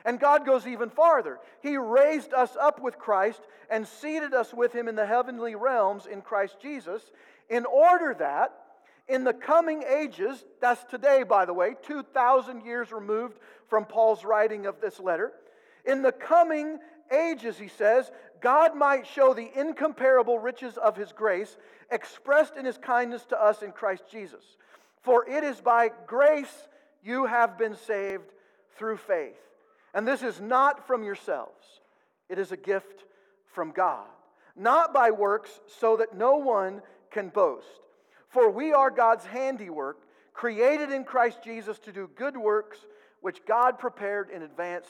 And 0.05 0.19
God 0.19 0.45
goes 0.45 0.65
even 0.65 0.89
farther. 0.89 1.39
He 1.61 1.77
raised 1.77 2.33
us 2.33 2.55
up 2.59 2.81
with 2.81 2.97
Christ 2.97 3.41
and 3.69 3.87
seated 3.87 4.33
us 4.33 4.53
with 4.53 4.73
him 4.73 4.87
in 4.87 4.95
the 4.95 5.05
heavenly 5.05 5.55
realms 5.55 6.05
in 6.05 6.21
Christ 6.21 6.57
Jesus, 6.61 7.03
in 7.49 7.65
order 7.65 8.15
that 8.19 8.53
in 9.07 9.23
the 9.23 9.33
coming 9.33 9.83
ages, 9.83 10.45
that's 10.61 10.83
today, 10.85 11.23
by 11.23 11.45
the 11.45 11.53
way, 11.53 11.75
2,000 11.83 12.63
years 12.63 12.91
removed 12.91 13.39
from 13.67 13.85
Paul's 13.85 14.23
writing 14.23 14.67
of 14.67 14.79
this 14.79 14.99
letter, 14.99 15.33
in 15.83 16.03
the 16.03 16.11
coming 16.11 16.77
ages, 17.11 17.57
he 17.57 17.67
says, 17.67 18.11
God 18.39 18.75
might 18.75 19.07
show 19.07 19.33
the 19.33 19.49
incomparable 19.59 20.37
riches 20.37 20.77
of 20.77 20.95
his 20.95 21.11
grace 21.11 21.57
expressed 21.91 22.55
in 22.55 22.65
his 22.65 22.77
kindness 22.77 23.25
to 23.25 23.41
us 23.41 23.63
in 23.63 23.71
Christ 23.71 24.03
Jesus. 24.11 24.43
For 25.01 25.27
it 25.27 25.43
is 25.43 25.59
by 25.59 25.89
grace 26.05 26.67
you 27.03 27.25
have 27.25 27.57
been 27.57 27.75
saved 27.75 28.31
through 28.77 28.97
faith. 28.97 29.39
And 29.93 30.07
this 30.07 30.21
is 30.21 30.39
not 30.39 30.85
from 30.85 31.03
yourselves, 31.03 31.65
it 32.29 32.37
is 32.37 32.51
a 32.51 32.57
gift 32.57 33.05
from 33.53 33.71
God, 33.71 34.05
not 34.55 34.93
by 34.93 35.09
works, 35.09 35.49
so 35.79 35.97
that 35.97 36.15
no 36.15 36.37
one 36.37 36.81
can 37.11 37.29
boast. 37.29 37.67
For 38.29 38.49
we 38.49 38.73
are 38.73 38.91
God's 38.91 39.25
handiwork, 39.25 39.97
created 40.33 40.91
in 40.91 41.03
Christ 41.03 41.39
Jesus 41.43 41.79
to 41.79 41.91
do 41.91 42.09
good 42.15 42.37
works, 42.37 42.77
which 43.21 43.45
God 43.45 43.79
prepared 43.79 44.29
in 44.29 44.43
advance 44.43 44.87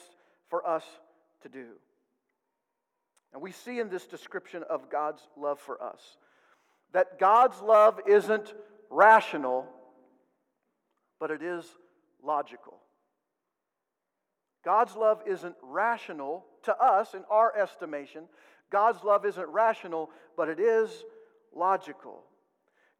for 0.48 0.66
us 0.66 0.84
to 1.42 1.48
do. 1.48 1.66
And 3.32 3.42
we 3.42 3.52
see 3.52 3.78
in 3.78 3.88
this 3.88 4.06
description 4.06 4.64
of 4.68 4.90
God's 4.90 5.22
love 5.36 5.60
for 5.60 5.82
us 5.82 6.00
that 6.92 7.20
God's 7.20 7.60
love 7.60 8.00
isn't 8.08 8.52
rational, 8.90 9.66
but 11.20 11.30
it 11.30 11.40
is 11.40 11.64
logical. 12.22 12.78
God's 14.64 14.96
love 14.96 15.22
isn't 15.26 15.54
rational 15.62 16.44
to 16.64 16.76
us 16.76 17.14
in 17.14 17.22
our 17.30 17.56
estimation. 17.56 18.24
God's 18.70 19.02
love 19.02 19.24
isn't 19.24 19.48
rational, 19.48 20.10
but 20.36 20.48
it 20.48 20.60
is 20.60 20.90
logical. 21.54 22.24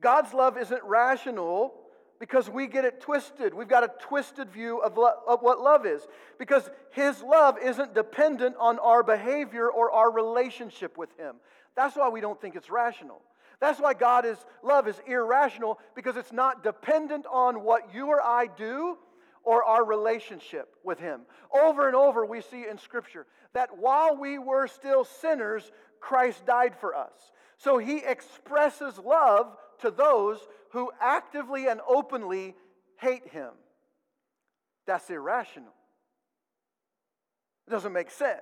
God's 0.00 0.32
love 0.32 0.56
isn't 0.56 0.82
rational 0.84 1.74
because 2.18 2.50
we 2.50 2.66
get 2.66 2.84
it 2.84 3.00
twisted. 3.00 3.54
We've 3.54 3.68
got 3.68 3.82
a 3.82 3.90
twisted 4.00 4.50
view 4.50 4.78
of, 4.78 4.96
lo- 4.96 5.14
of, 5.26 5.40
what 5.40 5.60
love 5.60 5.86
is. 5.86 6.06
Because 6.38 6.68
His 6.92 7.22
love 7.22 7.56
isn't 7.62 7.94
dependent 7.94 8.56
on 8.58 8.78
our 8.78 9.02
behavior 9.02 9.68
or 9.68 9.90
our 9.90 10.10
relationship 10.10 10.98
with 10.98 11.10
Him. 11.18 11.36
That's 11.74 11.96
why 11.96 12.08
we 12.10 12.20
don't 12.20 12.40
think 12.40 12.56
it's 12.56 12.70
rational. 12.70 13.22
That's 13.60 13.80
why 13.80 13.94
God 13.94 14.24
is 14.24 14.38
love 14.62 14.88
is 14.88 15.00
irrational 15.06 15.78
because 15.94 16.16
it's 16.16 16.32
not 16.32 16.62
dependent 16.64 17.26
on 17.30 17.62
what 17.62 17.94
you 17.94 18.06
or 18.06 18.22
I 18.22 18.46
do 18.46 18.96
or 19.42 19.64
our 19.64 19.84
relationship 19.84 20.74
with 20.84 20.98
Him. 20.98 21.22
Over 21.54 21.86
and 21.86 21.96
over, 21.96 22.24
we 22.24 22.40
see 22.42 22.66
in 22.68 22.78
Scripture 22.78 23.26
that 23.54 23.78
while 23.78 24.16
we 24.16 24.38
were 24.38 24.66
still 24.66 25.04
sinners, 25.04 25.70
Christ 26.00 26.46
died 26.46 26.74
for 26.80 26.94
us. 26.94 27.32
So 27.60 27.78
He 27.78 27.98
expresses 27.98 28.98
love 28.98 29.56
to 29.80 29.90
those 29.90 30.38
who 30.70 30.90
actively 31.00 31.68
and 31.68 31.80
openly 31.86 32.54
hate 32.98 33.26
him. 33.28 33.50
That's 34.86 35.08
irrational. 35.10 35.72
It 37.66 37.70
doesn't 37.70 37.92
make 37.92 38.10
sense. 38.10 38.40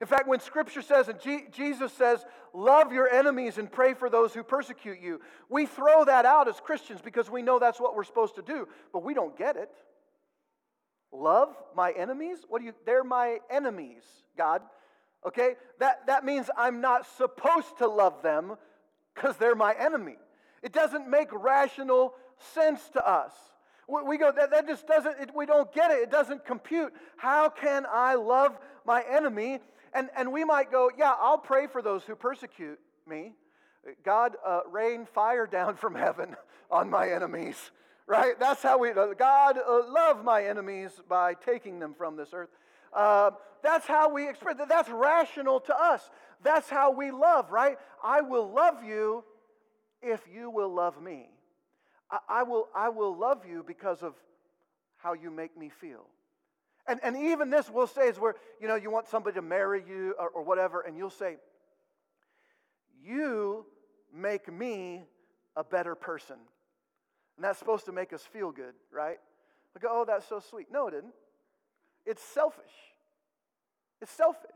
In 0.00 0.06
fact, 0.06 0.28
when 0.28 0.40
Scripture 0.40 0.82
says, 0.82 1.08
and 1.08 1.20
G- 1.20 1.46
Jesus 1.52 1.92
says, 1.92 2.24
love 2.52 2.92
your 2.92 3.08
enemies 3.08 3.56
and 3.58 3.70
pray 3.70 3.94
for 3.94 4.10
those 4.10 4.34
who 4.34 4.42
persecute 4.42 5.00
you, 5.00 5.20
we 5.48 5.66
throw 5.66 6.04
that 6.04 6.26
out 6.26 6.48
as 6.48 6.60
Christians 6.60 7.00
because 7.00 7.30
we 7.30 7.42
know 7.42 7.58
that's 7.58 7.80
what 7.80 7.96
we're 7.96 8.04
supposed 8.04 8.34
to 8.34 8.42
do, 8.42 8.68
but 8.92 9.02
we 9.02 9.14
don't 9.14 9.36
get 9.38 9.56
it. 9.56 9.70
Love 11.12 11.54
my 11.74 11.92
enemies? 11.92 12.38
What 12.48 12.58
do 12.58 12.66
you, 12.66 12.74
they're 12.84 13.04
my 13.04 13.38
enemies, 13.50 14.02
God. 14.36 14.60
Okay? 15.26 15.54
That, 15.80 16.06
that 16.06 16.24
means 16.24 16.48
I'm 16.56 16.80
not 16.80 17.06
supposed 17.16 17.78
to 17.78 17.88
love 17.88 18.22
them 18.22 18.56
because 19.14 19.36
they're 19.36 19.54
my 19.54 19.74
enemy. 19.78 20.16
It 20.62 20.72
doesn't 20.72 21.08
make 21.08 21.28
rational 21.32 22.14
sense 22.54 22.80
to 22.90 23.06
us. 23.06 23.32
We 23.88 24.18
go, 24.18 24.32
that, 24.32 24.50
that 24.50 24.66
just 24.66 24.86
doesn't, 24.86 25.20
it, 25.20 25.30
we 25.34 25.46
don't 25.46 25.72
get 25.72 25.92
it. 25.92 26.00
It 26.02 26.10
doesn't 26.10 26.44
compute. 26.44 26.92
How 27.16 27.48
can 27.48 27.86
I 27.90 28.16
love 28.16 28.58
my 28.84 29.04
enemy? 29.08 29.60
And, 29.92 30.10
and 30.16 30.32
we 30.32 30.44
might 30.44 30.72
go, 30.72 30.90
yeah, 30.96 31.14
I'll 31.20 31.38
pray 31.38 31.68
for 31.68 31.82
those 31.82 32.02
who 32.02 32.16
persecute 32.16 32.80
me. 33.06 33.32
God, 34.04 34.36
uh, 34.44 34.60
rain 34.70 35.06
fire 35.06 35.46
down 35.46 35.76
from 35.76 35.94
heaven 35.94 36.34
on 36.70 36.90
my 36.90 37.08
enemies, 37.10 37.56
right? 38.08 38.38
That's 38.40 38.62
how 38.62 38.78
we, 38.78 38.90
uh, 38.90 39.14
God, 39.16 39.56
uh, 39.56 39.88
love 39.88 40.24
my 40.24 40.44
enemies 40.44 40.90
by 41.08 41.34
taking 41.34 41.78
them 41.78 41.94
from 41.94 42.16
this 42.16 42.30
earth. 42.32 42.50
Uh, 42.92 43.30
that's 43.66 43.86
how 43.86 44.12
we 44.12 44.28
express, 44.28 44.56
that's 44.68 44.88
rational 44.88 45.60
to 45.60 45.76
us. 45.76 46.08
That's 46.42 46.68
how 46.68 46.92
we 46.92 47.10
love, 47.10 47.50
right? 47.50 47.76
I 48.02 48.20
will 48.20 48.50
love 48.50 48.84
you 48.84 49.24
if 50.02 50.20
you 50.32 50.50
will 50.50 50.72
love 50.72 51.02
me. 51.02 51.28
I, 52.10 52.18
I, 52.28 52.42
will, 52.44 52.68
I 52.74 52.88
will 52.90 53.16
love 53.16 53.42
you 53.48 53.64
because 53.66 54.02
of 54.02 54.14
how 54.96 55.14
you 55.14 55.30
make 55.30 55.56
me 55.56 55.68
feel. 55.68 56.06
And, 56.86 57.00
and 57.02 57.16
even 57.16 57.50
this 57.50 57.68
we'll 57.68 57.88
say 57.88 58.08
is 58.08 58.18
where, 58.18 58.36
you 58.60 58.68
know, 58.68 58.76
you 58.76 58.90
want 58.90 59.08
somebody 59.08 59.34
to 59.34 59.42
marry 59.42 59.82
you 59.86 60.14
or, 60.18 60.28
or 60.28 60.42
whatever, 60.44 60.82
and 60.82 60.96
you'll 60.96 61.10
say, 61.10 61.36
You 63.02 63.66
make 64.14 64.52
me 64.52 65.04
a 65.56 65.64
better 65.64 65.94
person. 65.94 66.36
And 67.36 67.44
that's 67.44 67.58
supposed 67.58 67.86
to 67.86 67.92
make 67.92 68.12
us 68.12 68.22
feel 68.22 68.50
good, 68.50 68.74
right? 68.92 69.18
We 69.74 69.80
go, 69.80 69.88
oh, 69.90 70.04
that's 70.06 70.26
so 70.26 70.40
sweet. 70.40 70.68
No, 70.72 70.88
it 70.88 70.92
didn't. 70.92 71.12
It's 72.06 72.22
selfish. 72.22 72.64
It's 74.00 74.12
selfish 74.12 74.50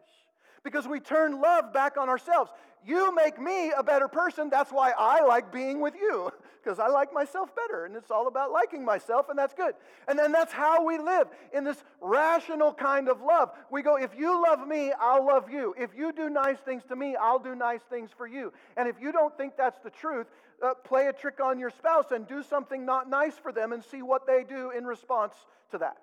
because 0.63 0.87
we 0.87 1.01
turn 1.01 1.41
love 1.41 1.73
back 1.73 1.97
on 1.97 2.09
ourselves. 2.09 2.51
You 2.85 3.15
make 3.15 3.41
me 3.41 3.73
a 3.77 3.83
better 3.83 4.09
person. 4.09 4.49
That's 4.51 4.71
why 4.71 4.93
I 4.97 5.23
like 5.23 5.53
being 5.53 5.81
with 5.81 5.95
you, 5.95 6.31
because 6.63 6.79
I 6.79 6.89
like 6.89 7.13
myself 7.13 7.51
better. 7.55 7.85
And 7.85 7.95
it's 7.95 8.11
all 8.11 8.27
about 8.27 8.53
liking 8.53 8.85
myself, 8.85 9.29
and 9.29 9.39
that's 9.39 9.53
good. 9.53 9.75
And 10.09 10.19
then 10.19 10.33
that's 10.33 10.53
how 10.53 10.85
we 10.85 10.99
live 10.99 11.29
in 11.53 11.65
this 11.65 11.83
rational 12.01 12.73
kind 12.73 13.09
of 13.09 13.21
love. 13.21 13.51
We 13.71 13.83
go, 13.83 13.97
if 13.97 14.11
you 14.17 14.43
love 14.43 14.67
me, 14.67 14.93
I'll 14.99 15.27
love 15.27 15.51
you. 15.51 15.75
If 15.79 15.91
you 15.95 16.13
do 16.13 16.31
nice 16.31 16.59
things 16.59 16.83
to 16.89 16.97
me, 16.97 17.17
I'll 17.17 17.39
do 17.39 17.55
nice 17.55 17.83
things 17.91 18.11
for 18.17 18.27
you. 18.27 18.53
And 18.77 18.89
if 18.89 18.97
you 19.01 19.13
don't 19.13 19.37
think 19.37 19.57
that's 19.59 19.79
the 19.81 19.91
truth, 19.91 20.27
uh, 20.63 20.75
play 20.85 21.07
a 21.07 21.13
trick 21.13 21.41
on 21.41 21.59
your 21.59 21.71
spouse 21.71 22.11
and 22.13 22.27
do 22.27 22.43
something 22.43 22.85
not 22.85 23.09
nice 23.09 23.37
for 23.37 23.53
them 23.53 23.73
and 23.73 23.83
see 23.85 24.03
what 24.03 24.27
they 24.27 24.45
do 24.45 24.71
in 24.71 24.85
response 24.85 25.35
to 25.71 25.79
that 25.79 25.97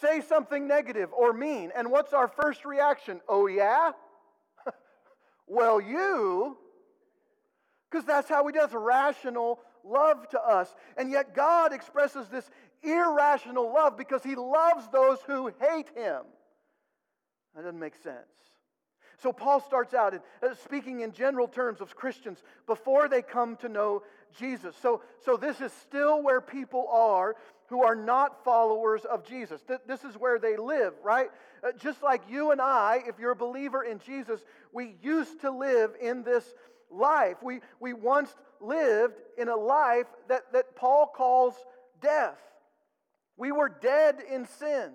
say 0.00 0.20
something 0.20 0.66
negative 0.66 1.10
or 1.12 1.32
mean. 1.32 1.70
And 1.76 1.90
what's 1.90 2.12
our 2.12 2.28
first 2.28 2.64
reaction? 2.64 3.20
Oh, 3.28 3.46
yeah? 3.46 3.92
well, 5.46 5.80
you. 5.80 6.56
Because 7.90 8.04
that's 8.04 8.28
how 8.28 8.46
he 8.46 8.52
does 8.52 8.72
rational 8.72 9.60
love 9.84 10.28
to 10.30 10.40
us. 10.40 10.74
And 10.96 11.10
yet 11.10 11.34
God 11.34 11.72
expresses 11.72 12.28
this 12.28 12.48
irrational 12.82 13.72
love 13.72 13.96
because 13.96 14.22
he 14.22 14.34
loves 14.34 14.88
those 14.92 15.18
who 15.26 15.52
hate 15.60 15.88
him. 15.96 16.22
That 17.54 17.62
doesn't 17.62 17.78
make 17.78 17.96
sense. 17.96 18.16
So 19.22 19.32
Paul 19.32 19.60
starts 19.60 19.94
out 19.94 20.14
in, 20.14 20.20
uh, 20.42 20.54
speaking 20.62 21.00
in 21.00 21.12
general 21.12 21.48
terms 21.48 21.80
of 21.80 21.96
Christians 21.96 22.42
before 22.66 23.08
they 23.08 23.22
come 23.22 23.56
to 23.56 23.68
know 23.68 24.02
Jesus. 24.38 24.74
So, 24.82 25.02
so 25.24 25.36
this 25.36 25.60
is 25.60 25.72
still 25.72 26.22
where 26.22 26.40
people 26.40 26.86
are 26.88 27.36
who 27.68 27.82
are 27.82 27.96
not 27.96 28.44
followers 28.44 29.04
of 29.04 29.26
Jesus. 29.26 29.60
This 29.86 30.04
is 30.04 30.14
where 30.14 30.38
they 30.38 30.56
live, 30.56 30.92
right? 31.02 31.28
Uh, 31.64 31.72
just 31.72 32.02
like 32.02 32.22
you 32.28 32.52
and 32.52 32.60
I, 32.60 33.02
if 33.06 33.18
you're 33.18 33.32
a 33.32 33.36
believer 33.36 33.82
in 33.82 33.98
Jesus, 33.98 34.40
we 34.72 34.94
used 35.02 35.40
to 35.40 35.50
live 35.50 35.90
in 36.00 36.22
this 36.22 36.44
life. 36.90 37.36
We, 37.42 37.60
we 37.80 37.92
once 37.92 38.32
lived 38.60 39.20
in 39.36 39.48
a 39.48 39.56
life 39.56 40.06
that, 40.28 40.52
that 40.52 40.76
Paul 40.76 41.10
calls 41.14 41.54
death. 42.00 42.38
We 43.36 43.50
were 43.50 43.68
dead 43.68 44.18
in 44.30 44.46
sin. 44.46 44.92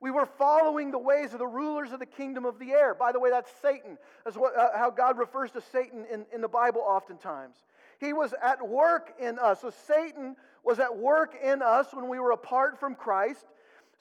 We 0.00 0.10
were 0.10 0.26
following 0.26 0.90
the 0.90 0.98
ways 0.98 1.32
of 1.32 1.38
the 1.38 1.46
rulers 1.46 1.92
of 1.92 2.00
the 2.00 2.06
kingdom 2.06 2.44
of 2.44 2.58
the 2.58 2.72
air. 2.72 2.94
By 2.94 3.12
the 3.12 3.20
way, 3.20 3.30
that's 3.30 3.50
Satan. 3.62 3.98
That's 4.24 4.36
what, 4.36 4.56
uh, 4.56 4.76
how 4.76 4.90
God 4.90 5.18
refers 5.18 5.50
to 5.52 5.60
Satan 5.60 6.04
in, 6.12 6.26
in 6.32 6.40
the 6.40 6.48
Bible 6.48 6.82
oftentimes. 6.82 7.56
He 7.98 8.12
was 8.12 8.34
at 8.42 8.66
work 8.66 9.14
in 9.18 9.38
us. 9.38 9.62
So 9.62 9.70
Satan 9.86 10.36
was 10.64 10.78
at 10.78 10.96
work 10.96 11.34
in 11.42 11.62
us 11.62 11.86
when 11.92 12.08
we 12.08 12.18
were 12.18 12.32
apart 12.32 12.78
from 12.78 12.94
Christ, 12.94 13.46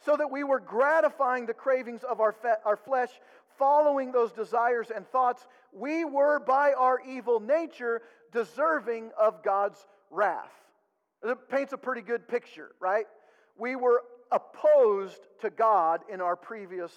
so 0.06 0.18
that 0.18 0.30
we 0.30 0.44
were 0.44 0.60
gratifying 0.60 1.46
the 1.46 1.54
cravings 1.54 2.04
of 2.04 2.20
our, 2.20 2.34
fe- 2.34 2.56
our 2.66 2.76
flesh, 2.76 3.10
following 3.58 4.12
those 4.12 4.32
desires 4.32 4.92
and 4.94 5.08
thoughts. 5.08 5.48
We 5.72 6.04
were, 6.04 6.40
by 6.40 6.74
our 6.74 7.00
evil 7.08 7.40
nature, 7.40 8.02
deserving 8.34 9.12
of 9.18 9.44
God's 9.44 9.80
wrath. 10.12 10.52
It 11.24 11.50
paints 11.50 11.72
a 11.74 11.78
pretty 11.78 12.02
good 12.02 12.28
picture, 12.28 12.72
right? 12.80 13.06
We 13.58 13.76
were 13.76 14.04
opposed 14.32 15.20
to 15.42 15.50
God 15.50 16.02
in 16.12 16.22
our 16.22 16.36
previous 16.36 16.92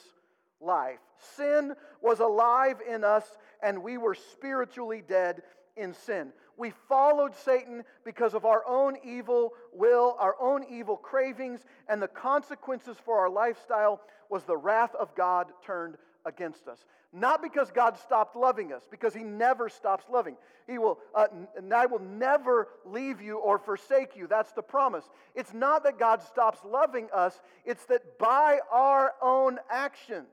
life. 0.60 0.98
Sin 1.36 1.74
was 2.02 2.20
alive 2.20 2.78
in 2.88 3.04
us, 3.04 3.24
and 3.62 3.82
we 3.82 3.98
were 3.98 4.14
spiritually 4.14 5.02
dead 5.06 5.42
in 5.76 5.94
sin. 5.94 6.32
We 6.56 6.72
followed 6.88 7.36
Satan 7.36 7.84
because 8.04 8.34
of 8.34 8.44
our 8.44 8.66
own 8.66 8.96
evil 9.04 9.52
will, 9.72 10.16
our 10.18 10.34
own 10.40 10.64
evil 10.68 10.96
cravings, 10.96 11.60
and 11.88 12.02
the 12.02 12.08
consequences 12.08 12.96
for 13.04 13.18
our 13.18 13.30
lifestyle 13.30 14.00
was 14.28 14.42
the 14.44 14.56
wrath 14.56 14.94
of 14.96 15.14
God 15.14 15.46
turned 15.64 15.96
against 16.28 16.68
us. 16.68 16.84
Not 17.12 17.42
because 17.42 17.70
God 17.70 17.98
stopped 17.98 18.36
loving 18.36 18.72
us, 18.72 18.86
because 18.88 19.14
He 19.14 19.24
never 19.24 19.68
stops 19.68 20.04
loving. 20.10 20.36
He 20.66 20.78
will, 20.78 20.98
uh, 21.14 21.26
and 21.56 21.72
I 21.72 21.86
will 21.86 22.00
never 22.00 22.68
leave 22.84 23.20
you 23.20 23.38
or 23.38 23.58
forsake 23.58 24.14
you. 24.14 24.26
That's 24.28 24.52
the 24.52 24.62
promise. 24.62 25.04
It's 25.34 25.54
not 25.54 25.82
that 25.84 25.98
God 25.98 26.22
stops 26.22 26.60
loving 26.64 27.08
us, 27.12 27.40
it's 27.64 27.86
that 27.86 28.18
by 28.18 28.58
our 28.70 29.14
own 29.22 29.58
actions, 29.70 30.28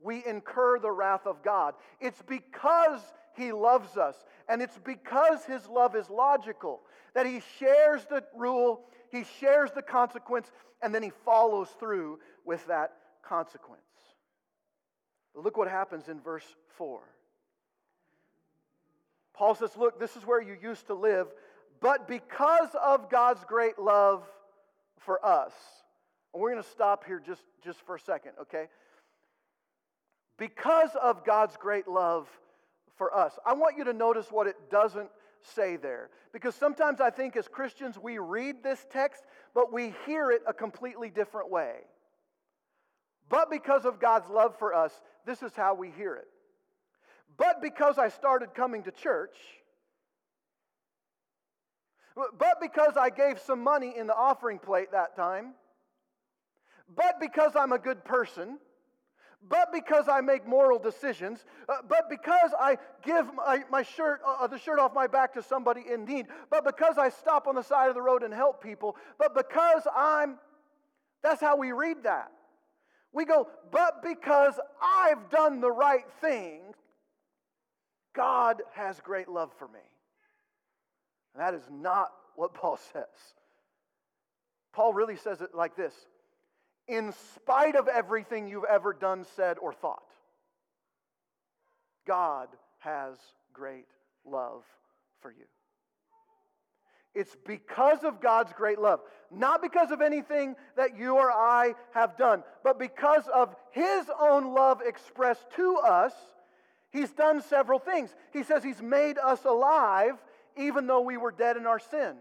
we 0.00 0.24
incur 0.24 0.78
the 0.78 0.90
wrath 0.90 1.26
of 1.26 1.42
God. 1.42 1.74
It's 2.00 2.22
because 2.22 3.00
He 3.36 3.52
loves 3.52 3.96
us, 3.96 4.16
and 4.48 4.62
it's 4.62 4.78
because 4.78 5.44
His 5.44 5.68
love 5.68 5.96
is 5.96 6.08
logical 6.08 6.80
that 7.14 7.26
He 7.26 7.42
shares 7.58 8.04
the 8.08 8.22
rule, 8.36 8.82
He 9.10 9.24
shares 9.40 9.70
the 9.72 9.82
consequence, 9.82 10.50
and 10.80 10.94
then 10.94 11.02
He 11.02 11.12
follows 11.24 11.68
through 11.78 12.20
with 12.44 12.66
that 12.68 12.92
consequence. 13.22 13.82
But 15.34 15.44
look 15.44 15.56
what 15.56 15.68
happens 15.68 16.08
in 16.08 16.20
verse 16.20 16.44
4. 16.76 17.00
Paul 19.34 19.54
says, 19.54 19.76
Look, 19.76 19.98
this 19.98 20.16
is 20.16 20.26
where 20.26 20.40
you 20.40 20.56
used 20.60 20.86
to 20.88 20.94
live, 20.94 21.28
but 21.80 22.06
because 22.06 22.68
of 22.82 23.10
God's 23.10 23.44
great 23.44 23.78
love 23.78 24.24
for 24.98 25.24
us, 25.24 25.52
and 26.32 26.42
we're 26.42 26.50
going 26.50 26.62
to 26.62 26.68
stop 26.70 27.04
here 27.06 27.20
just, 27.24 27.42
just 27.64 27.80
for 27.82 27.96
a 27.96 28.00
second, 28.00 28.32
okay? 28.42 28.68
because 30.42 30.90
of 31.00 31.24
God's 31.24 31.56
great 31.56 31.86
love 31.86 32.28
for 32.96 33.16
us. 33.16 33.32
I 33.46 33.52
want 33.54 33.76
you 33.78 33.84
to 33.84 33.92
notice 33.92 34.26
what 34.28 34.48
it 34.48 34.56
doesn't 34.72 35.08
say 35.54 35.76
there. 35.76 36.10
Because 36.32 36.56
sometimes 36.56 37.00
I 37.00 37.10
think 37.10 37.36
as 37.36 37.46
Christians 37.46 37.96
we 37.96 38.18
read 38.18 38.62
this 38.62 38.84
text, 38.90 39.22
but 39.54 39.72
we 39.72 39.94
hear 40.04 40.32
it 40.32 40.42
a 40.44 40.52
completely 40.52 41.10
different 41.10 41.48
way. 41.48 41.74
But 43.32 43.50
because 43.50 43.86
of 43.86 43.98
God's 43.98 44.28
love 44.28 44.58
for 44.58 44.74
us, 44.74 44.92
this 45.24 45.42
is 45.42 45.56
how 45.56 45.72
we 45.72 45.90
hear 45.90 46.14
it. 46.16 46.28
But 47.38 47.62
because 47.62 47.96
I 47.96 48.10
started 48.10 48.52
coming 48.52 48.82
to 48.82 48.90
church, 48.90 49.34
but 52.14 52.60
because 52.60 52.98
I 52.98 53.08
gave 53.08 53.40
some 53.40 53.64
money 53.64 53.94
in 53.96 54.06
the 54.06 54.14
offering 54.14 54.58
plate 54.58 54.92
that 54.92 55.16
time, 55.16 55.54
but 56.94 57.20
because 57.20 57.56
I'm 57.56 57.72
a 57.72 57.78
good 57.78 58.04
person, 58.04 58.58
but 59.48 59.72
because 59.72 60.10
I 60.10 60.20
make 60.20 60.46
moral 60.46 60.78
decisions, 60.78 61.42
uh, 61.70 61.76
but 61.88 62.10
because 62.10 62.50
I 62.60 62.76
give 63.02 63.32
my, 63.34 63.64
my 63.70 63.82
shirt, 63.82 64.20
uh, 64.26 64.46
the 64.46 64.58
shirt 64.58 64.78
off 64.78 64.92
my 64.92 65.06
back 65.06 65.32
to 65.34 65.42
somebody 65.42 65.84
in 65.90 66.04
need, 66.04 66.26
but 66.50 66.66
because 66.66 66.98
I 66.98 67.08
stop 67.08 67.46
on 67.46 67.54
the 67.54 67.62
side 67.62 67.88
of 67.88 67.94
the 67.94 68.02
road 68.02 68.24
and 68.24 68.34
help 68.34 68.62
people, 68.62 68.94
but 69.18 69.34
because 69.34 69.84
I'm, 69.96 70.36
that's 71.22 71.40
how 71.40 71.56
we 71.56 71.72
read 71.72 72.02
that. 72.02 72.30
We 73.12 73.24
go, 73.24 73.48
but 73.70 74.02
because 74.02 74.58
I've 74.82 75.30
done 75.30 75.60
the 75.60 75.70
right 75.70 76.06
thing, 76.20 76.60
God 78.14 78.62
has 78.72 79.00
great 79.00 79.28
love 79.28 79.50
for 79.58 79.68
me. 79.68 79.80
And 81.34 81.42
that 81.42 81.54
is 81.54 81.62
not 81.70 82.12
what 82.36 82.54
Paul 82.54 82.78
says. 82.92 83.04
Paul 84.72 84.94
really 84.94 85.16
says 85.16 85.40
it 85.40 85.54
like 85.54 85.76
this 85.76 85.94
in 86.88 87.12
spite 87.34 87.76
of 87.76 87.88
everything 87.88 88.48
you've 88.48 88.64
ever 88.64 88.92
done, 88.92 89.24
said, 89.36 89.56
or 89.58 89.72
thought. 89.72 90.02
God 92.06 92.48
has 92.80 93.16
great 93.52 93.86
love 94.24 94.64
for 95.20 95.30
you. 95.30 95.44
It's 97.14 97.36
because 97.46 98.04
of 98.04 98.20
God's 98.20 98.52
great 98.54 98.78
love, 98.78 99.00
not 99.30 99.60
because 99.60 99.90
of 99.90 100.00
anything 100.00 100.56
that 100.76 100.96
you 100.96 101.16
or 101.16 101.30
I 101.30 101.74
have 101.92 102.16
done, 102.16 102.42
but 102.64 102.78
because 102.78 103.24
of 103.34 103.54
His 103.70 104.06
own 104.20 104.54
love 104.54 104.80
expressed 104.84 105.46
to 105.56 105.76
us. 105.76 106.12
He's 106.90 107.10
done 107.10 107.42
several 107.42 107.78
things. 107.78 108.14
He 108.32 108.42
says 108.42 108.64
He's 108.64 108.80
made 108.80 109.18
us 109.18 109.44
alive 109.44 110.14
even 110.56 110.86
though 110.86 111.00
we 111.00 111.16
were 111.16 111.32
dead 111.32 111.56
in 111.56 111.66
our 111.66 111.78
sin. 111.78 112.16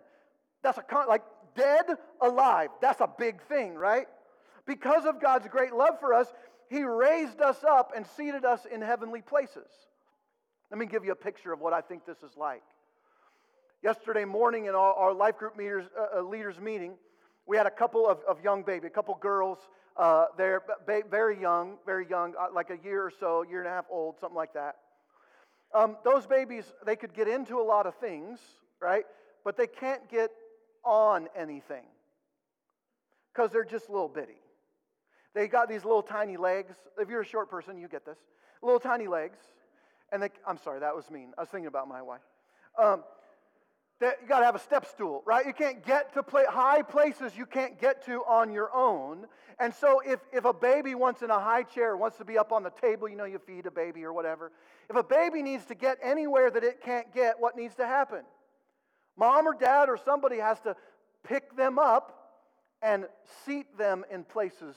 That's 0.64 0.78
a 0.78 0.82
con- 0.82 1.08
like 1.08 1.24
dead 1.56 1.86
alive. 2.22 2.70
That's 2.82 3.02
a 3.02 3.10
big 3.18 3.42
thing, 3.44 3.76
right? 3.76 4.08
Because 4.66 5.06
of 5.06 5.22
God's 5.22 5.48
great 5.48 5.74
love 5.74 6.00
for 6.00 6.14
us, 6.14 6.28
He 6.70 6.84
raised 6.84 7.42
us 7.42 7.64
up 7.64 7.92
and 7.96 8.06
seated 8.06 8.46
us 8.46 8.66
in 8.66 8.82
heavenly 8.82 9.22
places. 9.22 9.68
Let 10.70 10.78
me 10.78 10.86
give 10.86 11.04
you 11.04 11.12
a 11.12 11.16
picture 11.16 11.52
of 11.52 11.60
what 11.60 11.74
I 11.74 11.82
think 11.82 12.06
this 12.06 12.24
is 12.24 12.38
like. 12.38 12.64
Yesterday 13.84 14.26
morning 14.26 14.65
in 14.65 14.76
our, 14.76 14.94
our 14.94 15.13
life 15.13 15.38
group 15.38 15.58
leaders, 15.58 15.86
uh, 15.98 16.20
uh, 16.20 16.22
leaders 16.22 16.60
meeting, 16.60 16.94
we 17.48 17.58
had 17.58 17.65
a 17.65 17.72
couple 17.72 18.08
of, 18.08 18.20
of 18.28 18.39
young 18.44 18.62
baby, 18.62 18.86
a 18.86 18.91
couple 18.91 19.15
girls 19.15 19.58
uh, 19.98 20.26
there, 20.38 20.62
ba- 20.86 21.02
very 21.10 21.39
young, 21.39 21.78
very 21.84 22.08
young, 22.08 22.34
uh, 22.39 22.48
like 22.54 22.70
a 22.70 22.78
year 22.84 23.04
or 23.04 23.12
so, 23.20 23.41
year 23.41 23.60
and 23.60 23.67
a 23.67 23.72
half 23.72 23.86
old, 23.89 24.20
something 24.20 24.36
like 24.36 24.54
that. 24.54 24.76
Um, 25.74 25.98
those 26.04 26.28
babies, 26.28 26.72
they 26.86 26.96
could 26.96 27.13
get 27.15 27.28
into 27.28 27.60
a 27.60 27.63
lot 27.63 27.88
of 27.88 27.96
things, 27.96 28.39
right? 28.80 29.06
But 29.44 29.58
they 29.58 29.67
can't 29.67 30.08
get 30.12 30.30
on 30.84 31.28
anything 31.36 31.86
because 33.34 33.52
they're 33.52 33.65
just 33.65 33.89
little 33.89 34.10
bitty. 34.10 34.41
They 35.34 35.48
got 35.48 35.70
these 35.70 35.86
little 35.86 36.04
tiny 36.04 36.38
legs. 36.38 36.76
If 37.00 37.10
you're 37.10 37.22
a 37.22 37.26
short 37.26 37.50
person, 37.50 37.80
you 37.80 37.88
get 37.88 38.06
this. 38.06 38.17
Little 38.62 38.80
tiny 38.80 39.08
legs. 39.08 39.39
And 40.12 40.22
they, 40.22 40.30
I'm 40.46 40.58
sorry, 40.58 40.82
that 40.82 40.96
was 40.96 41.10
mean. 41.10 41.32
I 41.38 41.41
was 41.41 41.50
thinking 41.50 41.67
about 41.67 41.88
my 41.88 42.02
wife. 42.02 42.22
Um, 42.78 43.04
that 44.02 44.18
you 44.20 44.28
got 44.28 44.40
to 44.40 44.46
have 44.46 44.56
a 44.56 44.60
step 44.60 44.86
stool, 44.88 45.22
right? 45.26 45.46
You 45.46 45.54
can't 45.54 45.86
get 45.86 46.14
to 46.16 46.24
play, 46.24 46.44
high 46.50 46.82
places 46.82 47.38
you 47.38 47.46
can't 47.46 47.80
get 47.80 48.04
to 48.08 48.24
on 48.28 48.52
your 48.52 48.76
own. 48.76 49.28
And 49.60 49.74
so 49.74 50.02
if, 50.04 50.20
if 50.34 50.44
a 50.44 50.54
baby 50.54 50.96
wants 50.96 51.22
in 51.22 51.30
a 51.30 51.40
high 51.40 51.62
chair, 51.62 51.96
wants 51.96 52.18
to 52.18 52.26
be 52.26 52.36
up 52.36 52.52
on 52.52 52.64
the 52.64 52.72
table, 52.72 53.08
you 53.08 53.16
know, 53.16 53.26
you 53.26 53.38
feed 53.38 53.68
a 53.68 53.72
baby 53.72 54.04
or 54.04 54.12
whatever. 54.12 54.52
If 54.90 54.96
a 54.96 55.04
baby 55.04 55.44
needs 55.44 55.66
to 55.66 55.76
get 55.76 56.00
anywhere 56.04 56.50
that 56.50 56.64
it 56.64 56.82
can't 56.84 57.14
get, 57.14 57.40
what 57.40 57.56
needs 57.56 57.76
to 57.76 57.86
happen? 57.86 58.24
Mom 59.16 59.48
or 59.48 59.54
dad 59.54 59.88
or 59.88 59.98
somebody 60.04 60.40
has 60.40 60.60
to 60.62 60.76
pick 61.24 61.56
them 61.56 61.78
up 61.78 62.40
and 62.82 63.06
seat 63.46 63.78
them 63.78 64.04
in 64.12 64.24
places 64.24 64.76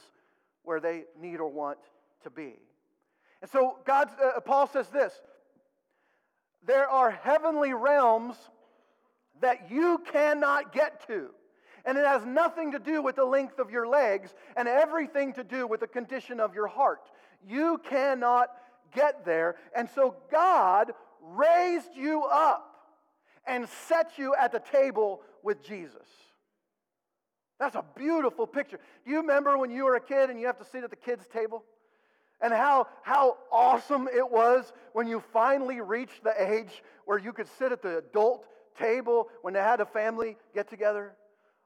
where 0.61 0.79
they 0.79 1.05
need 1.19 1.39
or 1.39 1.49
want 1.49 1.79
to 2.23 2.29
be. 2.29 2.53
And 3.41 3.49
so 3.49 3.79
God, 3.85 4.09
uh, 4.23 4.39
Paul 4.41 4.67
says 4.67 4.87
this 4.89 5.19
there 6.63 6.87
are 6.87 7.09
heavenly 7.11 7.73
realms 7.73 8.35
that 9.41 9.71
you 9.71 10.01
cannot 10.11 10.73
get 10.73 11.05
to. 11.07 11.29
And 11.85 11.97
it 11.97 12.05
has 12.05 12.25
nothing 12.25 12.71
to 12.71 12.79
do 12.79 13.01
with 13.01 13.15
the 13.15 13.25
length 13.25 13.59
of 13.59 13.69
your 13.69 13.87
legs 13.87 14.33
and 14.57 14.67
everything 14.67 15.33
to 15.33 15.43
do 15.43 15.67
with 15.67 15.81
the 15.81 15.87
condition 15.87 16.39
of 16.39 16.55
your 16.55 16.67
heart. 16.67 17.11
You 17.47 17.79
cannot 17.89 18.49
get 18.93 19.23
there. 19.25 19.55
And 19.75 19.87
so 19.93 20.15
God 20.31 20.93
raised 21.21 21.95
you 21.95 22.23
up 22.23 22.71
and 23.45 23.67
set 23.87 24.17
you 24.17 24.33
at 24.35 24.51
the 24.51 24.61
table 24.71 25.21
with 25.43 25.63
Jesus. 25.63 26.07
That's 27.59 27.75
a 27.75 27.85
beautiful 27.95 28.47
picture. 28.47 28.79
Do 29.05 29.11
you 29.11 29.17
remember 29.17 29.57
when 29.57 29.69
you 29.69 29.85
were 29.85 29.95
a 29.95 30.01
kid 30.01 30.29
and 30.29 30.39
you 30.39 30.47
have 30.47 30.57
to 30.57 30.65
sit 30.65 30.83
at 30.83 30.89
the 30.89 30.95
kids' 30.95 31.27
table? 31.27 31.63
And 32.41 32.53
how, 32.53 32.87
how 33.01 33.37
awesome 33.51 34.09
it 34.13 34.29
was 34.29 34.73
when 34.93 35.07
you 35.07 35.23
finally 35.31 35.79
reached 35.79 36.23
the 36.23 36.33
age 36.37 36.83
where 37.05 37.17
you 37.17 37.31
could 37.31 37.47
sit 37.57 37.71
at 37.71 37.81
the 37.81 37.99
adult 37.99 38.45
table 38.77 39.27
when 39.41 39.53
they 39.53 39.59
had 39.59 39.81
a 39.81 39.85
family 39.85 40.37
get 40.53 40.69
together? 40.69 41.13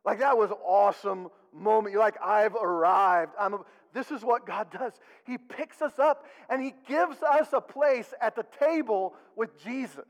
Like 0.06 0.20
that 0.20 0.38
was 0.38 0.52
awesome 0.66 1.30
moment. 1.54 1.94
You're 1.94 2.02
like, 2.02 2.22
I've 2.24 2.56
arrived. 2.56 3.34
I'm 3.40 3.54
a, 3.54 3.60
this 3.94 4.12
is 4.12 4.24
what 4.24 4.46
God 4.46 4.68
does. 4.72 4.94
He 5.26 5.38
picks 5.38 5.82
us 5.82 5.98
up 6.00 6.26
and 6.50 6.62
He 6.62 6.74
gives 6.88 7.22
us 7.24 7.48
a 7.54 7.62
place 7.62 8.14
at 8.22 8.36
the 8.36 8.46
table 8.60 9.16
with 9.36 9.62
Jesus. 9.64 10.06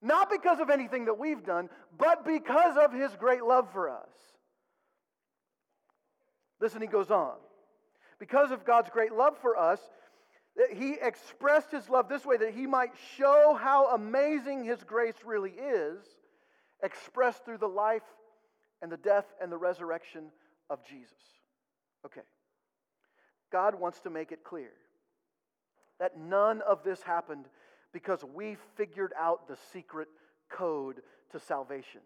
Not 0.00 0.30
because 0.30 0.58
of 0.58 0.70
anything 0.70 1.04
that 1.04 1.18
we've 1.18 1.44
done, 1.44 1.68
but 1.96 2.24
because 2.24 2.76
of 2.76 2.92
His 2.92 3.12
great 3.16 3.44
love 3.44 3.68
for 3.72 3.88
us. 3.90 4.08
Listen, 6.62 6.80
he 6.80 6.86
goes 6.86 7.10
on. 7.10 7.34
Because 8.20 8.52
of 8.52 8.64
God's 8.64 8.88
great 8.88 9.12
love 9.12 9.36
for 9.42 9.58
us, 9.58 9.80
he 10.74 10.96
expressed 11.00 11.70
his 11.70 11.88
love 11.88 12.08
this 12.08 12.24
way 12.24 12.36
that 12.36 12.54
he 12.54 12.66
might 12.66 12.92
show 13.16 13.58
how 13.60 13.94
amazing 13.94 14.64
his 14.64 14.82
grace 14.84 15.14
really 15.24 15.52
is, 15.52 16.04
expressed 16.82 17.44
through 17.44 17.58
the 17.58 17.68
life 17.68 18.02
and 18.82 18.90
the 18.90 18.96
death 18.96 19.26
and 19.40 19.50
the 19.50 19.56
resurrection 19.56 20.24
of 20.68 20.84
Jesus. 20.84 21.16
Okay. 22.04 22.22
God 23.50 23.74
wants 23.74 24.00
to 24.00 24.10
make 24.10 24.32
it 24.32 24.44
clear 24.44 24.72
that 26.00 26.18
none 26.18 26.62
of 26.62 26.82
this 26.82 27.02
happened 27.02 27.46
because 27.92 28.24
we 28.34 28.56
figured 28.76 29.12
out 29.18 29.46
the 29.48 29.56
secret 29.72 30.08
code 30.50 31.02
to 31.30 31.38
salvation. 31.38 32.00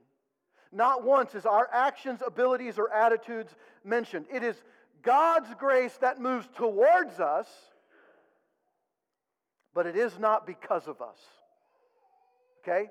Not 0.73 1.05
once 1.05 1.35
is 1.35 1.47
our 1.47 1.69
actions, 1.73 2.21
abilities, 2.27 2.79
or 2.79 2.93
attitudes 2.93 3.55
mentioned. 3.85 4.27
It 4.33 4.43
is 4.43 4.57
God's 5.03 5.49
grace 5.59 5.97
that 5.99 6.21
moves 6.21 6.49
towards 6.57 7.21
us, 7.21 7.47
but 9.77 9.87
it 9.87 9.95
is 9.95 10.19
not 10.19 10.47
because 10.47 10.89
of 10.89 11.03
us. 11.03 11.19
Okay? 12.63 12.87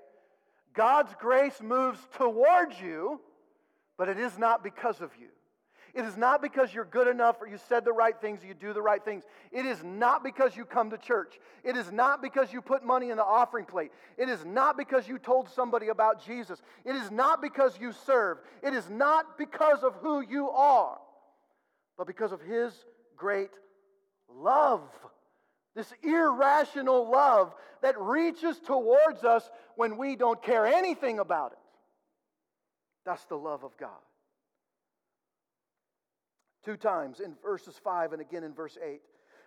God's 0.76 1.12
grace 1.19 1.60
moves 1.60 1.98
towards 2.15 2.80
you, 2.80 3.19
but 3.98 4.08
it 4.08 4.19
is 4.19 4.38
not 4.38 4.63
because 4.63 5.02
of 5.02 5.10
you. 5.19 5.30
It 5.95 6.06
is 6.06 6.15
not 6.15 6.43
because 6.43 6.71
you're 6.71 6.86
good 6.86 7.08
enough 7.08 7.38
or 7.41 7.48
you 7.48 7.58
said 7.69 7.86
the 7.86 7.91
right 7.93 8.13
things 8.21 8.41
you 8.45 8.54
do 8.54 8.71
the 8.71 8.84
right 8.84 9.04
things. 9.04 9.24
It 9.52 9.65
is 9.65 9.84
not 9.84 10.24
because 10.24 10.56
you 10.56 10.63
come 10.63 10.91
to 10.91 10.98
church. 11.00 11.39
It 11.63 11.76
is 11.76 11.91
not 11.91 12.21
because 12.21 12.54
you 12.54 12.62
put 12.62 12.86
money 12.86 13.10
in 13.10 13.17
the 13.17 13.26
offering 13.26 13.65
plate. 13.65 13.91
It 14.15 14.30
is 14.30 14.45
not 14.45 14.78
because 14.78 15.08
you 15.08 15.17
told 15.17 15.50
somebody 15.50 15.88
about 15.88 16.24
Jesus. 16.24 16.62
It 16.84 16.95
is 16.95 17.10
not 17.10 17.41
because 17.41 17.80
you 17.80 17.93
serve. 18.06 18.38
It 18.62 18.76
is 18.76 18.89
not 18.91 19.39
because 19.39 19.82
of 19.82 19.95
who 20.02 20.21
you 20.21 20.52
are, 20.52 21.00
but 21.98 22.06
because 22.06 22.32
of 22.32 22.41
His 22.41 22.74
great 23.17 23.52
love. 24.30 24.82
This 25.76 25.92
irrational 26.04 27.10
love 27.12 27.54
that 27.82 28.00
reaches 28.00 28.58
towards 28.60 29.24
us 29.24 29.50
when 29.76 29.98
we 29.98 30.16
don't 30.16 30.42
care 30.42 30.66
anything 30.66 31.20
about 31.20 31.52
it. 31.52 31.58
That's 33.06 33.26
the 33.26 33.36
love 33.36 33.64
of 33.64 33.78
God. 33.78 33.90
Two 36.64 36.78
times 36.78 37.20
in 37.20 37.36
verses 37.44 37.80
5 37.84 38.14
and 38.14 38.22
again 38.22 38.44
in 38.44 38.54
verse 38.54 38.78
8, 38.84 39.02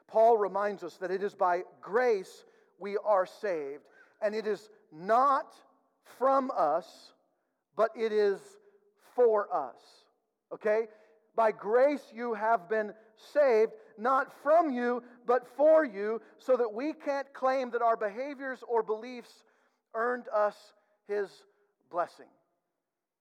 Paul 0.06 0.36
reminds 0.36 0.84
us 0.84 0.96
that 0.98 1.10
it 1.10 1.22
is 1.22 1.34
by 1.34 1.62
grace 1.80 2.44
we 2.78 2.96
are 2.98 3.26
saved, 3.26 3.82
and 4.22 4.34
it 4.34 4.46
is 4.46 4.70
not 4.92 5.54
from 6.18 6.50
us, 6.56 7.12
but 7.76 7.90
it 7.96 8.12
is 8.12 8.40
for 9.16 9.52
us. 9.52 9.80
Okay? 10.52 10.86
By 11.34 11.52
grace 11.52 12.02
you 12.14 12.34
have 12.34 12.68
been 12.68 12.94
saved, 13.32 13.72
not 13.98 14.32
from 14.42 14.70
you, 14.70 15.02
but 15.26 15.46
for 15.56 15.84
you, 15.84 16.20
so 16.38 16.56
that 16.56 16.72
we 16.72 16.92
can't 16.92 17.32
claim 17.32 17.70
that 17.70 17.82
our 17.82 17.96
behaviors 17.96 18.60
or 18.68 18.82
beliefs 18.82 19.44
earned 19.94 20.26
us 20.34 20.54
his 21.06 21.28
blessing. 21.90 22.26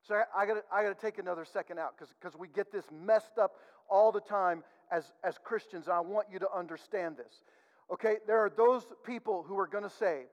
So 0.08 0.16
I, 0.16 0.44
I 0.44 0.46
got 0.46 0.58
I 0.72 0.84
to 0.84 1.02
take 1.02 1.18
another 1.18 1.46
second 1.46 1.80
out 1.80 1.96
because 1.98 2.38
we 2.38 2.48
get 2.48 2.72
this 2.72 2.86
messed 2.92 3.38
up 3.40 3.56
all 3.90 4.12
the 4.12 4.22
time 4.22 4.64
as, 4.92 5.12
as 5.24 5.38
Christians. 5.38 5.88
I 5.88 6.00
want 6.00 6.28
you 6.32 6.40
to 6.40 6.48
understand 6.56 7.18
this. 7.18 7.44
Okay, 7.92 8.18
there 8.26 8.40
are 8.40 8.50
those 8.50 8.84
people 9.06 9.44
who 9.48 9.58
are 9.58 9.68
to 9.84 9.90
say, 9.90 10.24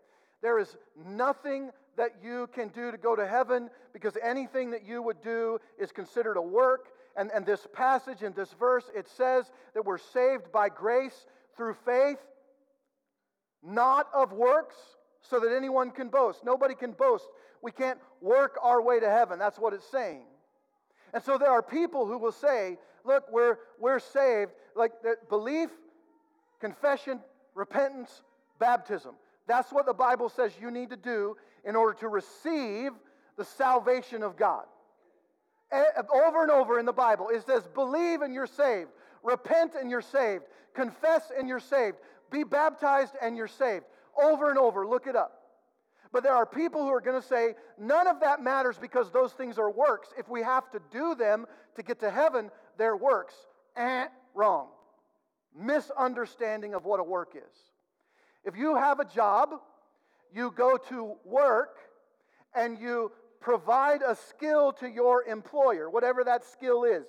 there 0.42 0.58
is 0.58 0.76
nothing 1.06 1.70
that 1.96 2.16
you 2.22 2.48
can 2.52 2.68
do 2.68 2.90
to 2.90 2.98
go 2.98 3.14
to 3.16 3.26
heaven 3.26 3.70
because 3.92 4.16
anything 4.22 4.70
that 4.72 4.84
you 4.84 5.00
would 5.02 5.22
do 5.22 5.58
is 5.78 5.92
considered 5.92 6.36
a 6.36 6.42
work. 6.42 6.88
And, 7.16 7.30
and 7.32 7.46
this 7.46 7.66
passage 7.72 8.22
in 8.22 8.32
this 8.32 8.52
verse, 8.58 8.84
it 8.94 9.08
says 9.08 9.50
that 9.74 9.84
we're 9.84 9.98
saved 9.98 10.50
by 10.52 10.68
grace 10.68 11.26
through 11.56 11.74
faith, 11.84 12.18
not 13.62 14.08
of 14.12 14.32
works, 14.32 14.76
so 15.22 15.40
that 15.40 15.54
anyone 15.56 15.90
can 15.90 16.08
boast. 16.08 16.44
Nobody 16.44 16.74
can 16.74 16.92
boast. 16.92 17.26
We 17.62 17.72
can't 17.72 17.98
work 18.20 18.58
our 18.62 18.82
way 18.82 19.00
to 19.00 19.08
heaven. 19.08 19.38
That's 19.38 19.58
what 19.58 19.72
it's 19.72 19.88
saying. 19.90 20.24
And 21.14 21.22
so 21.22 21.38
there 21.38 21.50
are 21.50 21.62
people 21.62 22.06
who 22.06 22.18
will 22.18 22.32
say, 22.32 22.78
look, 23.04 23.24
we're, 23.32 23.58
we're 23.78 24.00
saved. 24.00 24.52
Like 24.74 24.92
belief, 25.28 25.70
confession, 26.60 27.20
repentance, 27.54 28.22
baptism. 28.58 29.14
That's 29.46 29.72
what 29.72 29.86
the 29.86 29.94
Bible 29.94 30.28
says 30.28 30.52
you 30.60 30.70
need 30.70 30.90
to 30.90 30.96
do 30.96 31.36
in 31.64 31.76
order 31.76 31.98
to 32.00 32.08
receive 32.08 32.90
the 33.36 33.44
salvation 33.44 34.22
of 34.22 34.36
God. 34.36 34.64
Over 36.12 36.42
and 36.42 36.50
over 36.50 36.78
in 36.78 36.86
the 36.86 36.92
Bible, 36.92 37.28
it 37.28 37.44
says, 37.46 37.66
believe 37.74 38.22
and 38.22 38.32
you're 38.32 38.46
saved. 38.46 38.90
Repent 39.22 39.72
and 39.78 39.90
you're 39.90 40.02
saved. 40.02 40.44
Confess 40.74 41.32
and 41.36 41.48
you're 41.48 41.60
saved. 41.60 41.96
Be 42.30 42.44
baptized 42.44 43.14
and 43.20 43.36
you're 43.36 43.48
saved. 43.48 43.84
Over 44.20 44.50
and 44.50 44.58
over. 44.58 44.86
Look 44.86 45.06
it 45.06 45.16
up. 45.16 45.40
But 46.12 46.22
there 46.22 46.34
are 46.34 46.46
people 46.46 46.82
who 46.82 46.90
are 46.90 47.00
going 47.00 47.20
to 47.20 47.26
say, 47.26 47.54
none 47.76 48.06
of 48.06 48.20
that 48.20 48.40
matters 48.40 48.78
because 48.78 49.10
those 49.10 49.32
things 49.32 49.58
are 49.58 49.70
works. 49.70 50.10
If 50.16 50.28
we 50.28 50.42
have 50.42 50.70
to 50.70 50.80
do 50.92 51.16
them 51.16 51.46
to 51.74 51.82
get 51.82 51.98
to 52.00 52.10
heaven, 52.10 52.50
they're 52.78 52.96
works. 52.96 53.34
Eh, 53.76 54.06
wrong. 54.34 54.68
Misunderstanding 55.58 56.74
of 56.74 56.84
what 56.84 57.00
a 57.00 57.02
work 57.02 57.34
is. 57.36 57.56
If 58.44 58.56
you 58.56 58.76
have 58.76 59.00
a 59.00 59.04
job, 59.04 59.54
you 60.32 60.52
go 60.52 60.76
to 60.88 61.14
work 61.24 61.78
and 62.54 62.78
you 62.78 63.10
provide 63.44 64.00
a 64.00 64.16
skill 64.16 64.72
to 64.72 64.88
your 64.88 65.22
employer, 65.24 65.90
whatever 65.90 66.24
that 66.24 66.42
skill 66.44 66.84
is 66.84 67.04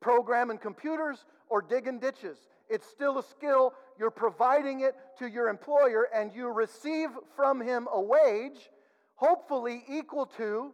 programming 0.00 0.58
computers 0.58 1.26
or 1.50 1.60
digging 1.60 1.98
ditches. 1.98 2.38
It's 2.70 2.86
still 2.86 3.18
a 3.18 3.22
skill. 3.22 3.74
You're 3.98 4.10
providing 4.10 4.80
it 4.80 4.94
to 5.18 5.28
your 5.28 5.48
employer, 5.48 6.08
and 6.14 6.34
you 6.34 6.48
receive 6.48 7.10
from 7.36 7.60
him 7.60 7.86
a 7.92 8.00
wage, 8.00 8.70
hopefully 9.14 9.84
equal 9.88 10.26
to 10.38 10.72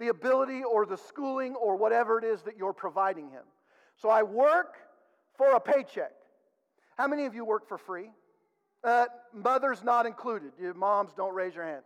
the 0.00 0.08
ability 0.08 0.62
or 0.64 0.84
the 0.84 0.96
schooling 0.96 1.54
or 1.54 1.76
whatever 1.76 2.18
it 2.18 2.24
is 2.24 2.42
that 2.42 2.56
you're 2.56 2.72
providing 2.72 3.30
him. 3.30 3.44
So 3.96 4.08
I 4.08 4.24
work 4.24 4.74
for 5.36 5.54
a 5.54 5.60
paycheck. 5.60 6.12
How 6.96 7.06
many 7.06 7.24
of 7.26 7.34
you 7.34 7.44
work 7.44 7.68
for 7.68 7.78
free? 7.78 8.10
Uh, 8.82 9.06
mothers 9.32 9.82
not 9.84 10.06
included. 10.06 10.52
Your 10.60 10.74
moms 10.74 11.12
don't 11.16 11.34
raise 11.34 11.54
your 11.54 11.64
hand. 11.64 11.82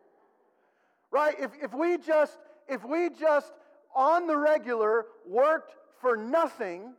Right? 1.13 1.37
If, 1.39 1.53
if 1.63 1.73
we 1.73 1.99
just 1.99 2.37
if 2.69 2.85
we 2.85 3.11
just 3.11 3.53
on 3.95 4.27
the 4.27 4.37
regular 4.37 5.07
worked 5.27 5.75
for 6.01 6.17
nothing, 6.17 6.95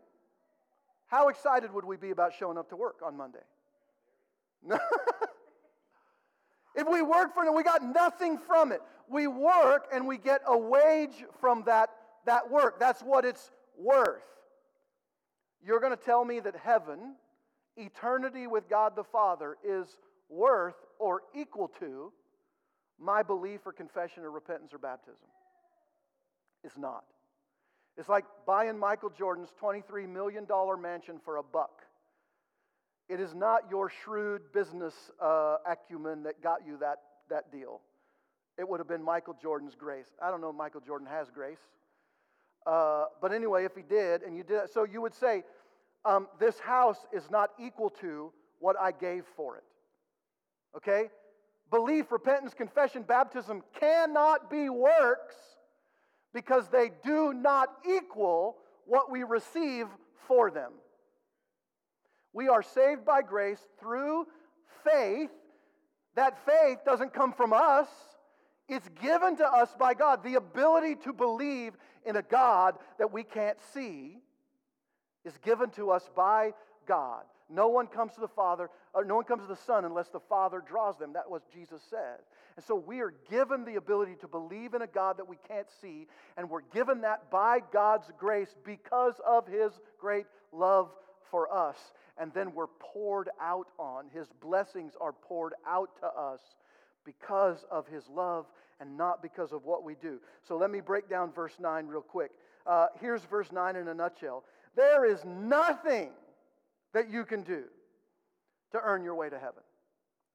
how 1.08 1.30
excited 1.30 1.74
would 1.74 1.86
we 1.86 1.98
be 1.98 2.12
about 2.12 2.34
showing 2.34 2.58
up 2.58 2.70
to 2.70 2.76
work 2.76 2.98
on 3.04 3.18
Monday? 3.18 3.40
if 6.76 6.88
we 6.90 7.02
work 7.02 7.34
for 7.34 7.44
it, 7.44 7.54
we 7.54 7.64
got 7.64 7.84
nothing 7.84 8.38
from 8.38 8.72
it. 8.72 8.82
We 9.10 9.28
work 9.28 9.88
and 9.92 10.08
we 10.08 10.18
get 10.18 10.42
a 10.48 10.58
wage 10.58 11.26
from 11.42 11.64
that, 11.66 11.90
that 12.26 12.50
work. 12.50 12.80
That's 12.80 13.02
what 13.02 13.26
it's 13.26 13.52
worth. 13.78 14.22
You're 15.66 15.80
going 15.80 15.96
to 15.96 16.04
tell 16.04 16.24
me 16.24 16.40
that 16.42 16.56
heaven, 16.56 17.16
eternity 17.78 18.48
with 18.48 18.70
God 18.70 18.96
the 18.96 19.04
Father, 19.04 19.58
is 19.64 19.98
worth 20.30 20.76
or 21.00 21.24
equal 21.36 21.68
to 21.80 22.12
my 23.04 23.22
belief 23.24 23.62
or 23.66 23.74
confession 23.74 24.24
or 24.24 24.32
repentance 24.32 24.74
or 24.74 24.78
baptism? 24.78 25.28
It's 26.64 26.78
not. 26.78 27.04
It's 27.98 28.10
like 28.10 28.26
buying 28.48 28.80
Michael 28.80 29.12
Jordan's 29.12 29.50
$23 29.62 30.10
million 30.10 30.48
mansion 30.82 31.20
for 31.24 31.38
a 31.38 31.44
buck. 31.44 31.84
It 33.10 33.20
is 33.20 33.36
not 33.36 33.64
your 33.70 33.92
shrewd 34.04 34.42
business 34.54 34.94
uh, 35.22 35.58
acumen 35.68 36.24
that 36.24 36.42
got 36.42 36.66
you 36.66 36.78
that, 36.80 37.00
that 37.30 37.52
deal. 37.52 37.82
It 38.58 38.68
would 38.68 38.80
have 38.80 38.88
been 38.88 39.04
Michael 39.04 39.36
Jordan's 39.40 39.76
grace. 39.76 40.08
I 40.22 40.32
don't 40.32 40.42
know 40.42 40.50
if 40.50 40.56
Michael 40.56 40.82
Jordan 40.82 41.08
has 41.08 41.30
grace. 41.30 41.60
Uh, 42.66 43.06
but 43.22 43.34
anyway, 43.34 43.66
if 43.66 43.76
he 43.76 43.82
did, 43.82 44.22
and 44.22 44.38
you 44.38 44.44
did, 44.44 44.70
so 44.74 44.86
you 44.86 45.02
would 45.02 45.14
say, 45.14 45.44
um, 46.06 46.28
this 46.40 46.60
house 46.60 47.06
is 47.12 47.30
not 47.30 47.52
equal 47.60 47.90
to 47.90 48.32
what 48.60 48.76
I 48.80 48.92
gave 48.92 49.26
for 49.36 49.58
it. 49.58 49.64
Okay? 50.78 51.10
Belief, 51.74 52.12
repentance, 52.12 52.54
confession, 52.54 53.02
baptism 53.02 53.64
cannot 53.80 54.48
be 54.48 54.70
works 54.70 55.34
because 56.32 56.68
they 56.68 56.92
do 57.04 57.34
not 57.34 57.68
equal 57.84 58.58
what 58.86 59.10
we 59.10 59.24
receive 59.24 59.88
for 60.28 60.52
them. 60.52 60.72
We 62.32 62.48
are 62.48 62.62
saved 62.62 63.06
by 63.06 63.24
grace 63.24 63.58
through 63.80 64.28
faith. 64.84 65.32
That 66.14 66.38
faith 66.46 66.78
doesn't 66.86 67.12
come 67.12 67.34
from 67.34 67.54
us, 67.54 67.88
it's 68.70 68.88
given 69.02 69.36
to 69.38 69.48
us 69.48 69.74
by 69.80 69.96
God. 69.96 70.24
The 70.24 70.36
ability 70.36 70.98
to 71.06 71.12
believe 71.12 71.74
in 72.06 72.18
a 72.18 72.22
God 72.22 72.76
that 73.00 73.12
we 73.12 73.24
can't 73.24 73.58
see 73.74 74.20
is 75.26 75.36
given 75.40 75.72
to 75.72 75.90
us 75.90 76.08
by 76.16 76.54
God. 76.86 77.24
No 77.54 77.68
one 77.68 77.88
comes 77.88 78.14
to 78.16 78.22
the 78.22 78.28
Father, 78.28 78.70
or 78.94 79.06
no 79.06 79.16
one 79.16 79.26
comes 79.26 79.44
to 79.44 79.48
the 79.48 79.56
Son 79.56 79.86
unless 79.86 80.10
the 80.10 80.20
Father 80.20 80.64
draws 80.66 80.98
them. 80.98 81.14
That 81.14 81.30
was 81.30 81.42
Jesus 81.54 81.82
said. 81.90 82.20
And 82.56 82.66
so 82.66 82.76
we 82.76 83.00
are 83.02 83.14
given 83.30 83.66
the 83.66 83.76
ability 83.76 84.16
to 84.22 84.28
believe 84.28 84.74
in 84.74 84.82
a 84.82 84.88
God 84.88 85.18
that 85.18 85.28
we 85.28 85.38
can't 85.48 85.68
see, 85.82 86.08
and 86.38 86.50
we're 86.50 86.62
given 86.74 87.02
that 87.02 87.30
by 87.30 87.60
God's 87.72 88.10
grace 88.18 88.56
because 88.66 89.16
of 89.26 89.48
his 89.48 89.72
great 90.00 90.26
love 90.52 90.90
for 91.32 91.52
us. 91.52 91.78
and 92.20 92.32
then 92.36 92.54
we're 92.54 92.68
poured 92.80 93.30
out 93.42 93.68
on. 93.80 94.06
His 94.14 94.28
blessings 94.40 94.94
are 95.02 95.14
poured 95.14 95.54
out 95.66 95.90
to 96.02 96.06
us 96.06 96.40
because 97.04 97.66
of 97.72 97.88
His 97.88 98.08
love 98.08 98.46
and 98.80 98.98
not 98.98 99.22
because 99.22 99.52
of 99.52 99.66
what 99.66 99.84
we 99.84 99.96
do. 99.96 100.20
So 100.48 100.58
let 100.58 100.70
me 100.70 100.80
break 100.80 101.10
down 101.10 101.32
verse 101.32 101.56
9 101.60 101.88
real 101.88 102.02
quick. 102.02 102.32
Uh, 102.68 102.88
here's 103.02 103.24
verse 103.24 103.52
9 103.52 103.76
in 103.76 103.88
a 103.88 103.94
nutshell 103.94 104.44
There 104.76 105.06
is 105.06 105.26
nothing 105.26 106.12
that 106.94 107.10
you 107.10 107.26
can 107.26 107.44
do 107.44 107.64
to 108.72 108.80
earn 108.84 109.04
your 109.04 109.16
way 109.16 109.30
to 109.30 109.38
heaven. 109.38 109.64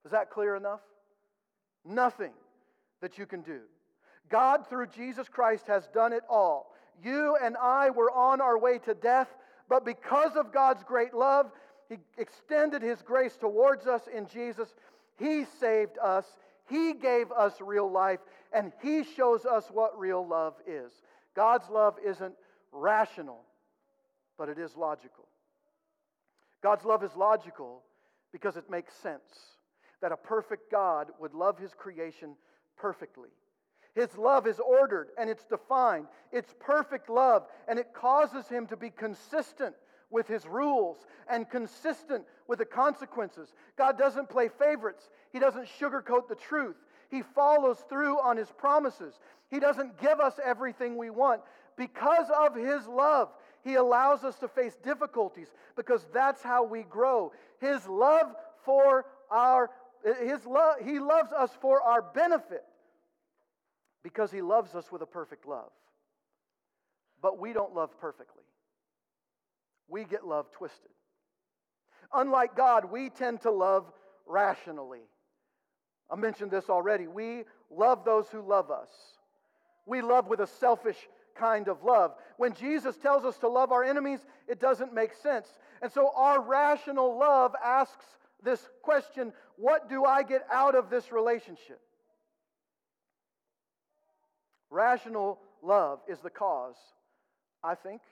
Is 0.04 0.12
that 0.12 0.30
clear 0.30 0.56
enough? 0.56 0.80
Nothing 1.84 2.32
that 3.00 3.18
you 3.18 3.26
can 3.26 3.42
do. 3.42 3.60
God, 4.28 4.66
through 4.68 4.88
Jesus 4.88 5.28
Christ, 5.28 5.66
has 5.66 5.86
done 5.88 6.12
it 6.12 6.22
all. 6.28 6.74
You 7.02 7.36
and 7.42 7.56
I 7.56 7.90
were 7.90 8.10
on 8.10 8.40
our 8.40 8.58
way 8.58 8.78
to 8.80 8.94
death, 8.94 9.28
but 9.68 9.84
because 9.84 10.36
of 10.36 10.52
God's 10.52 10.82
great 10.82 11.14
love, 11.14 11.50
He 11.88 11.96
extended 12.16 12.82
His 12.82 13.00
grace 13.02 13.36
towards 13.36 13.86
us 13.86 14.02
in 14.14 14.26
Jesus. 14.26 14.74
He 15.18 15.44
saved 15.60 15.98
us, 16.02 16.24
He 16.68 16.92
gave 16.92 17.30
us 17.32 17.54
real 17.60 17.90
life, 17.90 18.20
and 18.52 18.72
He 18.82 19.04
shows 19.04 19.46
us 19.46 19.64
what 19.72 19.98
real 19.98 20.26
love 20.26 20.54
is. 20.66 20.92
God's 21.34 21.68
love 21.70 21.96
isn't 22.04 22.34
rational, 22.72 23.40
but 24.36 24.48
it 24.48 24.58
is 24.58 24.76
logical. 24.76 25.27
God's 26.62 26.84
love 26.84 27.04
is 27.04 27.14
logical 27.16 27.82
because 28.32 28.56
it 28.56 28.70
makes 28.70 28.94
sense 28.94 29.56
that 30.00 30.12
a 30.12 30.16
perfect 30.16 30.70
God 30.70 31.08
would 31.18 31.34
love 31.34 31.58
His 31.58 31.72
creation 31.74 32.34
perfectly. 32.76 33.30
His 33.94 34.16
love 34.16 34.46
is 34.46 34.60
ordered 34.60 35.08
and 35.18 35.28
it's 35.28 35.44
defined. 35.44 36.06
It's 36.30 36.54
perfect 36.60 37.10
love, 37.10 37.46
and 37.66 37.78
it 37.78 37.92
causes 37.92 38.46
him 38.48 38.66
to 38.68 38.76
be 38.76 38.90
consistent 38.90 39.74
with 40.10 40.28
his 40.28 40.46
rules 40.46 40.98
and 41.28 41.50
consistent 41.50 42.24
with 42.46 42.60
the 42.60 42.64
consequences. 42.64 43.52
God 43.76 43.98
doesn't 43.98 44.28
play 44.28 44.48
favorites, 44.48 45.10
he 45.32 45.38
doesn't 45.38 45.66
sugarcoat 45.80 46.28
the 46.28 46.36
truth. 46.36 46.76
He 47.10 47.22
follows 47.22 47.78
through 47.88 48.20
on 48.20 48.36
his 48.36 48.52
promises. 48.52 49.18
He 49.50 49.58
doesn't 49.58 49.98
give 50.00 50.20
us 50.20 50.38
everything 50.44 50.96
we 50.96 51.10
want. 51.10 51.40
Because 51.76 52.26
of 52.30 52.54
his 52.54 52.86
love, 52.86 53.30
he 53.68 53.74
allows 53.74 54.24
us 54.24 54.36
to 54.38 54.48
face 54.48 54.76
difficulties 54.82 55.48
because 55.76 56.06
that's 56.12 56.42
how 56.42 56.64
we 56.64 56.84
grow. 56.84 57.32
His 57.60 57.86
love 57.86 58.34
for 58.64 59.04
our 59.30 59.70
his 60.24 60.46
love 60.46 60.76
he 60.82 60.98
loves 60.98 61.32
us 61.32 61.50
for 61.60 61.82
our 61.82 62.00
benefit 62.00 62.64
because 64.02 64.30
he 64.30 64.40
loves 64.40 64.74
us 64.74 64.90
with 64.90 65.02
a 65.02 65.06
perfect 65.06 65.46
love. 65.46 65.70
But 67.20 67.38
we 67.38 67.52
don't 67.52 67.74
love 67.74 67.90
perfectly, 68.00 68.44
we 69.86 70.04
get 70.04 70.26
love 70.26 70.50
twisted. 70.50 70.90
Unlike 72.14 72.56
God, 72.56 72.90
we 72.90 73.10
tend 73.10 73.42
to 73.42 73.50
love 73.50 73.84
rationally. 74.26 75.02
I 76.10 76.16
mentioned 76.16 76.50
this 76.50 76.70
already. 76.70 77.06
We 77.06 77.44
love 77.70 78.06
those 78.06 78.28
who 78.30 78.40
love 78.40 78.70
us. 78.70 78.88
We 79.84 80.00
love 80.00 80.26
with 80.26 80.40
a 80.40 80.46
selfish 80.46 80.96
kind 81.38 81.68
of 81.68 81.82
love. 81.84 82.14
When 82.36 82.54
Jesus 82.54 82.96
tells 82.96 83.24
us 83.24 83.38
to 83.38 83.48
love 83.48 83.72
our 83.72 83.84
enemies, 83.84 84.20
it 84.46 84.60
doesn't 84.60 84.92
make 84.92 85.14
sense. 85.14 85.46
And 85.80 85.92
so 85.92 86.10
our 86.14 86.40
rational 86.40 87.18
love 87.18 87.54
asks 87.64 88.04
this 88.42 88.68
question 88.82 89.32
what 89.56 89.88
do 89.88 90.04
I 90.04 90.22
get 90.22 90.46
out 90.52 90.74
of 90.74 90.90
this 90.90 91.10
relationship? 91.10 91.80
Rational 94.70 95.40
love 95.62 96.00
is 96.06 96.20
the 96.20 96.30
cause, 96.30 96.76
I 97.64 97.74
think, 97.74 98.02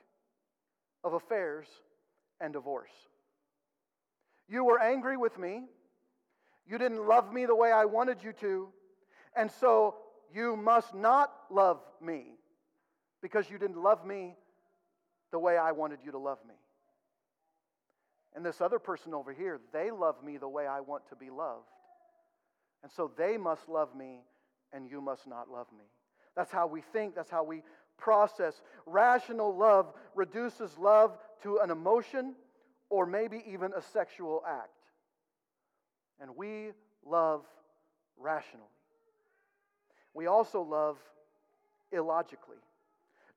of 1.05 1.13
affairs 1.13 1.67
and 2.41 2.53
divorce. 2.53 2.91
You 4.49 4.65
were 4.65 4.81
angry 4.81 5.17
with 5.17 5.39
me. 5.39 5.65
You 6.67 6.79
didn't 6.79 7.07
love 7.07 7.33
me 7.33 7.47
the 7.47 7.55
way 7.55 7.71
I 7.71 7.85
wanted 7.85 8.23
you 8.25 8.33
to. 8.41 8.69
And 9.37 9.51
so 9.51 9.97
you 10.35 10.57
must 10.57 10.95
not 10.95 11.33
love 11.51 11.81
me 12.01 12.36
because 13.23 13.51
you 13.51 13.59
didn't 13.59 13.83
love 13.83 14.05
me 14.07 14.37
the 15.33 15.39
way 15.39 15.57
I 15.57 15.73
wanted 15.73 16.01
you 16.05 16.13
to 16.13 16.19
love 16.19 16.39
me. 16.47 16.55
And 18.35 18.45
this 18.45 18.61
other 18.61 18.79
person 18.79 19.15
over 19.15 19.33
here, 19.33 19.61
they 19.73 19.91
love 19.91 20.23
me 20.23 20.37
the 20.37 20.49
way 20.49 20.67
I 20.67 20.81
want 20.81 21.09
to 21.09 21.17
be 21.17 21.31
loved. 21.31 21.69
And 22.83 22.93
so 22.93 23.11
they 23.17 23.37
must 23.39 23.69
love 23.69 23.97
me, 23.97 24.21
and 24.73 24.89
you 24.91 25.01
must 25.01 25.27
not 25.27 25.51
love 25.51 25.67
me. 25.77 25.85
That's 26.37 26.53
how 26.53 26.67
we 26.67 26.83
think, 26.83 27.15
that's 27.15 27.31
how 27.31 27.45
we 27.45 27.63
process. 27.97 28.61
Rational 28.85 29.57
love 29.57 29.93
reduces 30.15 30.77
love 30.79 31.17
to 31.43 31.59
an 31.63 31.71
emotion 31.71 32.35
or 32.91 33.07
maybe 33.07 33.43
even 33.49 33.73
a 33.77 33.83
sexual 33.83 34.43
act. 34.47 34.69
And 36.21 36.37
we 36.37 36.73
love 37.05 37.45
rationally. 38.19 38.67
We 40.15 40.27
also 40.27 40.63
love 40.63 40.99
illogically. 41.93 42.57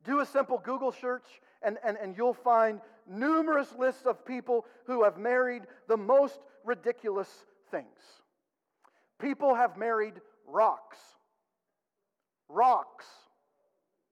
Do 0.05 0.21
a 0.21 0.25
simple 0.25 0.57
Google 0.63 0.91
search, 0.91 1.25
and, 1.61 1.77
and, 1.83 1.97
and 2.01 2.15
you'll 2.15 2.33
find 2.33 2.81
numerous 3.07 3.73
lists 3.77 4.05
of 4.05 4.25
people 4.25 4.65
who 4.85 5.03
have 5.03 5.17
married 5.17 5.63
the 5.87 5.97
most 5.97 6.39
ridiculous 6.63 7.29
things. 7.71 7.85
People 9.19 9.55
have 9.55 9.77
married 9.77 10.13
rocks. 10.47 10.97
Rocks. 12.47 13.05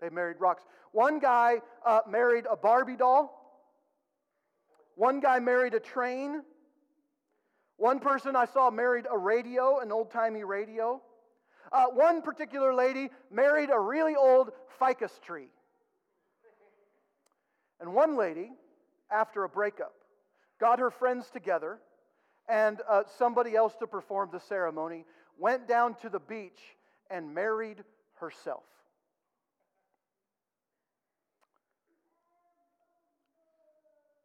They 0.02 0.10
married 0.10 0.38
rocks. 0.40 0.64
One 0.92 1.20
guy 1.20 1.62
uh, 1.86 2.02
married 2.08 2.46
a 2.50 2.56
Barbie 2.56 2.98
doll. 2.98 3.34
One 4.96 5.20
guy 5.20 5.40
married 5.40 5.74
a 5.74 5.80
train. 5.80 6.42
One 7.78 8.00
person 8.00 8.36
I 8.36 8.46
saw 8.46 8.70
married 8.72 9.06
a 9.10 9.18
radio, 9.18 9.80
an 9.80 9.92
old 9.92 10.12
timey 10.12 10.44
radio. 10.44 11.02
Uh, 11.72 11.86
one 11.86 12.22
particular 12.22 12.74
lady 12.74 13.10
married 13.32 13.70
a 13.70 13.80
really 13.80 14.16
old 14.16 14.52
ficus 14.80 15.20
tree. 15.24 15.50
And 17.80 17.94
one 17.94 18.18
lady, 18.18 18.52
after 19.12 19.44
a 19.44 19.50
breakup, 19.50 19.94
got 20.60 20.80
her 20.80 20.90
friends 20.90 21.30
together 21.30 21.80
and 22.50 22.80
uh, 22.90 23.04
somebody 23.18 23.56
else 23.56 23.76
to 23.80 23.88
perform 23.88 24.30
the 24.32 24.40
ceremony, 24.40 25.06
went 25.38 25.68
down 25.68 25.96
to 25.96 26.10
the 26.10 26.20
beach 26.20 26.60
and 27.10 27.34
married 27.34 27.84
herself. 28.16 28.64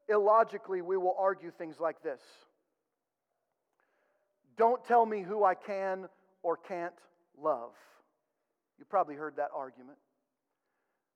Illogically, 0.08 0.82
we 0.82 0.96
will 0.96 1.16
argue 1.18 1.50
things 1.50 1.80
like 1.80 2.02
this 2.02 2.20
Don't 4.56 4.84
tell 4.84 5.06
me 5.06 5.22
who 5.22 5.44
I 5.44 5.54
can 5.54 6.06
or 6.42 6.56
can't 6.56 6.94
love. 7.40 7.70
You 8.78 8.84
probably 8.84 9.14
heard 9.14 9.36
that 9.36 9.50
argument. 9.54 9.98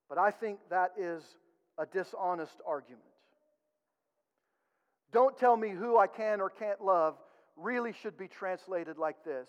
But 0.08 0.18
I 0.18 0.30
think 0.30 0.58
that 0.70 0.92
is 0.96 1.22
a 1.78 1.86
dishonest 1.86 2.56
argument. 2.66 3.02
Don't 5.12 5.38
tell 5.38 5.56
me 5.56 5.70
who 5.70 5.98
I 5.98 6.06
can 6.06 6.40
or 6.40 6.50
can't 6.50 6.82
love 6.82 7.14
really 7.56 7.94
should 8.02 8.18
be 8.18 8.28
translated 8.28 8.98
like 8.98 9.24
this 9.24 9.48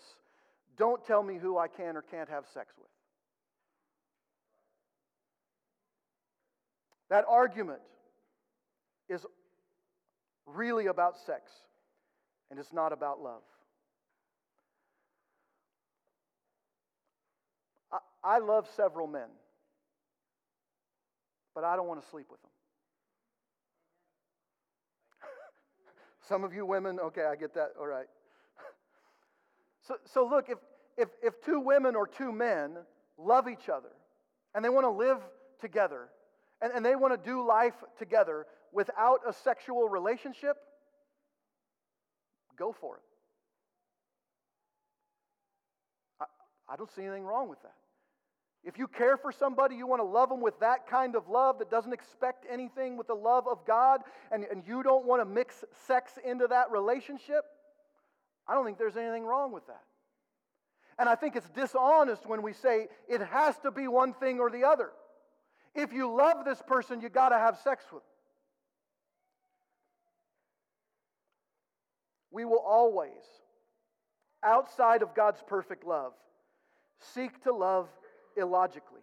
Don't 0.76 1.04
tell 1.06 1.22
me 1.22 1.36
who 1.36 1.58
I 1.58 1.68
can 1.68 1.96
or 1.96 2.02
can't 2.02 2.28
have 2.28 2.44
sex 2.54 2.72
with. 2.78 2.88
That 7.10 7.24
argument 7.28 7.80
is 9.08 9.24
really 10.46 10.86
about 10.86 11.18
sex, 11.26 11.50
and 12.50 12.58
it's 12.58 12.72
not 12.72 12.92
about 12.92 13.22
love. 13.22 13.42
I, 17.90 17.98
I 18.22 18.38
love 18.38 18.66
several 18.76 19.06
men, 19.06 19.28
but 21.58 21.66
I 21.66 21.74
don't 21.74 21.88
want 21.88 22.00
to 22.00 22.08
sleep 22.08 22.26
with 22.30 22.40
them. 22.40 22.50
Some 26.28 26.44
of 26.44 26.54
you 26.54 26.64
women, 26.64 27.00
okay, 27.00 27.24
I 27.24 27.34
get 27.34 27.52
that, 27.54 27.70
all 27.76 27.88
right. 27.88 28.06
so, 29.88 29.96
so 30.04 30.24
look, 30.24 30.48
if, 30.48 30.58
if, 30.96 31.08
if 31.20 31.42
two 31.44 31.58
women 31.58 31.96
or 31.96 32.06
two 32.06 32.30
men 32.30 32.76
love 33.18 33.48
each 33.48 33.68
other 33.68 33.88
and 34.54 34.64
they 34.64 34.68
want 34.68 34.84
to 34.84 34.90
live 34.90 35.18
together, 35.60 36.10
and, 36.62 36.72
and 36.72 36.86
they 36.86 36.94
want 36.94 37.20
to 37.20 37.28
do 37.28 37.44
life 37.44 37.74
together 37.98 38.46
without 38.72 39.18
a 39.28 39.32
sexual 39.32 39.88
relationship, 39.88 40.56
go 42.56 42.70
for 42.70 42.98
it. 42.98 43.02
I, 46.20 46.74
I 46.74 46.76
don't 46.76 46.92
see 46.92 47.02
anything 47.02 47.24
wrong 47.24 47.48
with 47.48 47.60
that. 47.62 47.74
If 48.68 48.78
you 48.78 48.86
care 48.86 49.16
for 49.16 49.32
somebody, 49.32 49.76
you 49.76 49.86
want 49.86 50.00
to 50.00 50.06
love 50.06 50.28
them 50.28 50.42
with 50.42 50.60
that 50.60 50.86
kind 50.86 51.16
of 51.16 51.28
love 51.28 51.58
that 51.58 51.70
doesn't 51.70 51.92
expect 51.92 52.44
anything 52.50 52.98
with 52.98 53.06
the 53.06 53.14
love 53.14 53.48
of 53.48 53.66
God, 53.66 54.02
and, 54.30 54.44
and 54.44 54.62
you 54.66 54.82
don't 54.82 55.06
want 55.06 55.22
to 55.22 55.24
mix 55.24 55.64
sex 55.86 56.12
into 56.22 56.46
that 56.48 56.70
relationship, 56.70 57.44
I 58.46 58.54
don't 58.54 58.66
think 58.66 58.76
there's 58.78 58.96
anything 58.96 59.24
wrong 59.24 59.52
with 59.52 59.66
that. 59.68 59.82
And 60.98 61.08
I 61.08 61.14
think 61.14 61.34
it's 61.34 61.48
dishonest 61.48 62.26
when 62.26 62.42
we 62.42 62.52
say 62.52 62.88
it 63.08 63.22
has 63.22 63.56
to 63.60 63.70
be 63.70 63.88
one 63.88 64.12
thing 64.12 64.38
or 64.38 64.50
the 64.50 64.64
other. 64.64 64.90
If 65.74 65.92
you 65.94 66.14
love 66.14 66.44
this 66.44 66.60
person, 66.66 67.00
you 67.00 67.08
got 67.08 67.30
to 67.30 67.38
have 67.38 67.58
sex 67.64 67.84
with 67.90 68.02
them. 68.02 68.12
we 72.30 72.44
will 72.44 72.62
always, 72.64 73.10
outside 74.44 75.02
of 75.02 75.14
God's 75.14 75.42
perfect 75.46 75.84
love, 75.84 76.12
seek 77.00 77.42
to 77.44 77.52
love 77.52 77.88
illogically. 78.38 79.00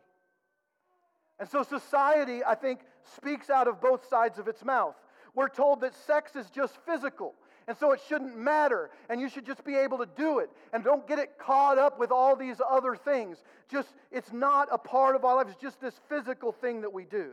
And 1.40 1.50
so 1.50 1.64
society, 1.64 2.44
I 2.44 2.56
think, 2.56 2.80
speaks 3.18 3.50
out 3.50 3.68
of 3.68 3.82
both 3.82 4.08
sides 4.08 4.40
of 4.40 4.48
its 4.48 4.64
mouth. 4.64 4.96
We're 5.34 5.50
told 5.50 5.82
that 5.82 5.94
sex 5.94 6.36
is 6.36 6.50
just 6.50 6.78
physical. 6.86 7.34
And 7.68 7.76
so 7.76 7.92
it 7.92 8.00
shouldn't 8.08 8.38
matter. 8.38 8.92
And 9.10 9.20
you 9.20 9.28
should 9.28 9.46
just 9.46 9.66
be 9.66 9.76
able 9.76 9.98
to 9.98 10.08
do 10.16 10.40
it. 10.40 10.50
And 10.72 10.84
don't 10.84 11.08
get 11.08 11.20
it 11.20 11.38
caught 11.38 11.78
up 11.78 12.00
with 12.00 12.12
all 12.12 12.36
these 12.36 12.62
other 12.68 12.96
things. 12.96 13.44
Just, 13.70 13.90
it's 14.12 14.32
not 14.32 14.70
a 14.72 14.78
part 14.78 15.16
of 15.16 15.26
our 15.26 15.36
life. 15.36 15.48
It's 15.50 15.62
just 15.62 15.82
this 15.82 16.00
physical 16.08 16.52
thing 16.52 16.82
that 16.82 16.94
we 16.94 17.04
do. 17.04 17.32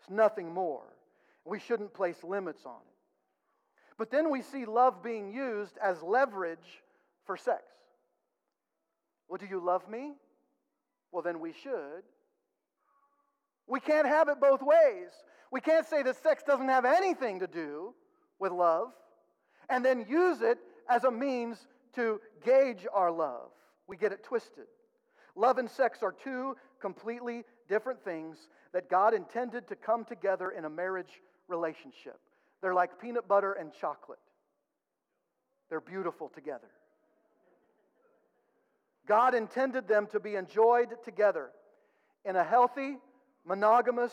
It's 0.00 0.10
nothing 0.10 0.52
more. 0.52 0.82
We 1.44 1.58
shouldn't 1.58 1.94
place 1.94 2.22
limits 2.22 2.64
on 2.64 2.76
it. 2.76 2.94
But 3.98 4.10
then 4.10 4.30
we 4.30 4.42
see 4.42 4.66
love 4.66 5.02
being 5.02 5.32
used 5.32 5.76
as 5.82 6.02
leverage 6.02 6.82
for 7.24 7.36
sex. 7.36 7.62
Well, 9.28 9.38
do 9.38 9.46
you 9.46 9.60
love 9.60 9.88
me? 9.88 10.12
Well, 11.12 11.22
then 11.22 11.40
we 11.40 11.52
should. 11.52 12.02
We 13.66 13.80
can't 13.80 14.06
have 14.06 14.28
it 14.28 14.40
both 14.40 14.62
ways. 14.62 15.10
We 15.50 15.60
can't 15.60 15.86
say 15.86 16.02
that 16.02 16.22
sex 16.22 16.42
doesn't 16.42 16.68
have 16.68 16.84
anything 16.84 17.40
to 17.40 17.46
do 17.46 17.94
with 18.38 18.52
love 18.52 18.92
and 19.68 19.84
then 19.84 20.06
use 20.08 20.40
it 20.40 20.58
as 20.88 21.04
a 21.04 21.10
means 21.10 21.66
to 21.94 22.20
gauge 22.44 22.86
our 22.92 23.10
love. 23.10 23.50
We 23.86 23.96
get 23.96 24.12
it 24.12 24.22
twisted. 24.22 24.66
Love 25.36 25.58
and 25.58 25.70
sex 25.70 26.02
are 26.02 26.12
two 26.12 26.56
completely 26.80 27.44
different 27.68 28.02
things 28.04 28.48
that 28.72 28.90
God 28.90 29.14
intended 29.14 29.68
to 29.68 29.76
come 29.76 30.04
together 30.04 30.50
in 30.50 30.64
a 30.64 30.70
marriage 30.70 31.22
relationship. 31.48 32.18
They're 32.60 32.74
like 32.74 33.00
peanut 33.00 33.26
butter 33.28 33.52
and 33.52 33.72
chocolate, 33.72 34.18
they're 35.68 35.80
beautiful 35.80 36.28
together. 36.28 36.68
God 39.10 39.34
intended 39.34 39.88
them 39.88 40.06
to 40.12 40.20
be 40.20 40.36
enjoyed 40.36 40.90
together 41.04 41.50
in 42.24 42.36
a 42.36 42.44
healthy, 42.44 42.96
monogamous, 43.44 44.12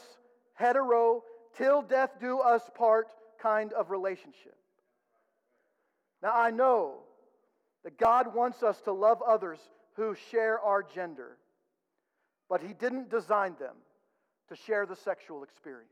hetero, 0.56 1.24
till 1.56 1.84
death 1.84 2.10
do 2.20 2.40
us 2.40 2.64
part 2.74 3.08
kind 3.40 3.74
of 3.74 3.92
relationship. 3.92 4.58
Now, 6.24 6.32
I 6.34 6.50
know 6.50 6.96
that 7.84 8.00
God 8.00 8.34
wants 8.34 8.64
us 8.64 8.82
to 8.86 8.92
love 8.92 9.22
others 9.22 9.60
who 9.98 10.16
share 10.32 10.60
our 10.62 10.82
gender, 10.82 11.38
but 12.50 12.64
He 12.64 12.74
didn't 12.74 13.12
design 13.12 13.56
them 13.60 13.76
to 14.50 14.56
share 14.56 14.88
the 14.88 14.96
sexual 14.96 15.44
experience. 15.44 15.92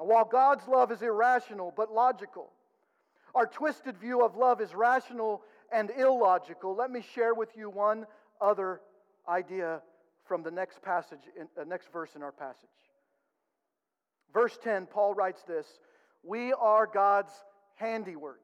And 0.00 0.08
while 0.08 0.24
God's 0.24 0.66
love 0.66 0.90
is 0.90 1.02
irrational 1.02 1.70
but 1.76 1.92
logical, 1.92 2.50
our 3.34 3.46
twisted 3.46 3.98
view 3.98 4.24
of 4.24 4.36
love 4.36 4.62
is 4.62 4.74
rational 4.74 5.42
and 5.72 5.90
illogical. 5.90 6.74
Let 6.74 6.90
me 6.90 7.02
share 7.14 7.34
with 7.34 7.56
you 7.56 7.70
one 7.70 8.06
other 8.40 8.80
idea 9.28 9.80
from 10.26 10.42
the 10.42 10.50
next 10.50 10.82
passage, 10.82 11.20
in, 11.38 11.48
the 11.54 11.62
uh, 11.62 11.64
next 11.64 11.92
verse 11.92 12.10
in 12.14 12.22
our 12.22 12.32
passage. 12.32 12.68
Verse 14.32 14.58
10, 14.62 14.86
Paul 14.86 15.14
writes 15.14 15.42
this 15.44 15.66
We 16.22 16.52
are 16.52 16.86
God's 16.86 17.32
handiwork, 17.76 18.40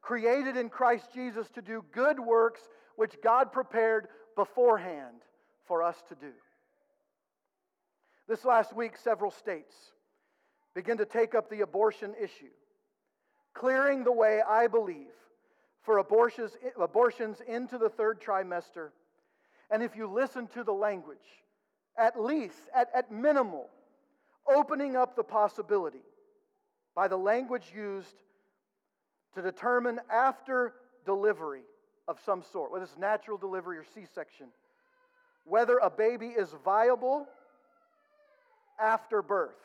created 0.00 0.56
in 0.56 0.68
Christ 0.68 1.08
Jesus 1.12 1.48
to 1.50 1.62
do 1.62 1.84
good 1.92 2.20
works 2.20 2.60
which 2.96 3.14
God 3.22 3.52
prepared 3.52 4.08
beforehand 4.36 5.22
for 5.66 5.82
us 5.82 5.96
to 6.08 6.14
do. 6.14 6.32
This 8.28 8.44
last 8.44 8.74
week, 8.74 8.96
several 8.96 9.30
states 9.30 9.74
began 10.74 10.96
to 10.98 11.04
take 11.04 11.34
up 11.34 11.50
the 11.50 11.60
abortion 11.60 12.14
issue, 12.20 12.52
clearing 13.54 14.04
the 14.04 14.12
way, 14.12 14.40
I 14.46 14.66
believe, 14.66 15.12
for 15.84 15.98
abortions, 15.98 17.42
into 17.46 17.78
the 17.78 17.88
third 17.88 18.20
trimester. 18.20 18.88
And 19.70 19.82
if 19.82 19.96
you 19.96 20.06
listen 20.06 20.46
to 20.48 20.64
the 20.64 20.72
language, 20.72 21.18
at 21.98 22.20
least, 22.20 22.58
at, 22.74 22.88
at 22.94 23.12
minimal, 23.12 23.68
opening 24.48 24.96
up 24.96 25.14
the 25.14 25.22
possibility 25.22 26.02
by 26.94 27.08
the 27.08 27.16
language 27.16 27.72
used 27.74 28.16
to 29.34 29.42
determine 29.42 30.00
after 30.10 30.74
delivery 31.04 31.62
of 32.08 32.18
some 32.24 32.42
sort, 32.42 32.72
whether 32.72 32.84
it's 32.84 32.98
natural 32.98 33.36
delivery 33.36 33.78
or 33.78 33.84
C 33.94 34.04
section, 34.14 34.46
whether 35.44 35.78
a 35.78 35.90
baby 35.90 36.28
is 36.28 36.54
viable 36.64 37.26
after 38.80 39.22
birth. 39.22 39.56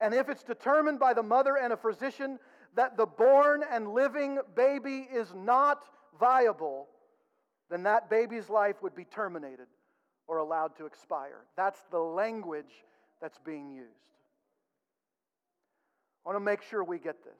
And 0.00 0.12
if 0.12 0.28
it's 0.28 0.42
determined 0.42 0.98
by 0.98 1.14
the 1.14 1.22
mother 1.22 1.56
and 1.56 1.72
a 1.72 1.76
physician 1.76 2.38
that 2.76 2.96
the 2.96 3.06
born 3.06 3.62
and 3.70 3.92
living 3.92 4.38
baby 4.56 5.08
is 5.12 5.32
not 5.34 5.84
viable, 6.18 6.88
then 7.70 7.84
that 7.84 8.10
baby's 8.10 8.48
life 8.48 8.76
would 8.82 8.94
be 8.94 9.04
terminated 9.04 9.66
or 10.26 10.38
allowed 10.38 10.76
to 10.76 10.86
expire. 10.86 11.44
That's 11.56 11.80
the 11.90 11.98
language 11.98 12.84
that's 13.20 13.38
being 13.44 13.70
used. 13.70 13.88
I 16.24 16.28
want 16.28 16.36
to 16.36 16.44
make 16.44 16.62
sure 16.62 16.82
we 16.82 16.98
get 16.98 17.22
this. 17.24 17.32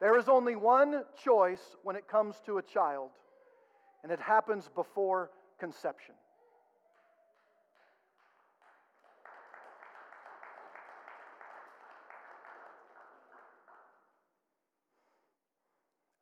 There 0.00 0.18
is 0.18 0.28
only 0.28 0.56
one 0.56 1.04
choice 1.22 1.76
when 1.82 1.96
it 1.96 2.06
comes 2.06 2.36
to 2.46 2.58
a 2.58 2.62
child, 2.62 3.10
and 4.02 4.12
it 4.12 4.20
happens 4.20 4.68
before 4.74 5.30
conception. 5.58 6.14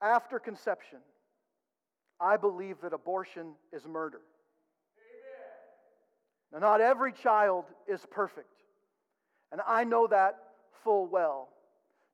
After 0.05 0.39
conception, 0.39 0.99
I 2.21 2.37
believe 2.37 2.77
that 2.83 2.93
abortion 2.93 3.55
is 3.73 3.87
murder. 3.87 4.21
Now, 6.53 6.59
not 6.59 6.83
every 6.83 7.13
child 7.13 7.65
is 7.89 8.05
perfect, 8.11 8.63
and 9.51 9.63
I 9.67 9.85
know 9.85 10.07
that 10.07 10.37
full 10.85 11.07
well. 11.07 11.49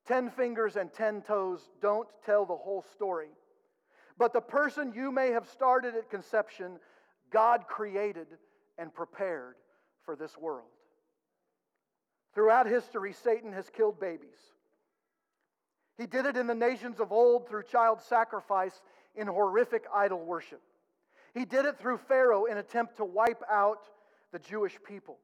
Ten 0.07 0.31
fingers 0.31 0.77
and 0.77 0.93
ten 0.93 1.21
toes 1.21 1.69
don't 1.83 2.09
tell 2.25 2.47
the 2.47 2.57
whole 2.57 2.85
story. 2.93 3.31
But 4.17 4.33
the 4.33 4.41
person 4.41 4.93
you 4.95 5.11
may 5.11 5.33
have 5.33 5.49
started 5.49 5.97
at 5.97 6.11
conception, 6.11 6.79
God 7.31 7.67
created 7.67 8.29
and 8.79 8.95
prepared 8.95 9.57
for 10.05 10.15
this 10.15 10.39
world. 10.39 10.69
Throughout 12.35 12.69
history, 12.69 13.13
Satan 13.13 13.53
has 13.53 13.69
killed 13.69 13.99
babies. 13.99 14.39
He 16.01 16.07
did 16.07 16.25
it 16.25 16.39
in 16.39 16.47
the 16.47 16.55
nations 16.55 16.99
of 16.99 17.13
old 17.13 17.47
through 17.47 17.65
child 17.65 18.01
sacrifice 18.01 18.81
in 19.15 19.27
horrific 19.27 19.85
idol 19.95 20.25
worship. 20.25 20.63
He 21.35 21.45
did 21.45 21.67
it 21.67 21.79
through 21.79 21.99
Pharaoh 21.99 22.47
in 22.47 22.53
an 22.53 22.59
attempt 22.59 22.97
to 22.97 23.05
wipe 23.05 23.43
out 23.51 23.83
the 24.33 24.39
Jewish 24.39 24.79
people. 24.89 25.19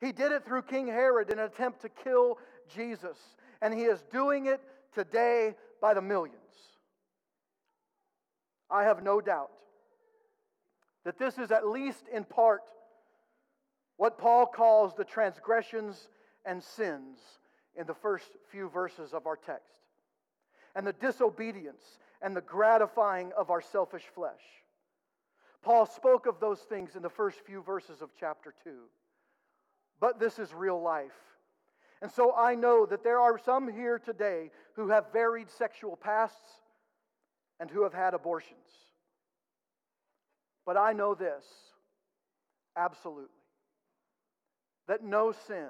He 0.00 0.10
did 0.10 0.32
it 0.32 0.44
through 0.44 0.62
King 0.62 0.88
Herod 0.88 1.30
in 1.30 1.38
an 1.38 1.44
attempt 1.44 1.82
to 1.82 1.88
kill 1.88 2.38
Jesus. 2.74 3.16
And 3.62 3.72
he 3.72 3.84
is 3.84 4.02
doing 4.10 4.46
it 4.46 4.60
today 4.92 5.54
by 5.80 5.94
the 5.94 6.02
millions. 6.02 6.34
I 8.68 8.82
have 8.82 9.04
no 9.04 9.20
doubt 9.20 9.50
that 11.04 11.16
this 11.16 11.38
is 11.38 11.52
at 11.52 11.68
least 11.68 12.06
in 12.12 12.24
part 12.24 12.62
what 13.98 14.18
Paul 14.18 14.46
calls 14.46 14.96
the 14.96 15.04
transgressions 15.04 16.08
and 16.44 16.60
sins 16.60 17.18
in 17.76 17.86
the 17.86 17.94
first 17.94 18.26
few 18.50 18.68
verses 18.68 19.14
of 19.14 19.26
our 19.26 19.36
text, 19.36 19.78
and 20.74 20.86
the 20.86 20.92
disobedience 20.92 21.98
and 22.22 22.36
the 22.36 22.40
gratifying 22.40 23.32
of 23.36 23.50
our 23.50 23.60
selfish 23.60 24.04
flesh. 24.14 24.42
Paul 25.62 25.86
spoke 25.86 26.26
of 26.26 26.40
those 26.40 26.60
things 26.60 26.96
in 26.96 27.02
the 27.02 27.10
first 27.10 27.38
few 27.44 27.62
verses 27.62 28.00
of 28.00 28.10
chapter 28.18 28.54
2. 28.64 28.70
But 30.00 30.20
this 30.20 30.38
is 30.38 30.54
real 30.54 30.80
life. 30.80 31.10
And 32.00 32.10
so 32.10 32.32
I 32.36 32.54
know 32.54 32.86
that 32.86 33.02
there 33.02 33.20
are 33.20 33.38
some 33.38 33.72
here 33.72 33.98
today 33.98 34.50
who 34.74 34.88
have 34.88 35.12
varied 35.12 35.50
sexual 35.50 35.96
pasts 35.96 36.60
and 37.58 37.68
who 37.68 37.82
have 37.82 37.94
had 37.94 38.14
abortions. 38.14 38.58
But 40.64 40.76
I 40.76 40.92
know 40.92 41.14
this 41.14 41.44
absolutely 42.76 43.34
that 44.86 45.04
no 45.04 45.32
sin, 45.46 45.68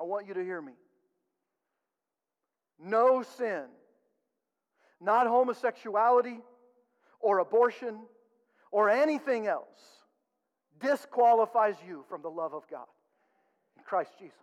I 0.00 0.04
want 0.04 0.26
you 0.26 0.34
to 0.34 0.42
hear 0.42 0.60
me, 0.60 0.72
no 2.82 3.22
sin, 3.22 3.64
not 5.00 5.26
homosexuality 5.26 6.40
or 7.20 7.38
abortion 7.38 8.00
or 8.70 8.90
anything 8.90 9.46
else, 9.46 9.66
disqualifies 10.80 11.76
you 11.86 12.04
from 12.08 12.22
the 12.22 12.30
love 12.30 12.54
of 12.54 12.62
God 12.68 12.86
in 13.76 13.84
Christ 13.84 14.12
Jesus. 14.18 14.36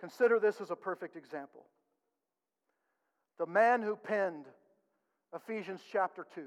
Consider 0.00 0.40
this 0.40 0.60
as 0.62 0.70
a 0.70 0.76
perfect 0.76 1.14
example. 1.16 1.66
The 3.38 3.46
man 3.46 3.82
who 3.82 3.96
penned 3.96 4.46
Ephesians 5.34 5.80
chapter 5.92 6.26
2 6.34 6.42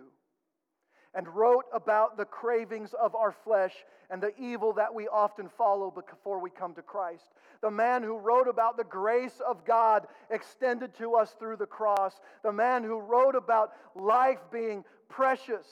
and 1.16 1.28
wrote 1.28 1.66
about 1.74 2.18
the 2.18 2.26
cravings 2.26 2.94
of 2.94 3.16
our 3.16 3.32
flesh 3.32 3.74
and 4.10 4.22
the 4.22 4.34
evil 4.40 4.74
that 4.74 4.94
we 4.94 5.08
often 5.08 5.50
follow 5.58 5.92
before 5.92 6.40
we 6.40 6.50
come 6.50 6.74
to 6.74 6.82
Christ. 6.82 7.34
The 7.62 7.72
man 7.72 8.04
who 8.04 8.18
wrote 8.18 8.48
about 8.48 8.78
the 8.78 8.84
grace 8.84 9.40
of 9.48 9.66
God 9.66 10.08
extended 10.30 10.96
to 10.98 11.16
us 11.16 11.36
through 11.40 11.58
the 11.58 11.66
cross. 11.66 12.14
The 12.44 12.52
man 12.52 12.84
who 12.84 13.00
wrote 13.00 13.36
about 13.36 13.72
life 13.96 14.40
being 14.52 14.84
precious 15.08 15.66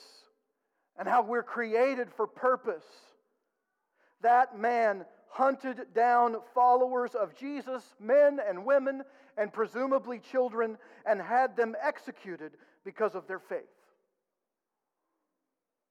and 0.97 1.07
how 1.07 1.23
we're 1.23 1.43
created 1.43 2.09
for 2.15 2.27
purpose. 2.27 2.85
That 4.21 4.57
man 4.57 5.05
hunted 5.29 5.93
down 5.95 6.35
followers 6.53 7.15
of 7.15 7.35
Jesus, 7.35 7.83
men 7.99 8.39
and 8.47 8.65
women, 8.65 9.01
and 9.37 9.51
presumably 9.51 10.19
children, 10.19 10.77
and 11.05 11.21
had 11.21 11.55
them 11.55 11.75
executed 11.81 12.51
because 12.83 13.15
of 13.15 13.27
their 13.27 13.39
faith. 13.39 13.61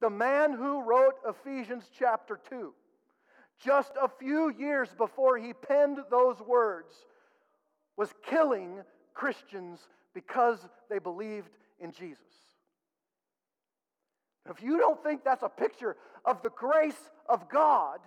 The 0.00 0.10
man 0.10 0.52
who 0.52 0.82
wrote 0.82 1.14
Ephesians 1.28 1.84
chapter 1.98 2.40
2, 2.48 2.72
just 3.62 3.92
a 4.00 4.08
few 4.08 4.50
years 4.50 4.88
before 4.96 5.36
he 5.36 5.52
penned 5.52 5.98
those 6.10 6.40
words, 6.40 6.94
was 7.96 8.12
killing 8.24 8.80
Christians 9.12 9.88
because 10.14 10.58
they 10.88 10.98
believed 10.98 11.50
in 11.78 11.92
Jesus. 11.92 12.24
If 14.48 14.62
you 14.62 14.78
don't 14.78 15.02
think 15.02 15.22
that's 15.22 15.42
a 15.42 15.48
picture 15.48 15.96
of 16.24 16.42
the 16.42 16.50
grace 16.50 17.10
of 17.28 17.48
God, 17.50 18.00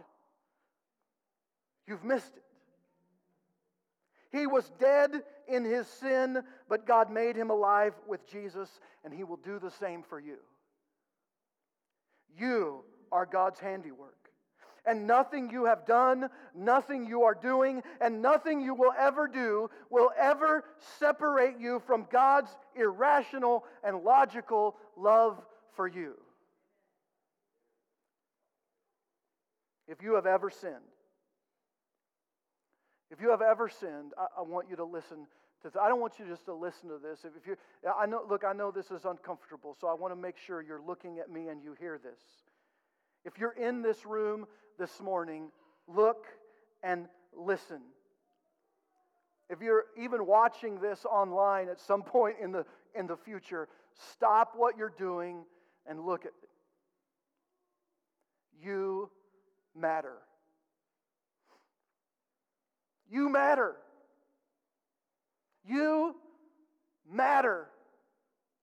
you've 1.87 2.03
missed 2.03 2.35
it. 2.35 2.43
He 4.35 4.47
was 4.47 4.71
dead 4.79 5.11
in 5.47 5.63
his 5.63 5.85
sin, 5.85 6.41
but 6.67 6.87
God 6.87 7.11
made 7.11 7.35
him 7.35 7.51
alive 7.51 7.93
with 8.07 8.27
Jesus, 8.27 8.79
and 9.05 9.13
he 9.13 9.23
will 9.23 9.37
do 9.37 9.59
the 9.59 9.69
same 9.69 10.01
for 10.01 10.19
you. 10.19 10.37
You 12.37 12.83
are 13.11 13.25
God's 13.25 13.59
handiwork. 13.59 14.17
And 14.85 15.07
nothing 15.07 15.49
you 15.49 15.65
have 15.65 15.85
done, 15.85 16.29
nothing 16.53 17.05
you 17.05 17.23
are 17.23 17.35
doing, 17.35 17.81
and 18.01 18.21
nothing 18.21 18.59
you 18.59 18.73
will 18.73 18.91
ever 18.99 19.27
do 19.27 19.69
will 19.89 20.11
ever 20.19 20.65
separate 20.99 21.57
you 21.57 21.81
from 21.87 22.05
God's 22.11 22.51
irrational 22.75 23.63
and 23.83 24.03
logical 24.03 24.75
love 24.97 25.41
for 25.75 25.87
you. 25.87 26.15
If 29.87 30.01
you 30.01 30.15
have 30.15 30.25
ever 30.25 30.49
sinned, 30.49 30.75
if 33.09 33.21
you 33.21 33.29
have 33.29 33.41
ever 33.41 33.69
sinned, 33.69 34.11
I, 34.17 34.39
I 34.39 34.41
want 34.41 34.69
you 34.69 34.75
to 34.77 34.85
listen. 34.85 35.27
I 35.81 35.87
don't 35.87 36.01
want 36.01 36.19
you 36.19 36.25
just 36.27 36.45
to 36.45 36.53
listen 36.53 36.89
to 36.89 36.97
this. 36.97 37.25
If, 37.25 37.47
you, 37.47 37.55
I 37.97 38.05
know, 38.05 38.23
look, 38.29 38.43
I 38.43 38.53
know 38.53 38.69
this 38.71 38.91
is 38.91 39.05
uncomfortable, 39.05 39.75
so 39.79 39.87
I 39.87 39.93
want 39.93 40.11
to 40.11 40.19
make 40.19 40.37
sure 40.37 40.61
you're 40.61 40.81
looking 40.81 41.19
at 41.19 41.31
me 41.31 41.47
and 41.47 41.63
you 41.63 41.75
hear 41.79 41.97
this. 41.97 42.19
If 43.25 43.37
you're 43.37 43.53
in 43.53 43.81
this 43.81 44.05
room 44.05 44.45
this 44.77 44.99
morning, 44.99 45.49
look 45.87 46.25
and 46.83 47.07
listen. 47.35 47.79
If 49.49 49.61
you're 49.61 49.85
even 49.97 50.25
watching 50.25 50.79
this 50.79 51.05
online 51.05 51.69
at 51.69 51.79
some 51.79 52.01
point 52.03 52.37
in 52.41 52.51
the, 52.51 52.65
in 52.95 53.07
the 53.07 53.17
future, 53.17 53.69
stop 54.11 54.53
what 54.55 54.77
you're 54.77 54.93
doing 54.97 55.45
and 55.85 56.05
look 56.05 56.21
at 56.21 56.31
it. 56.43 56.49
You 58.61 59.09
matter. 59.75 60.17
You 63.09 63.29
matter. 63.29 63.75
You 65.67 66.15
matter 67.09 67.67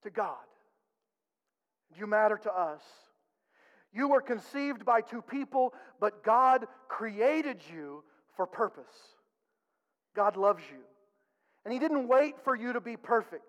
to 0.03 0.09
God. 0.09 0.37
You 1.95 2.07
matter 2.07 2.37
to 2.37 2.51
us. 2.51 2.81
You 3.93 4.07
were 4.07 4.21
conceived 4.21 4.85
by 4.85 5.01
two 5.01 5.21
people, 5.21 5.73
but 5.99 6.23
God 6.23 6.65
created 6.87 7.61
you 7.73 8.03
for 8.35 8.45
purpose. 8.45 8.85
God 10.15 10.37
loves 10.37 10.63
you. 10.71 10.79
And 11.65 11.73
He 11.73 11.79
didn't 11.79 12.07
wait 12.07 12.35
for 12.43 12.55
you 12.55 12.73
to 12.73 12.81
be 12.81 12.95
perfect. 12.95 13.43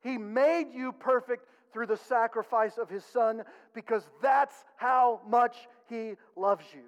He 0.00 0.16
made 0.16 0.68
you 0.72 0.92
perfect 0.92 1.46
through 1.72 1.86
the 1.86 1.96
sacrifice 1.96 2.78
of 2.78 2.88
His 2.88 3.04
Son 3.04 3.42
because 3.74 4.08
that's 4.22 4.54
how 4.76 5.20
much 5.26 5.56
He 5.88 6.14
loves 6.36 6.64
you. 6.72 6.84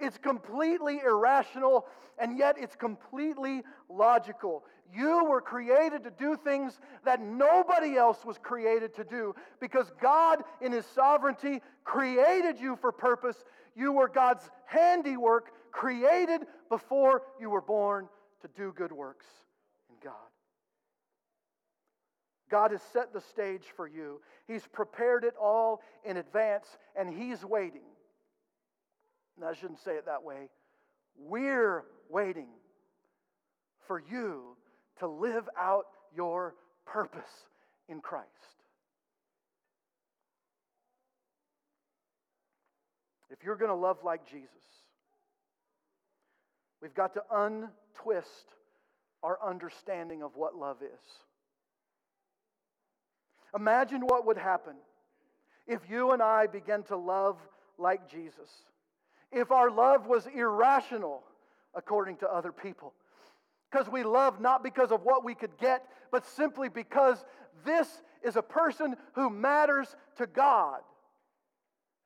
It's 0.00 0.18
completely 0.18 1.00
irrational, 1.04 1.86
and 2.18 2.38
yet 2.38 2.56
it's 2.58 2.76
completely 2.76 3.62
logical. 3.88 4.64
You 4.94 5.24
were 5.24 5.40
created 5.40 6.04
to 6.04 6.10
do 6.10 6.36
things 6.36 6.78
that 7.04 7.20
nobody 7.20 7.96
else 7.96 8.24
was 8.24 8.38
created 8.38 8.94
to 8.94 9.04
do 9.04 9.34
because 9.60 9.90
God, 10.00 10.42
in 10.60 10.72
His 10.72 10.86
sovereignty, 10.86 11.60
created 11.84 12.58
you 12.58 12.76
for 12.76 12.92
purpose. 12.92 13.36
You 13.74 13.92
were 13.92 14.08
God's 14.08 14.48
handiwork, 14.66 15.50
created 15.72 16.42
before 16.68 17.22
you 17.40 17.50
were 17.50 17.60
born 17.60 18.08
to 18.42 18.48
do 18.56 18.72
good 18.74 18.92
works 18.92 19.26
in 19.90 19.96
God. 20.02 20.14
God 22.50 22.70
has 22.70 22.80
set 22.92 23.12
the 23.12 23.20
stage 23.20 23.64
for 23.76 23.86
you, 23.86 24.20
He's 24.46 24.66
prepared 24.66 25.24
it 25.24 25.34
all 25.40 25.82
in 26.04 26.16
advance, 26.16 26.66
and 26.96 27.10
He's 27.10 27.44
waiting. 27.44 27.82
I 29.44 29.54
shouldn't 29.54 29.80
say 29.80 29.92
it 29.92 30.06
that 30.06 30.22
way. 30.22 30.48
We're 31.16 31.84
waiting 32.08 32.48
for 33.86 34.02
you 34.10 34.56
to 34.98 35.08
live 35.08 35.48
out 35.58 35.84
your 36.14 36.54
purpose 36.86 37.22
in 37.88 38.00
Christ. 38.00 38.26
If 43.30 43.44
you're 43.44 43.56
going 43.56 43.70
to 43.70 43.76
love 43.76 43.98
like 44.04 44.28
Jesus, 44.28 44.48
we've 46.82 46.94
got 46.94 47.14
to 47.14 47.22
untwist 47.30 48.46
our 49.22 49.38
understanding 49.46 50.22
of 50.22 50.36
what 50.36 50.56
love 50.56 50.78
is. 50.82 51.10
Imagine 53.54 54.02
what 54.02 54.26
would 54.26 54.38
happen 54.38 54.74
if 55.66 55.80
you 55.88 56.12
and 56.12 56.22
I 56.22 56.46
began 56.46 56.82
to 56.84 56.96
love 56.96 57.38
like 57.78 58.10
Jesus. 58.10 58.50
If 59.32 59.50
our 59.50 59.70
love 59.70 60.06
was 60.06 60.26
irrational 60.26 61.22
according 61.74 62.16
to 62.18 62.28
other 62.28 62.52
people. 62.52 62.94
Because 63.70 63.88
we 63.88 64.02
love 64.02 64.40
not 64.40 64.62
because 64.62 64.90
of 64.90 65.02
what 65.02 65.24
we 65.24 65.34
could 65.34 65.56
get, 65.58 65.84
but 66.10 66.26
simply 66.26 66.68
because 66.68 67.22
this 67.64 68.02
is 68.24 68.36
a 68.36 68.42
person 68.42 68.96
who 69.14 69.28
matters 69.30 69.94
to 70.16 70.26
God. 70.26 70.80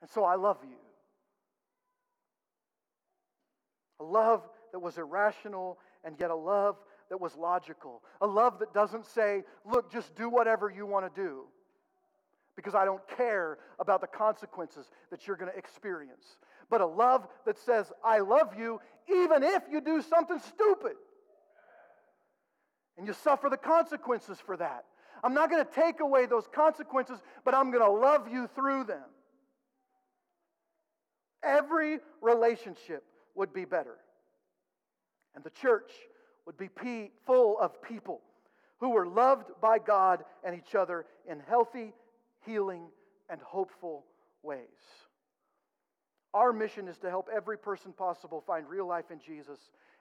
And 0.00 0.10
so 0.10 0.24
I 0.24 0.34
love 0.34 0.58
you. 0.62 0.76
A 4.00 4.04
love 4.04 4.42
that 4.72 4.80
was 4.80 4.98
irrational 4.98 5.78
and 6.04 6.16
yet 6.18 6.30
a 6.30 6.34
love 6.34 6.76
that 7.08 7.20
was 7.20 7.36
logical. 7.36 8.02
A 8.20 8.26
love 8.26 8.58
that 8.58 8.74
doesn't 8.74 9.06
say, 9.06 9.44
look, 9.64 9.92
just 9.92 10.14
do 10.16 10.28
whatever 10.28 10.70
you 10.70 10.86
want 10.86 11.14
to 11.14 11.20
do 11.20 11.44
because 12.56 12.74
I 12.74 12.84
don't 12.84 13.06
care 13.16 13.58
about 13.78 14.00
the 14.00 14.06
consequences 14.06 14.90
that 15.10 15.26
you're 15.26 15.36
going 15.36 15.50
to 15.50 15.56
experience. 15.56 16.36
But 16.72 16.80
a 16.80 16.86
love 16.86 17.28
that 17.44 17.58
says, 17.58 17.92
I 18.02 18.20
love 18.20 18.54
you 18.58 18.80
even 19.06 19.42
if 19.42 19.62
you 19.70 19.82
do 19.82 20.00
something 20.00 20.38
stupid. 20.38 20.94
And 22.96 23.06
you 23.06 23.12
suffer 23.12 23.50
the 23.50 23.58
consequences 23.58 24.38
for 24.40 24.56
that. 24.56 24.86
I'm 25.22 25.34
not 25.34 25.50
going 25.50 25.62
to 25.62 25.70
take 25.70 26.00
away 26.00 26.24
those 26.24 26.48
consequences, 26.50 27.18
but 27.44 27.54
I'm 27.54 27.70
going 27.70 27.84
to 27.84 27.90
love 27.90 28.26
you 28.32 28.48
through 28.54 28.84
them. 28.84 29.04
Every 31.42 31.98
relationship 32.22 33.04
would 33.34 33.52
be 33.52 33.66
better. 33.66 33.98
And 35.34 35.44
the 35.44 35.50
church 35.50 35.90
would 36.46 36.56
be 36.56 36.70
full 37.26 37.58
of 37.58 37.82
people 37.82 38.22
who 38.80 38.92
were 38.92 39.06
loved 39.06 39.50
by 39.60 39.78
God 39.78 40.24
and 40.42 40.56
each 40.56 40.74
other 40.74 41.04
in 41.30 41.38
healthy, 41.38 41.92
healing, 42.46 42.84
and 43.28 43.42
hopeful 43.42 44.06
ways. 44.42 44.68
Our 46.34 46.52
mission 46.52 46.88
is 46.88 46.98
to 46.98 47.10
help 47.10 47.28
every 47.34 47.58
person 47.58 47.92
possible 47.92 48.42
find 48.46 48.68
real 48.68 48.86
life 48.86 49.10
in 49.10 49.18
Jesus 49.18 49.58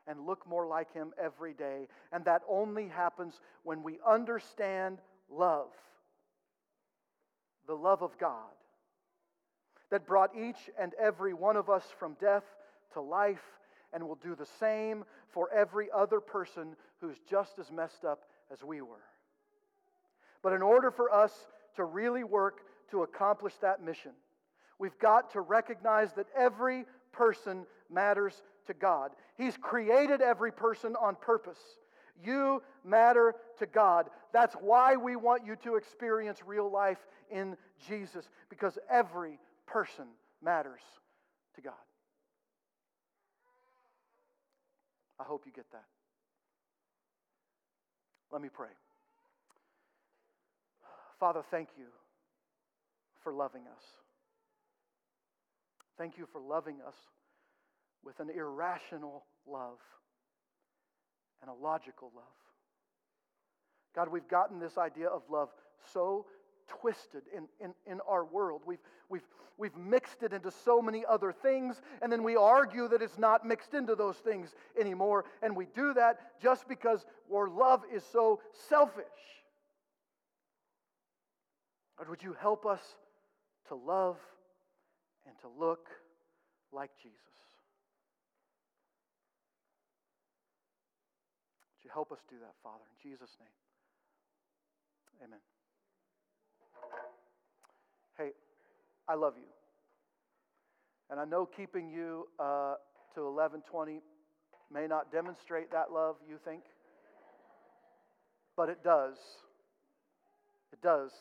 and 0.07 0.25
look 0.25 0.47
more 0.47 0.65
like 0.65 0.93
him 0.93 1.13
every 1.21 1.53
day. 1.53 1.88
And 2.11 2.23
that 2.25 2.41
only 2.47 2.88
happens 2.88 3.39
when 3.63 3.84
we 3.84 3.99
understand 4.07 4.99
love 5.29 5.69
the 7.67 7.73
love 7.75 8.01
of 8.01 8.17
God 8.17 8.49
that 9.91 10.07
brought 10.07 10.36
each 10.36 10.69
and 10.79 10.93
every 10.99 11.34
one 11.34 11.55
of 11.55 11.69
us 11.69 11.84
from 11.99 12.15
death 12.19 12.43
to 12.93 13.01
life 13.01 13.43
and 13.93 14.07
will 14.07 14.15
do 14.15 14.36
the 14.36 14.47
same 14.59 15.03
for 15.29 15.49
every 15.53 15.89
other 15.93 16.19
person 16.19 16.75
who's 16.99 17.17
just 17.29 17.59
as 17.59 17.71
messed 17.71 18.05
up 18.05 18.23
as 18.51 18.63
we 18.63 18.82
were. 18.82 19.03
But 20.41 20.53
in 20.53 20.61
order 20.61 20.91
for 20.91 21.13
us 21.13 21.32
to 21.75 21.84
really 21.84 22.23
work 22.23 22.61
to 22.89 23.03
accomplish 23.03 23.53
that 23.61 23.84
mission, 23.84 24.11
we've 24.82 24.97
got 24.97 25.32
to 25.32 25.41
recognize 25.41 26.11
that 26.13 26.25
every 26.36 26.86
person 27.11 27.65
matters 27.89 28.41
to 28.65 28.73
God. 28.73 29.11
He's 29.38 29.55
created 29.55 30.21
every 30.21 30.51
person 30.51 30.95
on 30.99 31.15
purpose. 31.15 31.59
You 32.23 32.63
matter 32.84 33.36
to 33.59 33.67
God. 33.67 34.07
That's 34.34 34.55
why 34.55 34.95
we 34.95 35.15
want 35.15 35.45
you 35.45 35.55
to 35.57 35.75
experience 35.75 36.39
real 36.45 36.69
life 36.69 36.97
in 37.29 37.55
Jesus, 37.88 38.27
because 38.49 38.77
every 38.89 39.39
person 39.67 40.05
matters 40.43 40.82
to 41.55 41.61
God. 41.61 41.73
I 45.19 45.23
hope 45.23 45.43
you 45.45 45.51
get 45.51 45.71
that. 45.71 45.86
Let 48.32 48.41
me 48.41 48.49
pray. 48.51 48.69
Father, 51.19 51.43
thank 51.51 51.69
you 51.77 51.86
for 53.23 53.32
loving 53.32 53.61
us. 53.67 54.01
Thank 56.02 56.18
you 56.18 56.26
for 56.32 56.41
loving 56.41 56.78
us 56.88 56.95
with 58.04 58.20
an 58.22 58.32
irrational 58.32 59.24
love 59.47 59.78
and 61.43 61.52
a 61.52 61.54
logical 61.54 62.12
love. 62.16 62.24
God, 63.95 64.10
we've 64.10 64.28
gotten 64.28 64.60
this 64.60 64.80
idea 64.80 65.08
of 65.10 65.22
love 65.30 65.49
so 65.93 66.26
twisted 66.68 67.22
in, 67.38 67.43
in, 67.64 67.76
in 67.86 67.99
our 68.10 68.26
world. 68.26 68.64
We've, 68.66 68.82
we've, 69.10 69.28
we've 69.60 69.78
mixed 69.78 70.24
it 70.24 70.34
into 70.34 70.49
so 70.49 70.82
many 70.82 71.04
other 71.08 71.32
things, 71.32 71.84
and 72.02 72.12
then 72.12 72.24
we 72.24 72.36
argue 72.36 72.88
that 72.88 73.04
it's 73.04 73.20
not 73.20 73.45
mixed 73.45 73.76
into 73.76 73.93
those 73.93 74.18
things 74.18 74.56
anymore. 74.80 75.26
And 75.43 75.56
we 75.56 75.68
do 75.76 75.93
that 75.93 76.41
just 76.41 76.68
because 76.68 77.06
our 77.32 77.47
love 77.47 77.84
is 77.93 78.04
so 78.12 78.39
selfish. 78.70 79.06
God, 81.99 82.10
would 82.10 82.24
you 82.24 82.36
help 82.41 82.66
us 82.66 82.82
to 83.68 83.76
love 83.76 84.18
and 85.26 85.36
to 85.41 85.47
look 85.47 85.88
like 86.72 86.91
Jesus? 87.01 87.17
Would 91.76 91.86
you 91.86 91.91
help 91.93 92.11
us 92.11 92.19
do 92.30 92.36
that, 92.39 92.53
Father? 92.63 92.84
In 92.84 93.09
Jesus' 93.11 93.36
name. 93.39 93.55
Amen. 95.24 95.39
Hey, 98.17 98.32
I 99.07 99.15
love 99.15 99.34
you. 99.38 99.47
And 101.09 101.19
I 101.19 101.26
know 101.26 101.45
keeping 101.45 101.89
you 101.89 102.28
uh, 102.39 102.76
to 103.15 103.26
1120 103.30 103.99
may 104.74 104.88
not 104.88 105.11
demonstrate 105.11 105.72
that 105.72 105.91
love, 105.91 106.15
you 106.28 106.38
think, 106.45 106.63
but 108.55 108.69
it 108.69 108.84
does. 108.84 109.15
It 110.72 110.82
does 110.82 111.11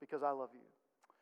because 0.00 0.22
I 0.22 0.30
love 0.30 0.50
you. 0.52 0.69